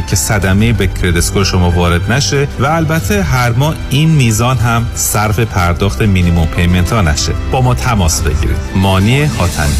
[0.00, 4.86] که صدمه به credit score شما وارد نشه و البته هر ماه این میزان هم
[4.94, 7.32] صرف پرداخت minimum payment ها نشه.
[7.52, 8.56] با ما تماس بگیرید.
[8.76, 9.74] مانی حاتمی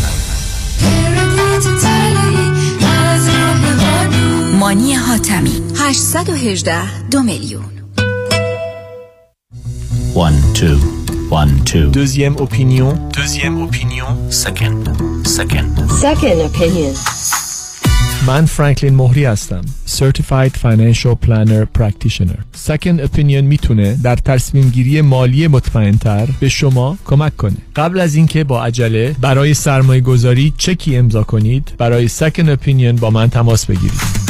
[4.60, 7.64] مانی حاتمی 818 دو میلیون
[10.14, 10.78] One, two,
[11.30, 11.90] one, two.
[12.00, 12.90] Deuxième opinion.
[13.20, 14.08] Deuxième opinion.
[14.30, 14.82] Second,
[15.38, 15.70] second.
[16.04, 16.94] Second opinion.
[18.26, 22.38] من فرانکلین مهری هستم Certified Financial Planner Practitioner
[22.68, 28.44] Second Opinion می‌تونه در تصمیم گیری مالی مطمئنتر به شما کمک کنه قبل از اینکه
[28.44, 34.29] با عجله برای سرمایه گذاری چکی امضا کنید برای Second Opinion با من تماس بگیرید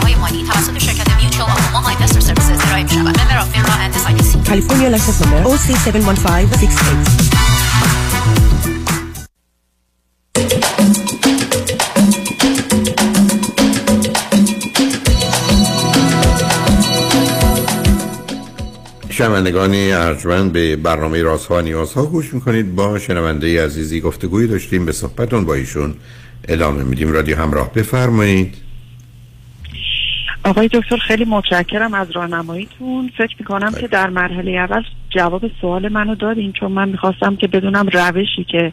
[0.00, 3.20] های مالی توسط شرکت Mutual of Omaha Investor Services ارائه می شود.
[3.20, 4.48] member of FINRA and SIPC.
[4.48, 7.48] California license number OC71568
[19.10, 24.92] شنوندگان ارجمند به برنامه رازها و نیازها گوش می‌کنید با شنونده عزیزی گفتگویی داشتیم به
[24.92, 25.94] صحبتون با ایشون
[26.48, 28.67] ادامه میدیم رادیو همراه بفرمایید
[30.48, 33.10] آقای دکتر خیلی متشکرم از راهنماییتون.
[33.18, 37.86] فکر می‌کنم که در مرحله اول جواب سوال منو دادین چون من می‌خواستم که بدونم
[37.92, 38.72] روشی که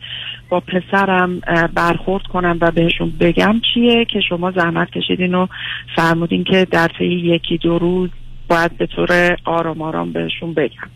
[0.49, 1.39] با پسرم
[1.73, 5.47] برخورد کنم و بهشون بگم چیه که شما زحمت کشیدین و
[5.95, 8.09] فرمودین که در طی یکی دو روز
[8.47, 10.89] باید به طور آرام آرام بهشون بگم.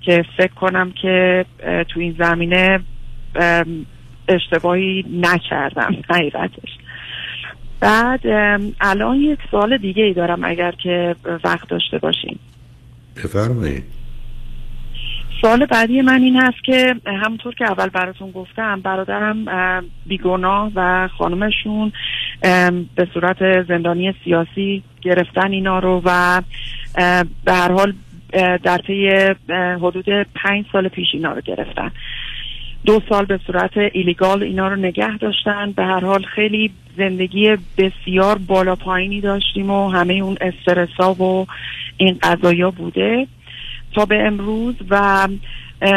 [0.00, 1.44] که فکر کنم که
[1.88, 2.80] تو این زمینه
[4.28, 6.68] اشتباهی نکردم حقیقتش.
[7.84, 8.20] بعد
[8.80, 12.38] الان یک سوال دیگه ای دارم اگر که وقت داشته باشیم
[13.16, 13.84] بفرمایید.
[15.40, 19.44] سوال بعدی من این هست که همونطور که اول براتون گفتم برادرم
[20.06, 21.92] بیگناه و خانمشون
[22.94, 26.42] به صورت زندانی سیاسی گرفتن اینا رو و
[27.44, 27.94] به هر حال
[28.62, 29.10] در طی
[29.76, 31.90] حدود پنج سال پیش اینا رو گرفتن.
[32.84, 35.72] دو سال به صورت illegal اینا رو نگه داشتن.
[35.72, 41.46] به هر حال خیلی زندگی بسیار بالا پایینی داشتیم و همه اون استرسا و
[41.96, 43.26] این قضایا بوده.
[43.94, 45.28] تا به امروز و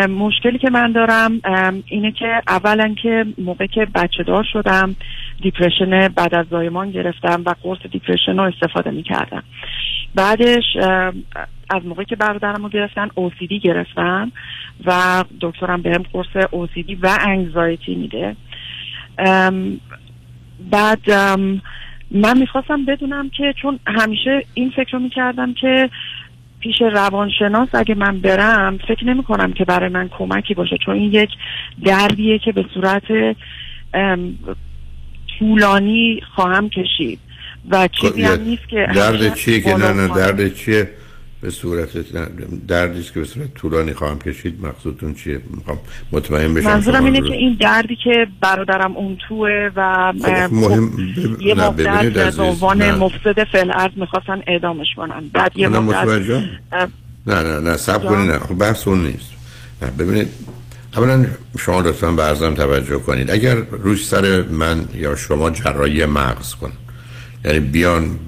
[0.10, 1.42] مشکلی که من دارم
[1.86, 4.96] اینه که اولا که موقع که بچه دار شدم
[5.42, 9.44] depression بعد از زایمان گرفتم و قرص depression رو استفاده می کردم
[10.18, 10.64] بعدش
[11.70, 14.32] از موقعی که برادرم رو گرفتن OCD گرفتن
[14.86, 18.36] و دکترم بهم قرص OCD و انگزایتی میده.
[20.72, 21.12] بعد
[22.12, 25.90] من می‌خواستم بدونم که چون همیشه این فکر رو می‌کردم که
[26.60, 31.14] پیش روانشناس اگه من برم فکر نمی کنم که برای من کمکی باشه چون این
[31.14, 31.30] یک
[31.86, 33.36] دردیه که به صورت
[35.40, 37.20] طولانی خواهم کشید.
[37.72, 40.08] و چیزی هم نیست که درد چیه که نه نه.
[40.08, 40.90] درد چیه؟
[41.42, 41.90] به صورت
[42.68, 44.66] دردی که به صورت طولانی خواهم کشید.
[44.66, 45.78] مقصودتون چیه؟ می‌خوام
[46.12, 46.70] مطمئن بشم.
[46.70, 52.36] منظورم اینه که این دردی که برادرم اون توه و خب، مهم خب، یه مدت
[52.36, 52.92] به عنوان.
[52.92, 55.30] مفسد فعل می‌خواستن اعدامش کنن.
[55.34, 56.44] بعد یه مدت
[57.28, 58.06] نه نه نه سب.
[58.06, 58.40] کنید نه.
[58.40, 59.32] خب بحث اون نیست.
[59.82, 60.28] نه ببینید
[60.98, 61.26] اولا
[61.60, 63.32] شما لطفا به عرضم توجه کنید.
[63.32, 66.72] اگر روش سر من یا شما جراحی مغز کن
[67.46, 68.20] یعنی بیان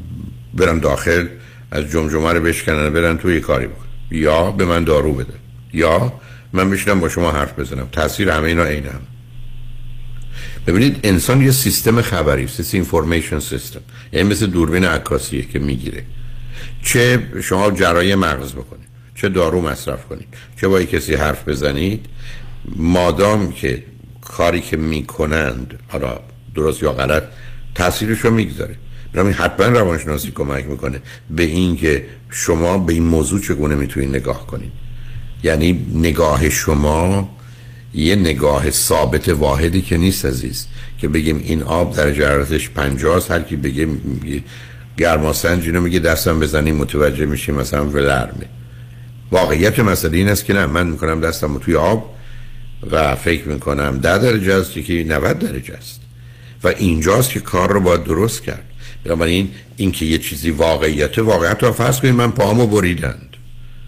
[0.54, 1.28] برن داخل
[1.72, 3.86] از جمجمه رو بشکنن برن توی کاری بکن.
[4.12, 5.34] یا به من دارو بده.
[5.74, 6.14] یا
[6.54, 7.88] من بشینم با شما حرف بزنم.
[7.92, 9.02] تاثیر همه اینا عین هم
[10.68, 13.80] ببینید انسان یه سیستم خبری است اینفورمیشن سیستم
[14.14, 16.04] یعنی مثل دوربین عکاسیه که می‌گیره.
[16.84, 20.28] چه شما جراحی مغز بکنید چه دارو مصرف کنید
[20.62, 22.06] چه با کسی حرف بزنید.
[22.76, 23.84] مادام که
[24.22, 26.20] کاری که می‌کنند حالا
[26.56, 27.24] درست یا غلط
[27.76, 28.76] تاثیرش رو می‌گذاره.
[29.14, 34.48] برای حتما روانشناسی کمک می‌کنه به این که شما به این موضوع چگونه می‌تونید نگاه
[34.48, 34.72] کنید.
[35.44, 37.30] یعنی نگاه شما
[37.94, 40.68] یه نگاه ثابت واحدی که نیست عزیز
[40.98, 43.88] که بگیم این آب در جرارتش 50 است هر کی بگه
[44.98, 48.46] گرماسنج اینو میگه دستم بزنیم متوجه میشیم مثلا ولرمه.
[49.32, 52.16] واقعیت مسئله این است که نه من می‌کنم دستم توی آب
[52.92, 56.02] و فکر می‌کنم ده درجه است که 90 درجه است.
[56.64, 58.64] و اینجاست که کار رو باید درست کرد.
[59.04, 63.36] بنابراین این که یه چیزی واقعیت رو فرض کنید من پاهمو بریدند.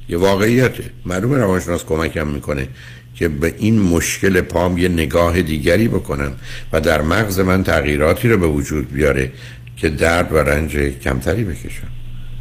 [0.10, 0.84] یه واقعیته.
[1.06, 2.68] معلومه روانشناس کمکم می‌کنه
[3.16, 6.32] که به این مشکل پام یه نگاه دیگری بکنم
[6.74, 9.32] و در مغز من تغییراتی رو به وجود بیاره
[9.78, 11.88] که درد و رنج کمتری بکشم.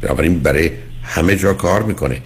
[0.01, 0.71] بنابراین برای
[1.03, 2.21] همه جا کار می‌کنه.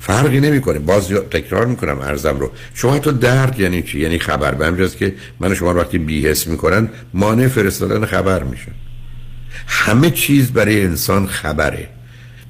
[0.00, 0.78] فرقی نمی‌کنه.
[0.78, 2.50] باز تکرار می‌کنم ارزم رو.
[2.74, 4.54] شما تو درد یعنی چی؟ یعنی خبر.
[4.54, 8.72] به که من شما وقتی بیهس می‌کنن مانع فرستادن خبر میشن.
[9.66, 11.88] همه چیز برای انسان خبره.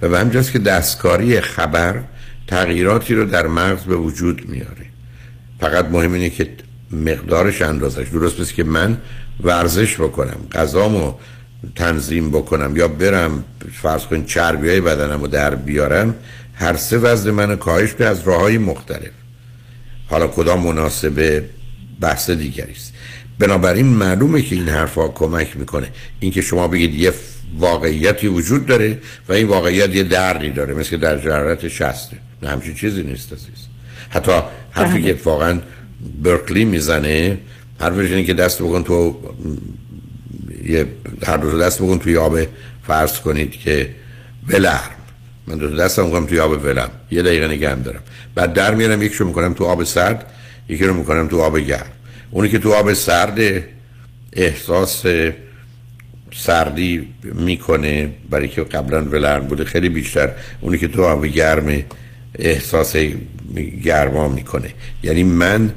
[0.03, 2.03] و به همجاست که دستکاری خبر
[2.47, 4.87] تغییراتی رو در مغز به وجود میاره.
[5.61, 6.51] فقط مهم اینه که
[6.91, 8.09] مقدارش اندازش.
[8.09, 8.99] درست مثل که من
[9.43, 11.15] ورزش بکنم غذامو
[11.77, 16.15] تنظیم بکنم یا برم فرض کن چربی های بدنم رو در بیارم
[16.55, 19.11] هر سه وزن من کاهش به از راه های مختلف.
[20.09, 21.45] حالا کدام مناسبه
[22.01, 22.90] بحث دیگری است.
[23.41, 25.89] بنابراین معلومه که این حرفا کمک می‌کنه.
[26.21, 27.13] اینکه شما بگید یه
[27.59, 28.99] واقعیتی وجود داره
[29.29, 33.67] و این واقعیت یه دردی داره مثل در جرارت شسته نه همچین چیزی نیست عزیز.
[34.11, 34.33] حتی
[34.71, 35.59] حرفی که اتفاقا
[36.23, 37.39] برکلی می‌زنه
[37.81, 39.19] حرفش اینه که دست بکن تو
[40.65, 40.87] یه
[41.27, 42.39] هر دو دست بکن توی آب
[42.87, 43.91] فرض کنید که
[44.49, 44.91] ولرم.
[45.47, 48.01] من دو دستم می‌کنم توی آب ولم یه دقیقه نگه هم دارم.
[48.35, 50.27] بعد در میارم یکیشو می‌کنم تو آب سرد
[50.69, 51.87] یکی رو می‌کنم تو آب گرم.
[52.31, 53.65] اونی که تو آب سرد
[54.33, 55.05] احساس
[56.33, 60.31] سردی می‌کنه برای که قبلا ولرم بوده خیلی بیشتر
[60.61, 61.83] اونی که تو آب گرم
[62.39, 62.97] احساس
[63.85, 64.71] گرما می‌کنه.
[65.03, 65.73] یعنی من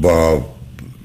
[0.00, 0.54] با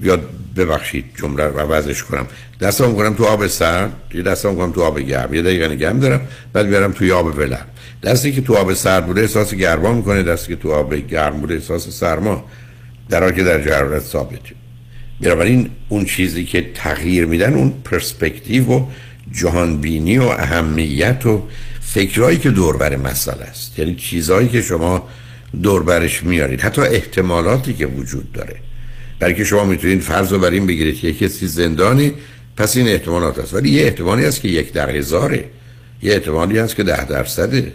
[0.02, 0.18] یا
[0.56, 2.26] ببخشید جمله رو عوضش کنم.
[2.60, 5.34] دستم کنم تو آب سرد یه دستم کنم تو آب گرم.
[5.34, 6.20] یه دقیقه نگم دارم
[6.52, 7.66] بعد بیارم توی آب ولرم
[8.02, 11.54] دستی که تو آب سرد بوده احساس گرما می‌کنه دستی که تو آب گرم بوده
[11.54, 12.44] احساس سرما.
[13.08, 14.59] در حالی که در جرارت ثابته.
[15.20, 18.86] بنابراین اون چیزی که تغییر میدن اون پرسپکتیو و
[19.32, 21.42] جهانبینی و اهمیت و
[21.80, 23.78] فکرهایی که دوربر مسئله است.
[23.78, 25.08] یعنی چیزهایی که شما
[25.62, 26.60] دوربرش میارید.
[26.60, 28.56] حتی احتمالاتی که وجود داره.
[29.18, 32.12] برای که شما می‌تونید فرض رو بر این بگیرید که کسی زندانی
[32.56, 35.44] پس این احتمالات هست ولی یه احتمالی هست که یک در هزاره.
[36.02, 37.72] یه احتمالی هست که ده درصده.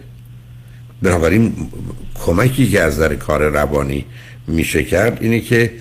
[1.02, 1.54] بنابراین
[2.26, 4.06] کمکی که از در کار روانی
[4.48, 5.72] میشه کرد اینه که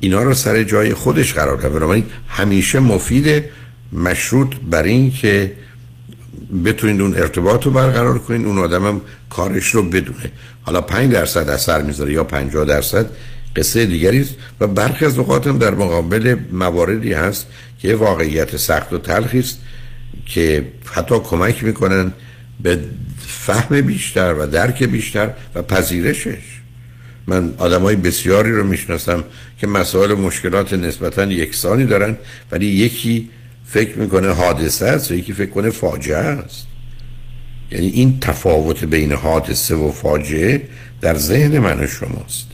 [0.00, 3.44] اینا رو سر جای خودش قرار بده بنابراین همیشه مفید
[3.92, 5.52] مشروط بر این که
[6.64, 8.46] بتونید اون ارتباط رو برقرار کنید.
[8.46, 9.00] اون آدم هم
[9.30, 10.32] کارش رو بدونه.
[10.62, 13.06] حالا 5 درصد اثر می‌ذاره یا 50 درصد
[13.56, 14.34] قصه دیگری است.
[14.60, 17.46] و برخی از اوقات هم در مقابل مواردی هست
[17.78, 19.58] که واقعیت سخت و تلخی است
[20.26, 22.12] که حتی کمک می‌کنن
[22.62, 22.78] به
[23.26, 26.55] فهم بیشتر و درک بیشتر و پذیرشش.
[27.26, 29.24] من آدم های بسیاری رو می‌شناسم
[29.58, 32.16] که مسائل و مشکلات نسبتا یکسانی دارن
[32.52, 33.28] ولی یکی
[33.64, 36.66] فکر می‌کنه حادثه است و یکی فکر کنه فاجعه است.
[37.70, 40.62] یعنی این تفاوت بین حادثه و فاجعه
[41.00, 42.46] در ذهن من و شماست.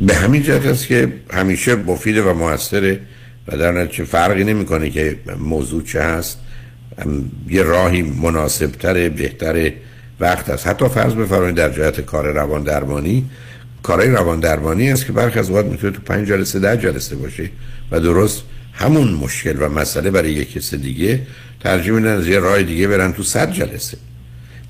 [0.00, 3.00] به همین جهت است که همیشه مفید و موثره
[3.48, 6.38] و در نتیجه فرقی نمی‌کنه که موضوع چه هست.
[7.48, 9.72] یه راهی مناسبتر بهتر
[10.20, 10.66] وقت است.
[10.66, 13.24] حتی فرض بفرمایید در جهت کار روان درمانی
[13.82, 17.50] کارهای روان درمانی است که برخی از اوقات می‌تونه تو پنج جلسه ده جلسه باشه
[17.90, 21.20] و درست همون مشکل و مسئله برای یک کس دیگه
[21.60, 23.96] ترجیح میدن از یه راه دیگه برن تو صد جلسه.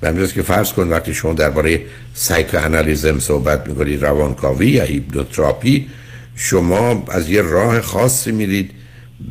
[0.01, 1.81] و همینجاست که فرض کن وقتی شما درباره
[2.13, 5.87] psychoanalysis صحبت می‌کنید روانکاوی یا hypnotherapy
[6.35, 8.71] شما از یه راه خاصی میرید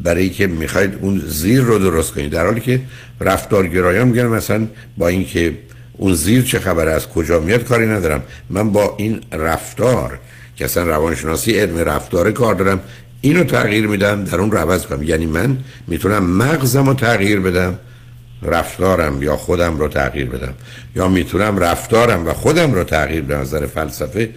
[0.04, 2.32] برای که می‌خواید اون زیر رو درست کنید.
[2.32, 2.80] در حالی که
[3.20, 4.66] رفتارگرایان میگن مثلا
[4.96, 5.52] با اینکه
[5.96, 8.22] اون زیر چه خبر از کجا میاد؟ کاری ندارم.
[8.50, 10.18] من با این رفتار
[10.56, 12.80] که اصلا روانشناسی علم رفتار کار دارم
[13.20, 15.02] اینو تغییر میدم در اون رو عوض کنم.
[15.02, 17.78] یعنی من می‌تونم مغزم رو تغییر بدم
[18.42, 20.54] رفتارم یا خودم رو تغییر بدم.
[20.96, 24.30] یا می‌تونم رفتارم و خودم رو تغییر از نظر فلسفه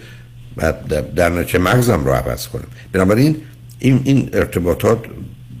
[1.16, 2.66] در نتیجه مغزم رو عوض کنم.
[2.92, 3.36] بنابراین
[3.78, 4.98] این این ارتباطات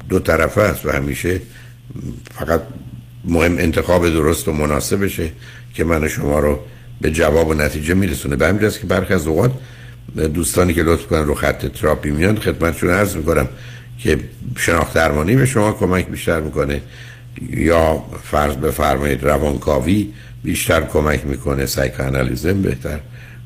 [0.08, 1.40] دو طرفه است و همیشه
[2.34, 2.62] فقط
[3.24, 5.30] مهم انتخاب درست و مناسبشه
[5.74, 6.58] که من شما رو
[7.00, 8.36] به جواب و نتیجه میرسونه.
[8.36, 9.52] به همین که برخی از اوقات
[10.34, 13.48] دوستانی که لطف کنن رو خط تراپی میان خدمتشون عرض می‌کنم
[13.98, 14.18] که
[14.56, 16.80] شناخت درمانی به شما کمک بیشتر می‌کنه
[17.50, 20.12] یا فرض بفرمایید روانکاوی
[20.44, 22.98] بیشتر کمک می‌کنه سایکوانالیزم بهتر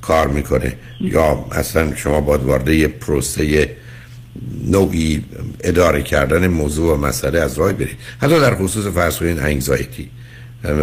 [0.03, 0.73] کار می‌کنه.
[1.01, 3.77] یا اصلا شما باید وارد یه پروسه
[4.67, 5.25] نوعی
[5.61, 7.97] اداره کردن موضوع و مسئله از راه برید.
[8.21, 10.11] حتی در خصوص فرض کنید انگزایتی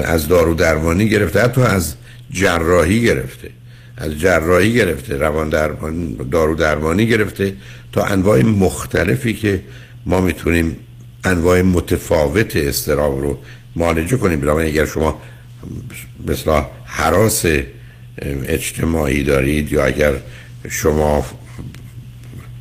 [0.03, 1.93] از دارو درمانی گرفته حتی از
[2.31, 3.49] جراحی گرفته.
[3.97, 7.53] از جراحی گرفته روان درمان دارو درمانی گرفته
[7.91, 9.61] تا انواع مختلفی که
[10.05, 10.77] ما می‌تونیم
[11.23, 13.39] انواع متفاوت استراب رو
[13.75, 14.39] معالجه کنیم.
[14.39, 15.21] بنابراین اگر شما
[16.27, 17.45] مثلا حراس
[18.21, 20.13] اجتماعی دارید یا اگر
[20.69, 21.25] شما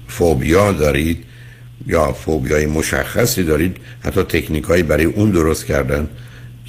[0.09, 1.25] فوبیا دارید
[1.87, 6.09] یا فوبیای مشخصی دارید حتی تکنیک هایی برای اون درست کردن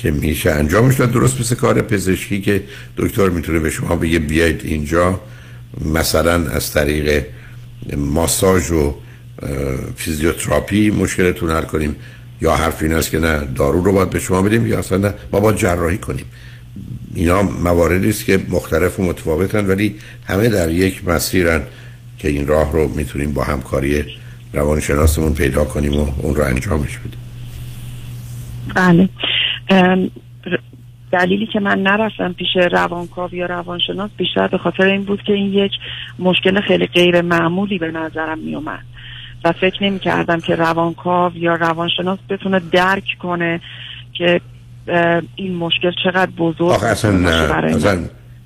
[0.01, 2.63] که میشه انجامش داد درست مثل کار پزشکی که
[2.97, 5.19] دکتر می‌تونه به شما بگه بیاید اینجا.
[5.93, 7.25] مثلا از طریق
[7.97, 8.95] ماساژ و
[9.95, 11.95] فیزیوتراپی مشکلتون حل کنیم.
[12.41, 15.13] یا حرف این است که نه دارو رو باید به شما بدیم یا اصلا نه.
[15.33, 16.25] ما جراحی کنیم.
[17.15, 19.95] اینا مواردی است که مختلف و متفاوتن ولی
[20.27, 21.61] همه در یک مسیرن
[22.17, 24.05] که این راه رو می‌تونیم با همکاری
[24.53, 27.19] روانشناسمون پیدا کنیم و اون رو انجامش بدیم.
[28.75, 29.09] بله.
[31.11, 35.53] دلیلی که من نرفتم پیش روانکاو یا روانشناس بیشتر به خاطر این بود که این
[35.53, 35.71] یک
[36.19, 38.83] مشکل خیلی غیر معمولی به نظرم می اومد
[39.43, 43.61] و فکر نمی کردم که روانکاو یا روانشناس بتونه درک کنه
[44.13, 44.41] که
[45.35, 47.99] این مشکل چقدر بزرگ آخه اصلا نه اصلا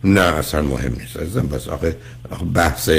[0.03, 1.17] نه اصلا مهم نیست.
[1.17, 1.95] ازم بس آخه,
[2.31, 2.89] آخه بحث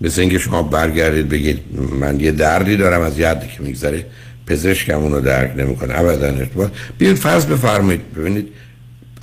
[0.00, 1.60] مثل اینکه شما برگردید بگید
[2.00, 4.06] من یه دردی دارم از یادی که میگذره.
[4.46, 5.98] پزشکم اونو درک نمی‌کنه.
[5.98, 6.70] ابدا ارتباط.
[6.98, 8.14] بیاید فرض بفرمایید.
[8.14, 8.48] ببینید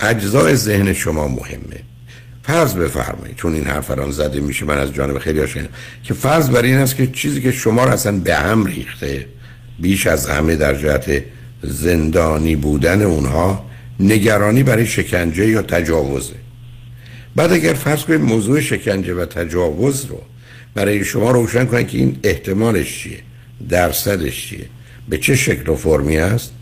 [0.00, 1.80] اجزای ذهن شما مهمه.
[2.42, 3.36] فرض بفرمایید.
[3.36, 5.68] چون این حرف الان زده میشه من از جانب خیلی هاشون
[6.02, 9.26] که فرض بر این است که چیزی که شما رو اصلا به هم ریخته
[9.78, 11.22] بیش از همه در جهت
[11.62, 13.64] زندانی بودن اونها
[14.00, 16.34] نگرانی برای شکنجه یا تجاوزه.
[17.36, 20.22] بعد اگر فرض کنید موضوع شکنجه و تجاوز رو
[20.74, 23.18] برای شما روشن کنید که این احتمالش چیه
[23.68, 24.64] درصدش چیه.
[25.08, 26.52] به چه شکل و فرمی است؟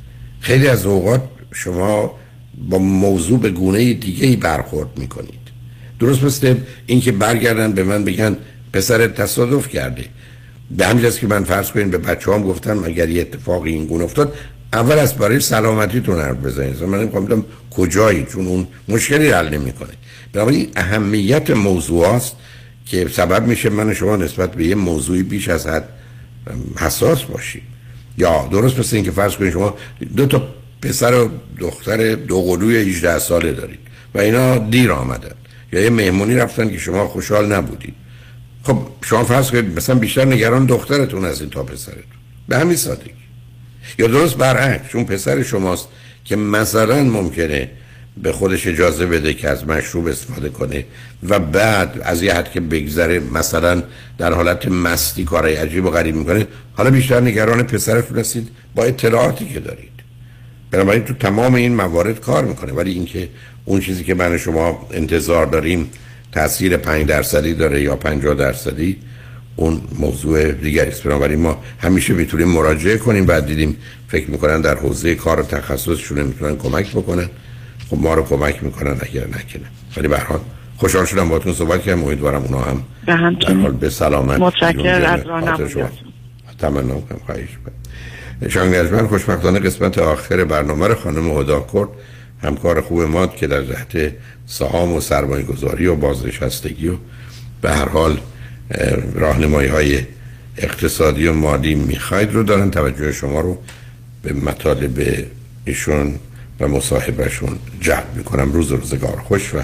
[0.40, 1.22] خیلی از اوقات
[1.54, 2.18] شما
[2.68, 5.42] با موضوع به گونه دیگه برخورد می‌کنید.
[6.00, 6.54] درست مثل
[6.86, 8.36] اینکه برگردن به من بگن
[8.72, 10.04] پسر تصادف کرده.
[10.70, 14.04] به همین که من فرض کنید به بچه هم گفتم اگر یه اتفاقی این گونه
[14.04, 14.34] افتاد
[14.72, 16.82] اول از برای سلامتیتون حرف بزنید.
[16.82, 19.92] من نمی‌خوام کجایی چون اون مشکلی حل نمی‌کنه.
[20.32, 22.36] بنابراین اهمیت موضوع است
[22.86, 25.88] که سبب میشه من شما نسبت به یه موضوعی بیش از حد
[26.76, 27.71] حساس باشید
[28.18, 29.74] یا درست مثل اینکه فرض کنید شما
[30.16, 30.48] دو تا
[30.82, 33.78] پسر و دختر دو قلوی 18 ساله دارید
[34.14, 35.34] و اینا دیر آمدن.
[35.72, 37.94] یا یه مهمونی رفتن که شما خوشحال نبودید.
[38.62, 42.02] خب شما فرض کنید مثلا بیشتر نگران دخترتون از این تا پسرتون.
[42.48, 43.10] به همین سادگی.
[43.98, 45.88] یا درست برعکس چون پسر شماست
[46.24, 47.70] که مثلا ممکنه
[48.22, 50.84] به خودش اجازه بده که از مشروب استفاده کنه
[51.28, 53.82] و بعد از یه حد که بگذره مثلا
[54.18, 56.46] در حالت مستی کارهای عجیب و غریب می‌کنه.
[56.74, 59.92] حالا بیشتر نگران پسرتون هستید با اطلاعاتی که دارید.
[60.70, 62.72] بنابراین تو تمام این موارد کار می‌کنه.
[62.72, 63.28] ولی اینکه
[63.64, 65.90] اون چیزی که من شما انتظار داریم
[66.32, 68.96] تاثیر 5 درصدی داره یا 50 درصدی
[69.56, 71.02] اون موضوع دیگری است.
[71.02, 73.26] بنابراین ما همیشه می‌تونیم مراجعه کنیم.
[73.26, 73.76] بعد دیدیم
[74.08, 77.28] فکر می‌کنن در حوزه کار و تخصصشون می‌تونن کمک بکنن.
[77.92, 79.66] خب ما رو کمک می‌کنن اگر نکنه
[79.96, 80.40] ولی به حال
[80.76, 82.04] خوشحال شدم باهاتون صحبت کردم.
[82.04, 85.26] امیدوارم اونا هم به در حال به سلامت متشکر بیرون از.
[85.26, 85.88] راهنماییتون
[86.58, 88.74] تمنا کنم خواهش کنم شنگ
[89.06, 91.88] خوشبختانه قسمت آخر برنامه رو خانم هدا کرد.
[92.42, 94.12] همکار خوب ما که در جهت
[94.46, 96.96] سهام و سرمایه گذاری و بازنشستگی و
[97.60, 98.20] به هر حال
[99.14, 100.00] راهنمایی های
[100.58, 102.70] اقتصادی و مالی می‌خواید رو دارن.
[102.70, 103.58] توجه شما رو
[104.22, 105.26] به مطالب
[105.64, 106.14] ایشون
[106.62, 108.52] و مصاحبهشون جلب می‌کنم.
[108.52, 109.62] روز روزگار خوش و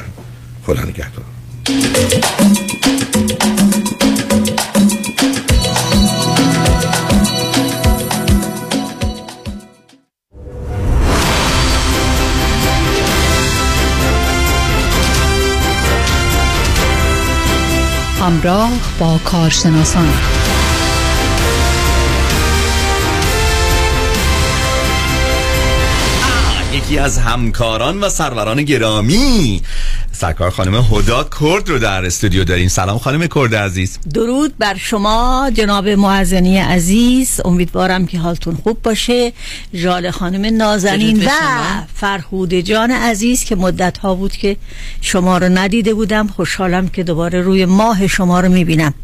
[0.67, 1.25] خدا نگهدار.
[18.21, 20.38] همراه با کارشناسان.
[26.89, 29.63] یکی از همکاران و سروران گرامی.
[30.13, 32.69] سرکار خانم هدا کرد رو در استودیو داریم.
[32.69, 33.99] سلام خانم کرد عزیز.
[34.15, 37.41] درود بر شما جناب معزنی عزیز.
[37.45, 39.33] امیدوارم که حالتون خوب باشه.
[39.75, 41.87] جال خانم نازنین و شما.
[41.95, 44.57] فرهود جان عزیز که مدت ها بود که
[45.01, 46.27] شما رو ندیده بودم.
[46.27, 48.95] خوشحالم که دوباره روی ماه شما رو می‌بینم.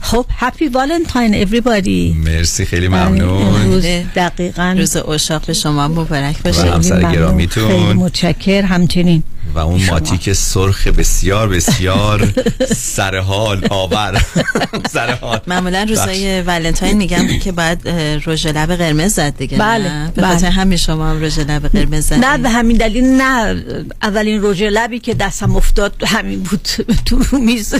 [0.00, 2.16] خب هپی والنتاین everybody.
[2.26, 5.88] مرسی خیلی روز ممنون دقیقا روز اشاق شما.
[5.88, 7.12] مبارک و باشه همسر ممنون.
[7.12, 7.68] گرامیتون.
[7.68, 8.62] خیلی متشکر.
[8.62, 9.22] همچنین
[9.54, 12.28] و اون ماتیک سرخ بسیار بسیار
[12.76, 14.22] سرحال آور.
[14.92, 17.88] سرحال معمولا روزای ولنتاین میگم که باید
[18.26, 20.32] رژ لب قرمز زد دیگه بله، نه؟ به بله.
[20.32, 22.24] خاطر همین شما هم رژ لب قرمز زدین.
[22.24, 23.64] نه به همین دلیل نه.
[24.02, 26.68] اولین رژ لبی که دستم افتاد همین بود.
[27.06, 27.74] تو رو میز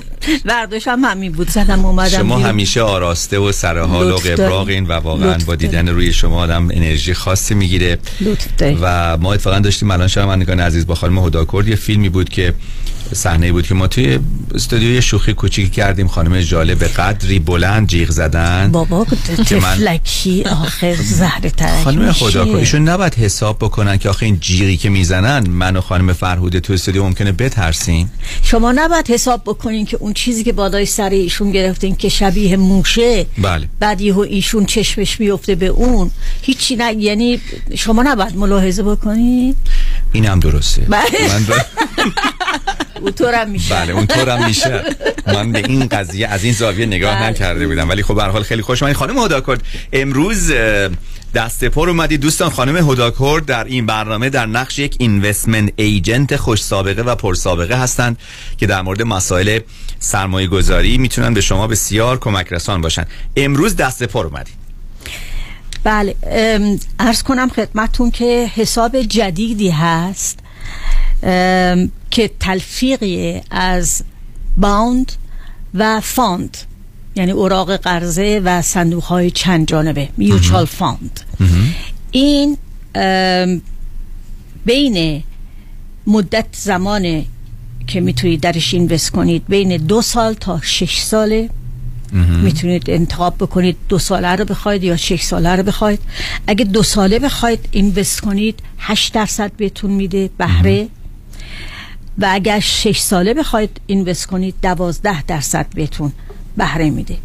[0.44, 1.50] برداشتم همین بود.
[1.50, 2.09] زدم اومدم.
[2.16, 2.50] شما بیرون.
[2.50, 4.36] همیشه آراسته و سرحال و لطف دارین.
[4.46, 5.54] قبراقین و واقعا با.
[5.54, 7.98] دیدن روی شما آدم انرژی خاصی می‌گیره.
[8.80, 12.54] و ما اتفاقا داشتیم الان شنوندگان عزیز با خانم هداکرد یه فیلمی بود که
[13.12, 14.18] صحنه بود که ما توی
[14.54, 19.06] استودیو یه شوخی کوچیکی کردیم خانم جاله به قدری بلند جیغ زدن بابا
[19.46, 19.98] که من-
[20.50, 22.12] آخر زهر ترک خانم.
[22.12, 26.60] خداکار ایشون نباید حساب بکنن که آخه این جیغی که می‌زنن من و خانم فرهوده
[26.60, 28.12] تو استودیو ممکنه بترسیم
[28.42, 33.26] شما نباید حساب بکنین که اون چیزی که بالای سر ایشون گرفتین که شبیه موشه
[33.38, 33.68] بله.
[33.80, 36.10] بعد یهو ایشون چشمش میفته به اون.
[36.42, 37.40] هیچی نه یعنی
[37.74, 39.54] شما نباید ملاحظه بکنین
[40.12, 40.82] این هم درسته.
[40.82, 41.28] بله.
[41.28, 41.64] من در-
[43.00, 43.74] اونطورم میشه.
[43.74, 44.82] بله اونطورم میشه.
[45.26, 47.26] من به این قضیه از این زاویه نگاه بله.
[47.30, 47.88] نکرده بودم.
[47.88, 49.62] ولی خب به حال خیلی خوش من خانم هداکرد
[49.92, 50.52] امروز
[51.34, 52.18] دست پر اومدی.
[52.18, 57.34] دوستان خانم هداکرد در این برنامه در نقش یک اینوستمنت ایجنت خوش سابقه و پر
[57.34, 58.18] سابقه هستند
[58.58, 59.58] که در مورد مسائل
[59.98, 63.04] سرمایه گذاری می‌تونن به شما بسیار کمک رسان باشن.
[63.36, 64.50] امروز دست پر اومدی.
[65.84, 66.16] بله
[66.98, 70.38] ارز کنم خدمتون که حساب جدیدی هست
[72.10, 74.02] که تلفیقی از
[74.56, 75.12] bond
[75.74, 76.56] و fund
[77.16, 80.08] یعنی اوراق قرضه و صندوق های چند جانبه.
[80.16, 81.20] mutual fund
[82.10, 82.56] این
[84.64, 85.22] بین
[86.06, 87.24] مدت زمان
[87.86, 91.50] که می‌تونید درش invest کنید بین دو سال تا شش ساله.
[92.42, 96.00] می‌تونید انتخاب بکنید دو ساله رو بخواید یا شش ساله رو بخواید.
[96.46, 100.88] اگه دو ساله بخواید invest کنید 8 درصد بهتون میده بهره.
[102.18, 106.12] و اگر شش ساله بخواید اینوست کنید دوازده درصد بهتون.
[106.60, 107.16] بهره میده.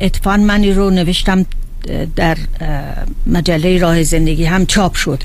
[0.00, 1.46] اتفاقا من این رو نوشتم
[2.16, 2.36] در
[3.26, 5.22] مجله راه زندگی هم چاپ شد.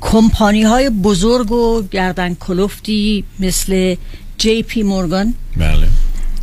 [0.00, 3.96] کمپانی های بزرگ و گردن کلفتی مثل
[4.38, 5.88] جی پی مورگان بله.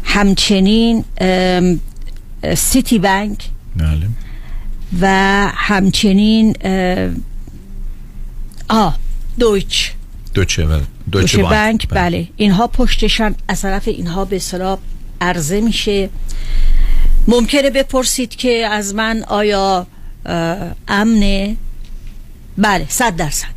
[0.03, 1.03] همچنین
[2.56, 4.07] سیتی بانک بله.
[5.02, 5.07] و
[5.53, 6.56] همچنین
[8.69, 8.98] آه
[9.40, 9.91] دویچ
[10.34, 10.84] دوچه بله.
[11.11, 12.27] دویچ بانک بله.
[12.35, 14.77] اینها پشتشن از طرف اینها به اصطلاح
[15.24, 16.10] عرضه میشه.
[17.28, 19.88] ممکنه بپرسید که از من آیا
[20.88, 21.56] امنه؟
[22.58, 23.48] بله صد درصد.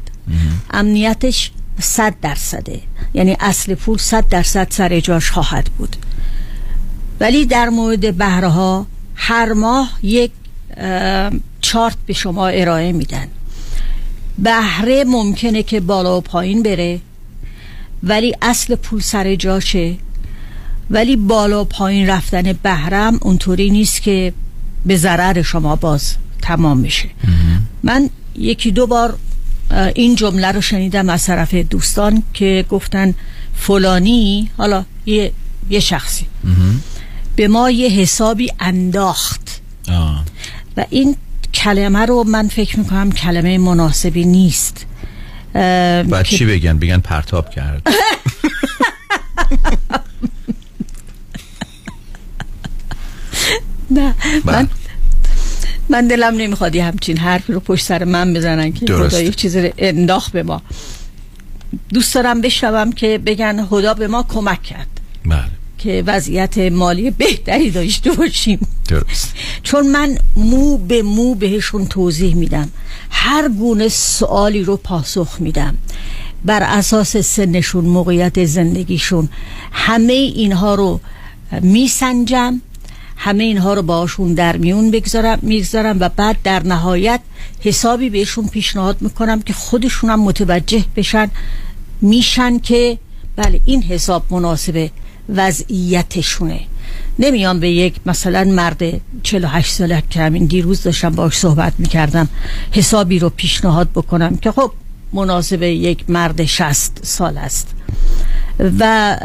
[0.71, 2.81] امنیتش صد درصده.
[3.15, 5.97] یعنی اصل پول صد درصد سر جاش خواهد بود.
[7.21, 10.33] ولی در مورد بهره ها هر ماه یک
[11.61, 13.29] چارت به شما ارائه میدن.
[14.39, 17.01] بهره ممکنه که بالا و پایین بره
[18.03, 19.95] ولی اصل پول سر جاشه.
[20.91, 24.33] ولی بالا و پایین رفتن بهرم اونطوری نیست که
[24.87, 27.09] به ضرر شما باز تمام میشه
[27.83, 29.19] من یکی دو بار
[29.95, 33.15] این جمله رو شنیدم از طرف دوستان که گفتن
[33.55, 35.33] فلانی حالا یه,
[35.71, 36.27] یه شخصی
[37.37, 39.61] به ما یه حسابی انداخت.
[39.89, 40.25] آه.
[40.77, 41.17] و این
[41.55, 44.87] کلمه رو من فکر می‌کنم کلمه مناسبی نیست.
[45.55, 47.87] بعد چی بگن؟ بگن پرتاب کرد.
[53.91, 54.15] نه.
[54.45, 54.57] بله.
[54.57, 54.69] من
[55.89, 58.87] من دلم نمی‌خواد یه همچین حرفی رو پشت سر من بزنن که.
[58.87, 60.63] خدا یک چیزی رو انداخت به ما.
[61.95, 65.01] دوست دارم بشنوم که بگن خدا به ما کمک کرد.
[65.27, 65.45] بله.
[65.79, 68.69] که وضعیت مالی بهتری داشته باشیم.
[68.89, 69.35] درست.
[69.63, 72.71] چون من مو به مو بهشون توضیح میدم.
[73.11, 75.75] هر گونه سوالی رو پاسخ میدم.
[76.45, 79.29] بر اساس سنشون موقعیت زندگیشون
[79.73, 81.01] همه اینها رو
[81.61, 82.61] میسنجم.
[83.17, 87.21] همه اینها رو باشون در میون بگذارم می‌گذارم و بعد در نهایت
[87.61, 91.31] حسابی بهشون پیشنهاد می‌کنم که خودشون هم متوجه بشن
[92.01, 92.99] میشن که
[93.37, 94.91] بله این حساب مناسب
[95.29, 96.61] وضعیتشونه.
[97.19, 98.83] نمیام به یک مثلا مرد
[99.23, 102.29] 48 ساله که همین دیروز داشتم باش صحبت می‌کردم
[102.73, 104.73] حسابی رو پیشنهاد بکنم که خب
[105.13, 107.69] مناسب یک مرد 60 سال است.
[108.79, 109.17] و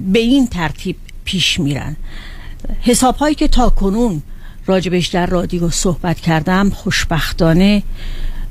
[0.00, 1.96] به این ترتیب پیش میرن.
[2.80, 4.22] حساب هایی که تا کنون
[4.66, 7.82] راجبش در رادیو صحبت کردم خوشبختانه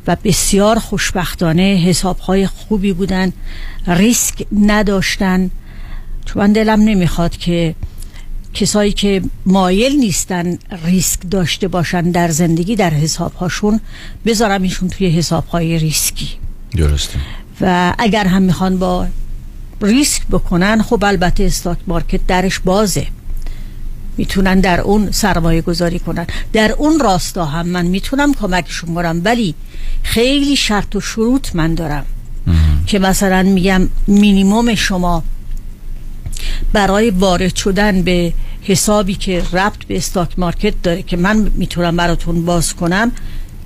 [0.08, 3.34] و بسیار خوشبختانه حساب های خوبی بودن
[3.88, 5.52] ریسک نداشتن.
[6.26, 7.76] چون من دلم نمی‌خواد که
[8.54, 13.80] کسایی که مایل نیستن ریسک داشته باشن در زندگی در حساب هاشون
[14.26, 16.30] بذارم ایشون توی حساب های ریسکی.
[16.78, 17.20] درسته.
[17.62, 19.08] و اگر هم می‌خوان با
[19.82, 23.08] ریسک بکنن خب البته stock market درش بازه.
[24.18, 26.28] می‌تونن در اون سرمایه گذاری کنن.
[26.54, 29.56] در اون راستا هم من می‌تونم کمکشون کنم ولی
[30.04, 32.06] خیلی شرط و شروط من دارم.
[32.88, 35.24] که مثلا میگم مینیموم شما
[36.74, 42.46] برای وارد شدن به حسابی که ربط به stock market داره که من می‌تونم براتون
[42.46, 43.12] باز کنم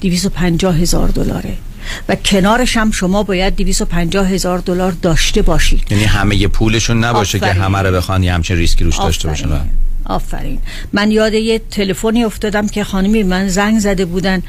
[0.01, 1.53] 250 هزار دلاره.
[2.09, 5.91] و کنارش هم شما باید 250 هزار دلار داشته باشید.
[5.91, 7.61] یعنی همه پولشون نباشه که آفرین.
[7.61, 9.49] همه رو بخوان یه همچین ریسکی روش داشته باشن.
[10.07, 10.59] آفرین.
[10.93, 14.43] من یاد یه تلفنی افتادم که خانمی من زنگ زده بودن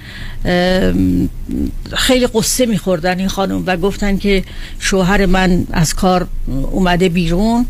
[1.92, 4.44] خیلی قصه میخوردن این خانم و گفتن که
[4.78, 6.26] شوهر من از کار
[6.70, 7.66] اومده بیرون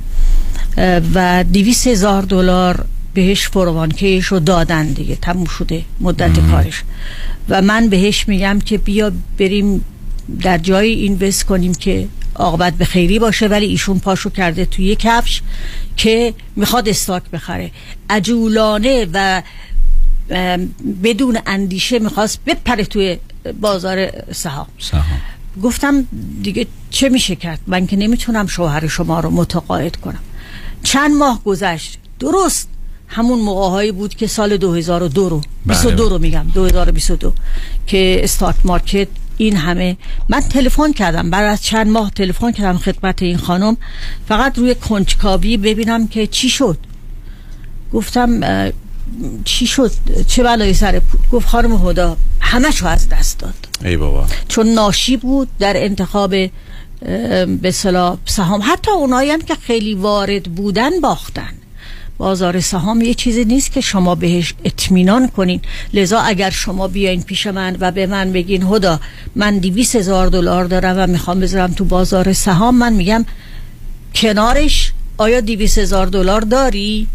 [1.15, 2.85] و دیویس هزار دلار
[3.15, 5.17] بهش فروانکیش رو دادن دیگه.
[5.17, 6.83] تموم شده مدت کارش.
[7.49, 9.85] و من بهش میگم که بیا بریم
[10.43, 14.97] در جایی اینوست کنیم که عاقبت به خیری باشه ولی ایشون پاشو کرده توی یه
[14.97, 15.43] کفش
[15.97, 17.71] که می‌خواد استاک بخره.
[18.11, 19.43] عجولانه و
[21.05, 23.19] بدون اندیشه می‌خواست بپره توی
[23.61, 24.67] بازار سهام.
[24.79, 25.21] سهام.
[25.63, 26.07] گفتم
[26.43, 30.21] دیگه چه میشه کرد؟ من که نمی‌تونم شوهر شما رو متقاعد کنم.
[30.83, 31.99] چند ماه گذشت.
[32.21, 32.69] درست
[33.09, 37.33] همون موقع هایی بود که سال 2002 رو 22 رو میگم 2022
[37.87, 39.09] که استاک مارکت
[39.39, 39.97] این همه.
[40.29, 41.31] من تلفن کردم.
[41.31, 43.77] بعد از چند ماه تلفن کردم خدمت این خانم.
[44.29, 46.79] فقط روی کنجکاوی ببینم که چی شد.
[47.93, 48.41] گفتم
[49.45, 49.93] چی شد؟
[50.27, 51.01] چه بلایی سر
[51.33, 53.55] گفت خانم هدا همشو از دست داد.
[53.85, 54.27] ای بابا.
[54.49, 56.31] چون ناشی بود در انتخاب
[57.61, 57.71] به
[58.25, 58.61] سهام.
[58.63, 61.53] حتی اونایی هم که خیلی وارد بودن باختن.
[62.19, 65.61] بازار سهام یه چیزی نیست که شما بهش اطمینان کنین.
[65.93, 69.01] لذا اگر شما بیاین پیش من و به من بگین هدا
[69.37, 72.79] من دیویس هزار دلار دارم و می‌خوام بذارم تو بازار سهام.
[72.79, 73.25] من میگم
[74.15, 77.07] کنارش آیا دیویس هزار دلار داری؟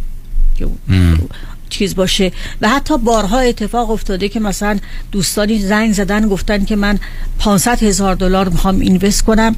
[1.70, 2.32] چیز باشه.
[2.62, 4.80] و حتی بارها اتفاق افتاده که مثلا
[5.12, 7.00] دوستانی زنگ زدن گفتن که من
[7.40, 9.56] 500 هزار دلار می‌خوام اینوست کنم.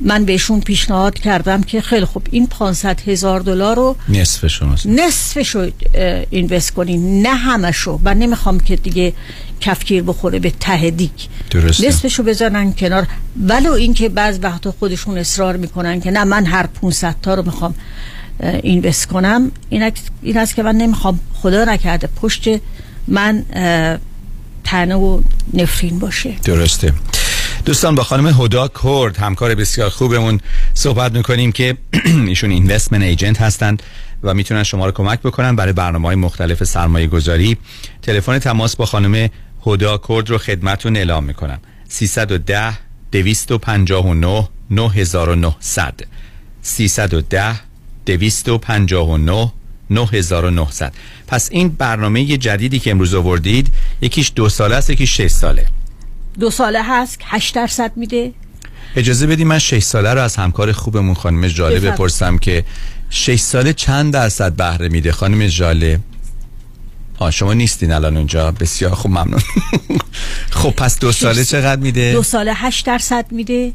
[0.00, 3.96] من بهشون پیشنهاد کردم که خیلی خوب این 500 هزار دلار رو.
[4.88, 7.22] نصفشو اه، اینوست کنین.
[7.22, 9.12] نه همشو من نمی‌خوام که دیگه
[9.60, 11.10] کفگیر بخوره به ته دیگ.
[11.50, 11.88] درسته.
[11.88, 13.06] نصفشو بزنن کنار.
[13.48, 17.74] ولو اینکه بعض وقتا خودشون اصرار می‌کنن که نه من هر 500 تا رو می‌خوام
[18.62, 19.50] اینوست کنم.
[19.68, 19.92] این,
[20.22, 21.20] این است که من نمی‌خوام.
[21.34, 22.48] خدا نکرده پشت
[23.08, 23.44] من
[24.64, 25.20] تنه و
[25.54, 26.34] نفرین باشه.
[26.44, 26.92] درسته.
[27.64, 30.40] دوستان با خانم هدا کرد همکار بسیار خوبمون
[30.74, 31.76] صحبت می‌کنیم که
[32.28, 33.82] ایشون اینوستمنت ایجنت هستند
[34.22, 37.56] و می‌تونن شما رو کمک بکنن برای برنامه های مختلف سرمایه گذاری
[38.02, 39.28] تلفن تماس با خانم
[39.66, 41.60] هدا کرد رو خدمتون اعلام می‌کنم.
[41.88, 42.78] 310
[43.12, 45.94] 259 9900
[46.62, 47.60] 310
[48.06, 49.52] 259
[49.90, 50.92] 9900
[51.26, 55.66] پس این برنامه جدیدی که امروز آوردید یکیش دو ساله است یکیش شش ساله.
[56.40, 58.32] دو ساله هست 8 درصد میده.
[58.96, 61.80] اجازه بدی من 6 ساله رو از همکار خوبمون خانم جاله.
[61.80, 62.64] بپرسم که
[63.10, 66.00] 6 ساله چند درصد بهره میده؟ خانم جاله
[67.18, 68.50] آه شما نیستین الان اونجا.
[68.50, 69.40] بسیار خوب ممنون.
[70.50, 73.72] خب پس دو ساله چقدر میده؟ دو ساله 8 درصد میده.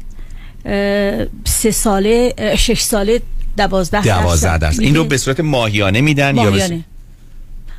[1.44, 3.22] سه ساله اه، شش ساله
[3.56, 4.80] دوازده درصد درصد.
[4.80, 6.84] این رو به صورت ماهیانه میدن یا ماهیانه.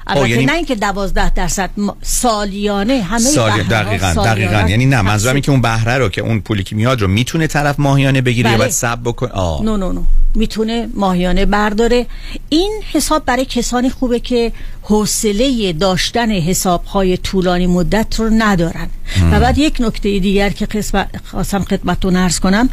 [0.08, 4.70] البته یعنی- نه اینکه دوازده درصد ما- سالیانه همه سال بهره‌ها دقیقا سالیانه دقیقا.
[4.70, 7.80] یعنی نه منظورم که اون بهره رو که اون پولی که میاد رو می‌تونه طرف
[7.80, 8.58] ماهیانه بگیره یا بله.
[8.58, 9.64] باید سب بکن آه.
[9.64, 10.04] نو نو نو.
[10.36, 12.06] می‌تونه ماهیانه برداره.
[12.50, 14.52] این حساب برای کسانی خوبه که
[14.82, 18.88] حوصله داشتن حسابهای طولانی مدت رو ندارن.
[19.32, 22.70] و بعد یک نکته دیگر که قسمت خواستم خدمتتون عرض کنم.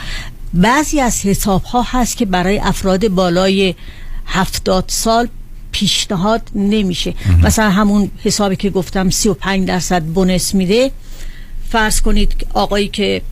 [0.55, 3.75] بعضی از حساب ها هست که برای افراد بالای
[4.27, 5.29] هفتاد سال
[5.79, 7.15] پیشنهاد نمیشه.
[7.43, 10.91] مثلا همون حسابی که گفتم 35 درصد بونس میده.
[11.71, 13.23] فرض کنید آقایی که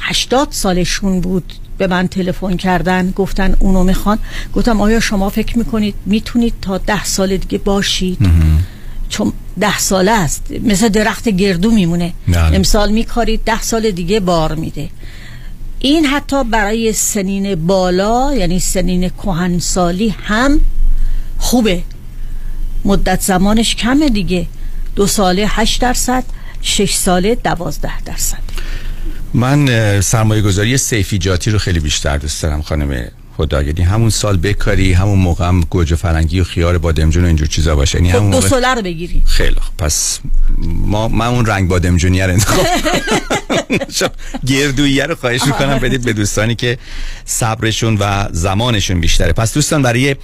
[0.00, 4.18] 80 سالشون بود به من تلفن کردن گفتن اونو می‌خوان.
[4.54, 8.18] گفتم آیا شما فکر می‌کنید می‌تونید تا ده سال دیگه باشید؟
[9.08, 10.46] چون ده ساله است.
[10.62, 12.12] مثل درخت گردو میمونه.
[12.28, 12.56] بله.
[12.56, 14.88] امسال میکارید ده سال دیگه بار میده.
[15.78, 20.60] این حتی برای سنین بالا یعنی سنین کهنسالی هم
[21.38, 21.82] خوبه.
[22.84, 24.46] مدت زمانش کمه دیگه.
[24.96, 26.24] دو ساله هشت درصد
[26.62, 28.42] شش ساله دوازده درصد.
[29.34, 33.04] من سرمایه گذاری سیفیجاتی رو خیلی بیشتر دوست دارم خانم
[33.36, 37.48] خدا یعنی همون سال بکاری همون موقع هم گوجه فرنگی و خیار بادمجون و اینجور
[37.48, 37.98] چیزا باشه.
[37.98, 39.22] یعنی خب همون دو موقع ساله رو بگیری.
[39.26, 39.76] خیلی خوب.
[39.76, 40.20] پس
[40.64, 42.66] ما من اون رنگ بادمجونی رو انتخاب
[44.46, 45.78] گردویی رو خواهش می‌کنم.
[45.78, 46.78] بدید به دوستانی که
[47.24, 49.32] صبرشون و زمانشون بیشتره.
[49.32, 50.16] پس دوستان برای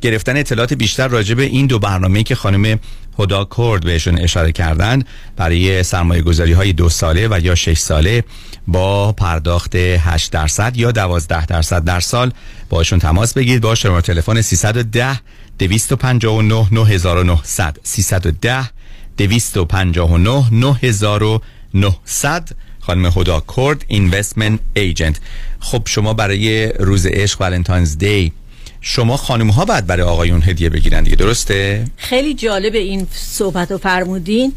[0.00, 2.78] گرفتن اطلاعات بیشتر راجع به این دو برنامه که خانم
[3.18, 5.02] هدا کرد بهشون اشاره کردن
[5.36, 8.24] برای سرمایه گذاری های دو ساله و یا شش ساله
[8.66, 12.32] با پرداخت 8 درصد یا 12 درصد در سال.
[12.68, 15.20] باشون تماس بگیرید با شماره تلفن 310
[15.58, 18.70] 259 9900 310
[19.16, 22.48] 259 9900
[22.80, 25.20] خانم هدا کرد اینوستمنت ایجنت
[25.60, 28.32] خب شما برای روز عشق ولنتاینز دی
[28.80, 33.78] شما خانم ها بعد برای آقایون هدیه بگیرن دیگه درسته؟ خیلی جالب این صحبت رو
[33.78, 34.52] فرمودین.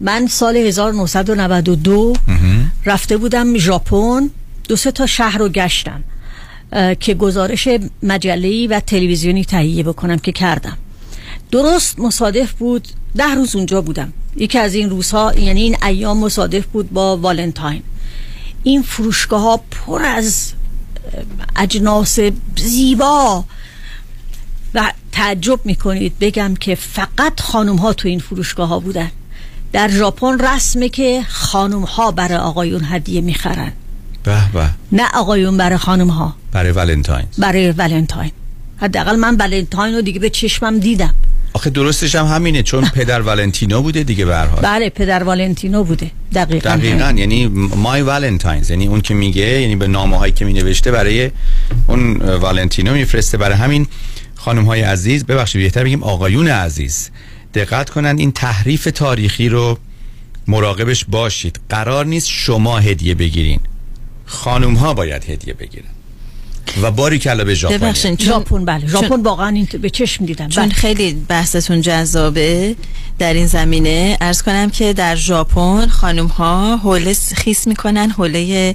[0.00, 2.12] من سال 1992
[2.84, 4.30] رفته بودم ژاپن
[4.68, 6.04] دو سه تا شهر رو گشتم
[7.00, 7.68] که گزارش
[8.02, 10.78] مجله‌ای و تلویزیونی تهیه بکنم که کردم.
[11.50, 14.12] درست مصادف بود ده روز اونجا بودم.
[14.36, 17.82] یکی از این روزها یعنی این ایام مصادف بود با والنتاین.
[18.62, 20.52] این فروشگاه ها پر از
[21.56, 22.18] اجناس
[22.56, 23.44] زیبا
[24.76, 26.12] و تعجب می‌کنید.
[26.20, 29.10] بگم که فقط خانم ها تو این فروشگاه ها بودن.
[29.72, 33.72] در ژاپن رسمه که خانم ها برای آقایون هدیه می‌خرن.
[34.24, 34.70] به به.
[34.92, 37.26] نه آقایون برای خانم ها برای ولنتاین.
[37.38, 38.30] برای ولنتاین.
[38.76, 41.14] حداقل من ولنتاین رو دیگه به چشمم دیدم.
[41.52, 44.60] آخه درستش هم همینه چون پدر ولنتینو بوده دیگه به هر حال.
[44.62, 47.46] بله پدر والنتینو بوده دقیقا دقیقا یعنی
[47.76, 51.30] مای ولنتاینز یعنی اون که میگه یعنی به نامه هایی که می نوشته برای
[51.86, 53.38] اون ولنتینو میفرسته.
[53.38, 53.86] برای همین
[54.46, 57.10] خانم های عزیز ببخشید بهتر بگیم آقایون عزیز.
[57.54, 59.78] دقت کنن این تحریف تاریخی رو
[60.46, 61.60] مراقبش باشید.
[61.68, 63.60] قرار نیست شما هدیه بگیرین.
[64.26, 65.88] خانم ها باید هدیه بگیرن.
[66.82, 68.86] و باری کلا به ژاپن ببخشید ژاپن بله.
[68.86, 70.74] ژاپن واقعا این به چشم دیدم چون بله.
[70.74, 72.76] خیلی بحثتون جذابه.
[73.18, 78.74] در این زمینه ارز کنم که در ژاپن خانم ها حوله خیس می‌کنن حوله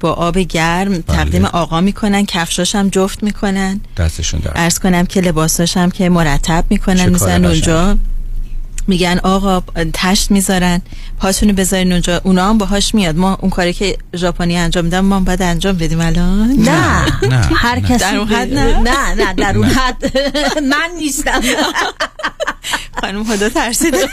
[0.00, 3.80] با آب گرم تقدیم آقا می‌کنن کفشاش هم جفت می‌کنن.
[3.96, 7.44] دستشون در ارز کنم که لباساش هم که مرتب می‌کنن میزن.
[7.44, 7.98] اونجا.
[8.86, 10.82] میگن آقا تشت می‌ذارن
[11.18, 12.20] پاتونو بذارین اونجا.
[12.24, 13.16] اونا هم باهاش میاد.
[13.16, 16.00] ما اون کاری که ژاپنی انجام میدن ما هم باید انجام بدیم.
[16.00, 17.06] الان؟ نه.
[17.56, 18.78] هر کسی در اون حد نه.
[18.80, 20.12] نه نه در اون حد.
[20.72, 21.40] من نیستم.
[23.00, 23.98] خانم خدا ترسیده.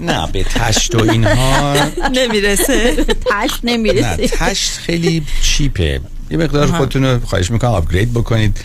[0.00, 1.74] نه به تشت و اینها.
[2.12, 3.04] نمی‌رسه.
[3.04, 6.00] تشت نه نمی‌رسه تشت خیلی چیپه.
[6.30, 6.66] یه مقدار.
[6.66, 8.56] خودتون رو خواهش می‌کنم آپگرید بکنید.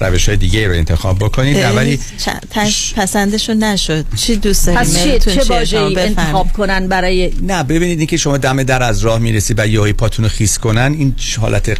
[0.00, 1.56] روش های دیگه رو انتخاب بکنید.
[1.56, 4.04] نه ولی چ- تش پسندشون نشد.
[4.16, 6.00] چی دوست داری پس چه, میلتون چه؟ واژه‌ای.
[6.00, 9.92] انتخاب کنن برای نه ببینید این که شما دم در از راه می‌رسی و یهویی
[9.92, 11.76] پاتون رو خیس کنن این حالت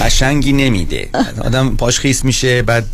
[0.00, 1.08] قشنگی نمیده.
[1.44, 2.86] آدم پاش خیس میشه بعد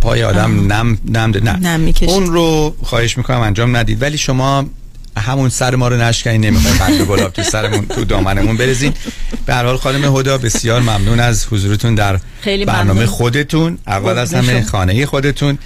[0.00, 1.76] پای آدم نم نم ده- نه.
[1.76, 1.92] نم.
[2.06, 4.02] اون رو خواهش می‌کنم انجام ندید.
[4.02, 4.64] ولی شما
[5.20, 8.92] همون سر ما رو نشکنین نمی‌خوایم قلب گلاب تو سرمون تو دامنمون برزین
[9.46, 13.06] به هر حال خانم هدا بسیار ممنون از حضورتون در خیلی برنامه ممنون.
[13.06, 14.62] خودتون اول از همه.
[14.62, 15.58] خانه خودتون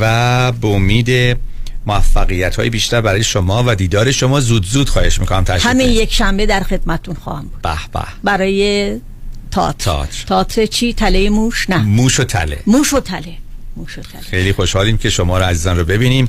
[0.00, 1.38] و به امید
[1.86, 5.88] موفقیت های بیشتر برای شما و دیدار شما زود زود خواهش می‌کنم تشریف همین.
[5.88, 7.62] یک شنبه در خدمتون خواهم بود.
[7.62, 8.00] به به.
[8.24, 8.92] برای
[9.50, 10.24] تاتر تئاتر.
[10.26, 11.76] تاتر چی؟ تله موش؟ نه.
[11.76, 12.58] موش و تله.
[12.66, 13.34] موش و تله.
[14.30, 16.28] خیلی خوشحالیم که شما رو عزیزان رو ببینیم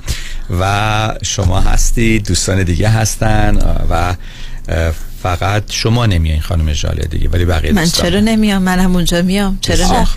[0.59, 3.57] و شما هستید دوستان دیگه هستن
[3.89, 4.15] و
[5.23, 9.21] فقط شما نمیایین خانم ژاله دیگه ولی بقیه من دوستان چرا نمیام من هم اونجا
[9.21, 10.07] میام چرا نه.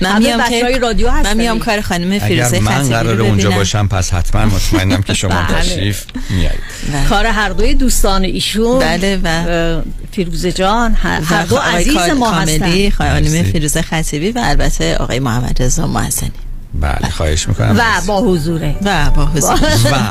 [0.00, 1.28] من میام که رادیو هستن.
[1.30, 3.50] من میام کار خانم اگر فیروزه من خطیبی قراره رو اونجا.
[3.50, 5.60] باشم پس حتما مطمئنم که شما بله.
[5.60, 6.60] تشریف میایید
[7.08, 9.82] کار هر دوی دوستان ایشون بله و
[10.12, 13.42] فیروزه جان هر دو عزیز ما هستن خانم.
[13.42, 16.32] فیروزه خطیبی و البته آقای محمد رضا محسنی
[16.80, 17.76] بله خواهش می‌کنم.
[17.78, 18.76] و با حضوره.
[18.82, 20.10] و با حضور و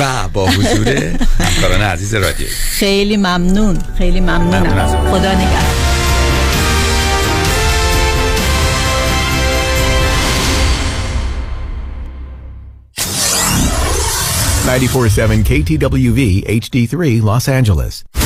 [0.00, 0.28] و.
[0.28, 0.88] با حضور
[1.40, 5.96] همکاران عزیز رادیو خیلی ممنون خیلی ممنون ممنونم خدا نگهدار.
[14.66, 18.25] 94.7 KTWV HD3 Los Angeles.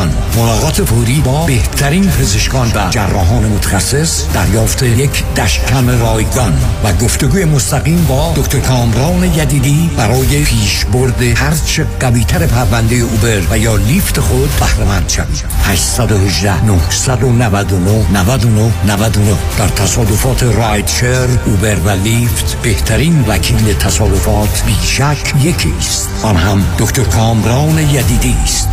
[0.37, 6.53] ملاقات فوری با بهترین پزشکان و جراحان متخصص دریافت یک دشکم رایگان
[6.83, 13.75] و گفتگوی مستقیم با دکتر کامران یدیدی برای پیشبرد هرچه قویتر پرونده اوبر و یا
[13.75, 15.45] لیفت خود بهرهمند شوید.
[15.63, 25.33] 818 999 99 99 در تصادفات رایت شیر اوبر و لیفت بهترین وکیل تصادفات بیشک
[25.41, 26.09] یکی است.
[26.23, 28.69] آن هم دکتر کامران یدیدی است.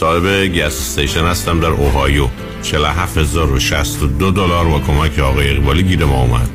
[0.00, 2.28] صاحب گس استیشن هستم در اوهایو.
[2.62, 6.48] 47062 دلار با کمک آقای اقبالی گیر ما اومد.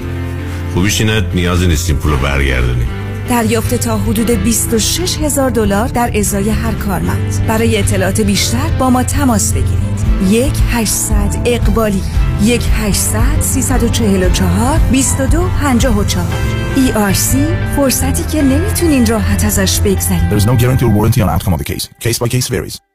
[0.73, 2.87] خوبیش اینه نیازی نیستیم پولو برگردونیم.
[3.29, 7.45] دریافت تا حدود 26 هزار دلار در ازای هر کارمند.
[7.47, 10.05] برای اطلاعات بیشتر با ما تماس بگیرید.
[10.29, 11.13] یک 800
[11.45, 12.01] اقبالی
[12.43, 16.25] یک 800 344 22 54
[16.75, 17.35] ERC
[17.75, 20.29] فرصتی که نمی‌تونین راحت ازش بگذرید.
[20.29, 21.89] There is no guarantee or warranty on outcome of the case.
[21.99, 22.94] Case by case varies.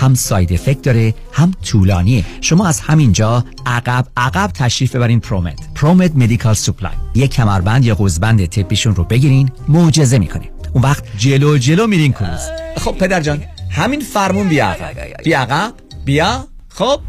[0.00, 2.24] هم side effect داره هم طولانیه.
[2.40, 8.46] شما از همینجا عقب عقب تشریف ببرین Promed Promed Medical Supply یک کمربند یا قوزبند
[8.46, 12.40] طبیشون رو بگیرین معجزه می‌کنه اون وقت جلو جلو میرین کروز
[12.76, 15.22] خب پدر جان همین فرمون بیا عقب.
[15.24, 15.72] بیا عقب
[16.04, 17.00] بیا خب.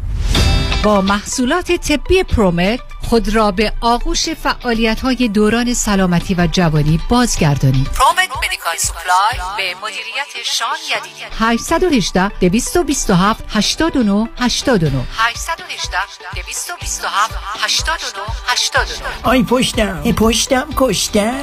[0.82, 2.80] با محصولات طبی Promed
[3.12, 7.86] خود را به آغوش فعالیت های دوران سلامتی و جوانی بازگردانید.
[7.86, 15.98] Promed Medical Supply به مدیریت شان یدیدی 818 227 89 89 818
[16.34, 21.42] 227 89 89 آی پشتم پشتم کشتم.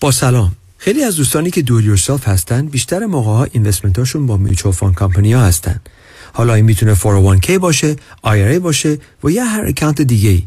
[0.00, 0.52] با سلام.
[0.78, 4.74] خیلی از دوستانی که do it yourself هستن بیشتر موقع ها investment هاشون با mutual
[4.74, 5.80] fund company ها هستن.
[6.32, 10.42] حالا این می‌تونه 401k باشه IRA باشه و یا هر account دیگه ای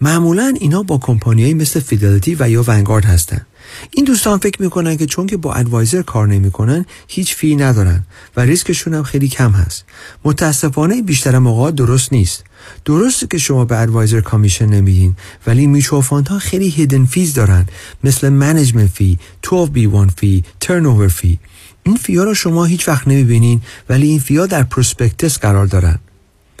[0.00, 3.46] معمولا اینا با کمپانیایی مثل Fidelity و یا Vanguard هستن.
[3.90, 8.04] این دوستان فکر می‌کنن که چون که با advisor کار نمی‌کنن هیچ fee ندارن
[8.36, 9.84] و ریسکشون هم خیلی کم هست.
[10.24, 12.44] متاسفانه بیشتر موقع درست نیست.
[12.84, 17.66] درسته که شما به advisor commission نمیدین ولی mutual fund ها خیلی hidden fees دارن.
[18.04, 21.38] مثل management fee 12B1 fee turn fee
[21.82, 25.66] این fee ا رو شما هیچ وقت نمی‌بینین ولی این fee ا در prospectus قرار
[25.66, 25.98] دارن.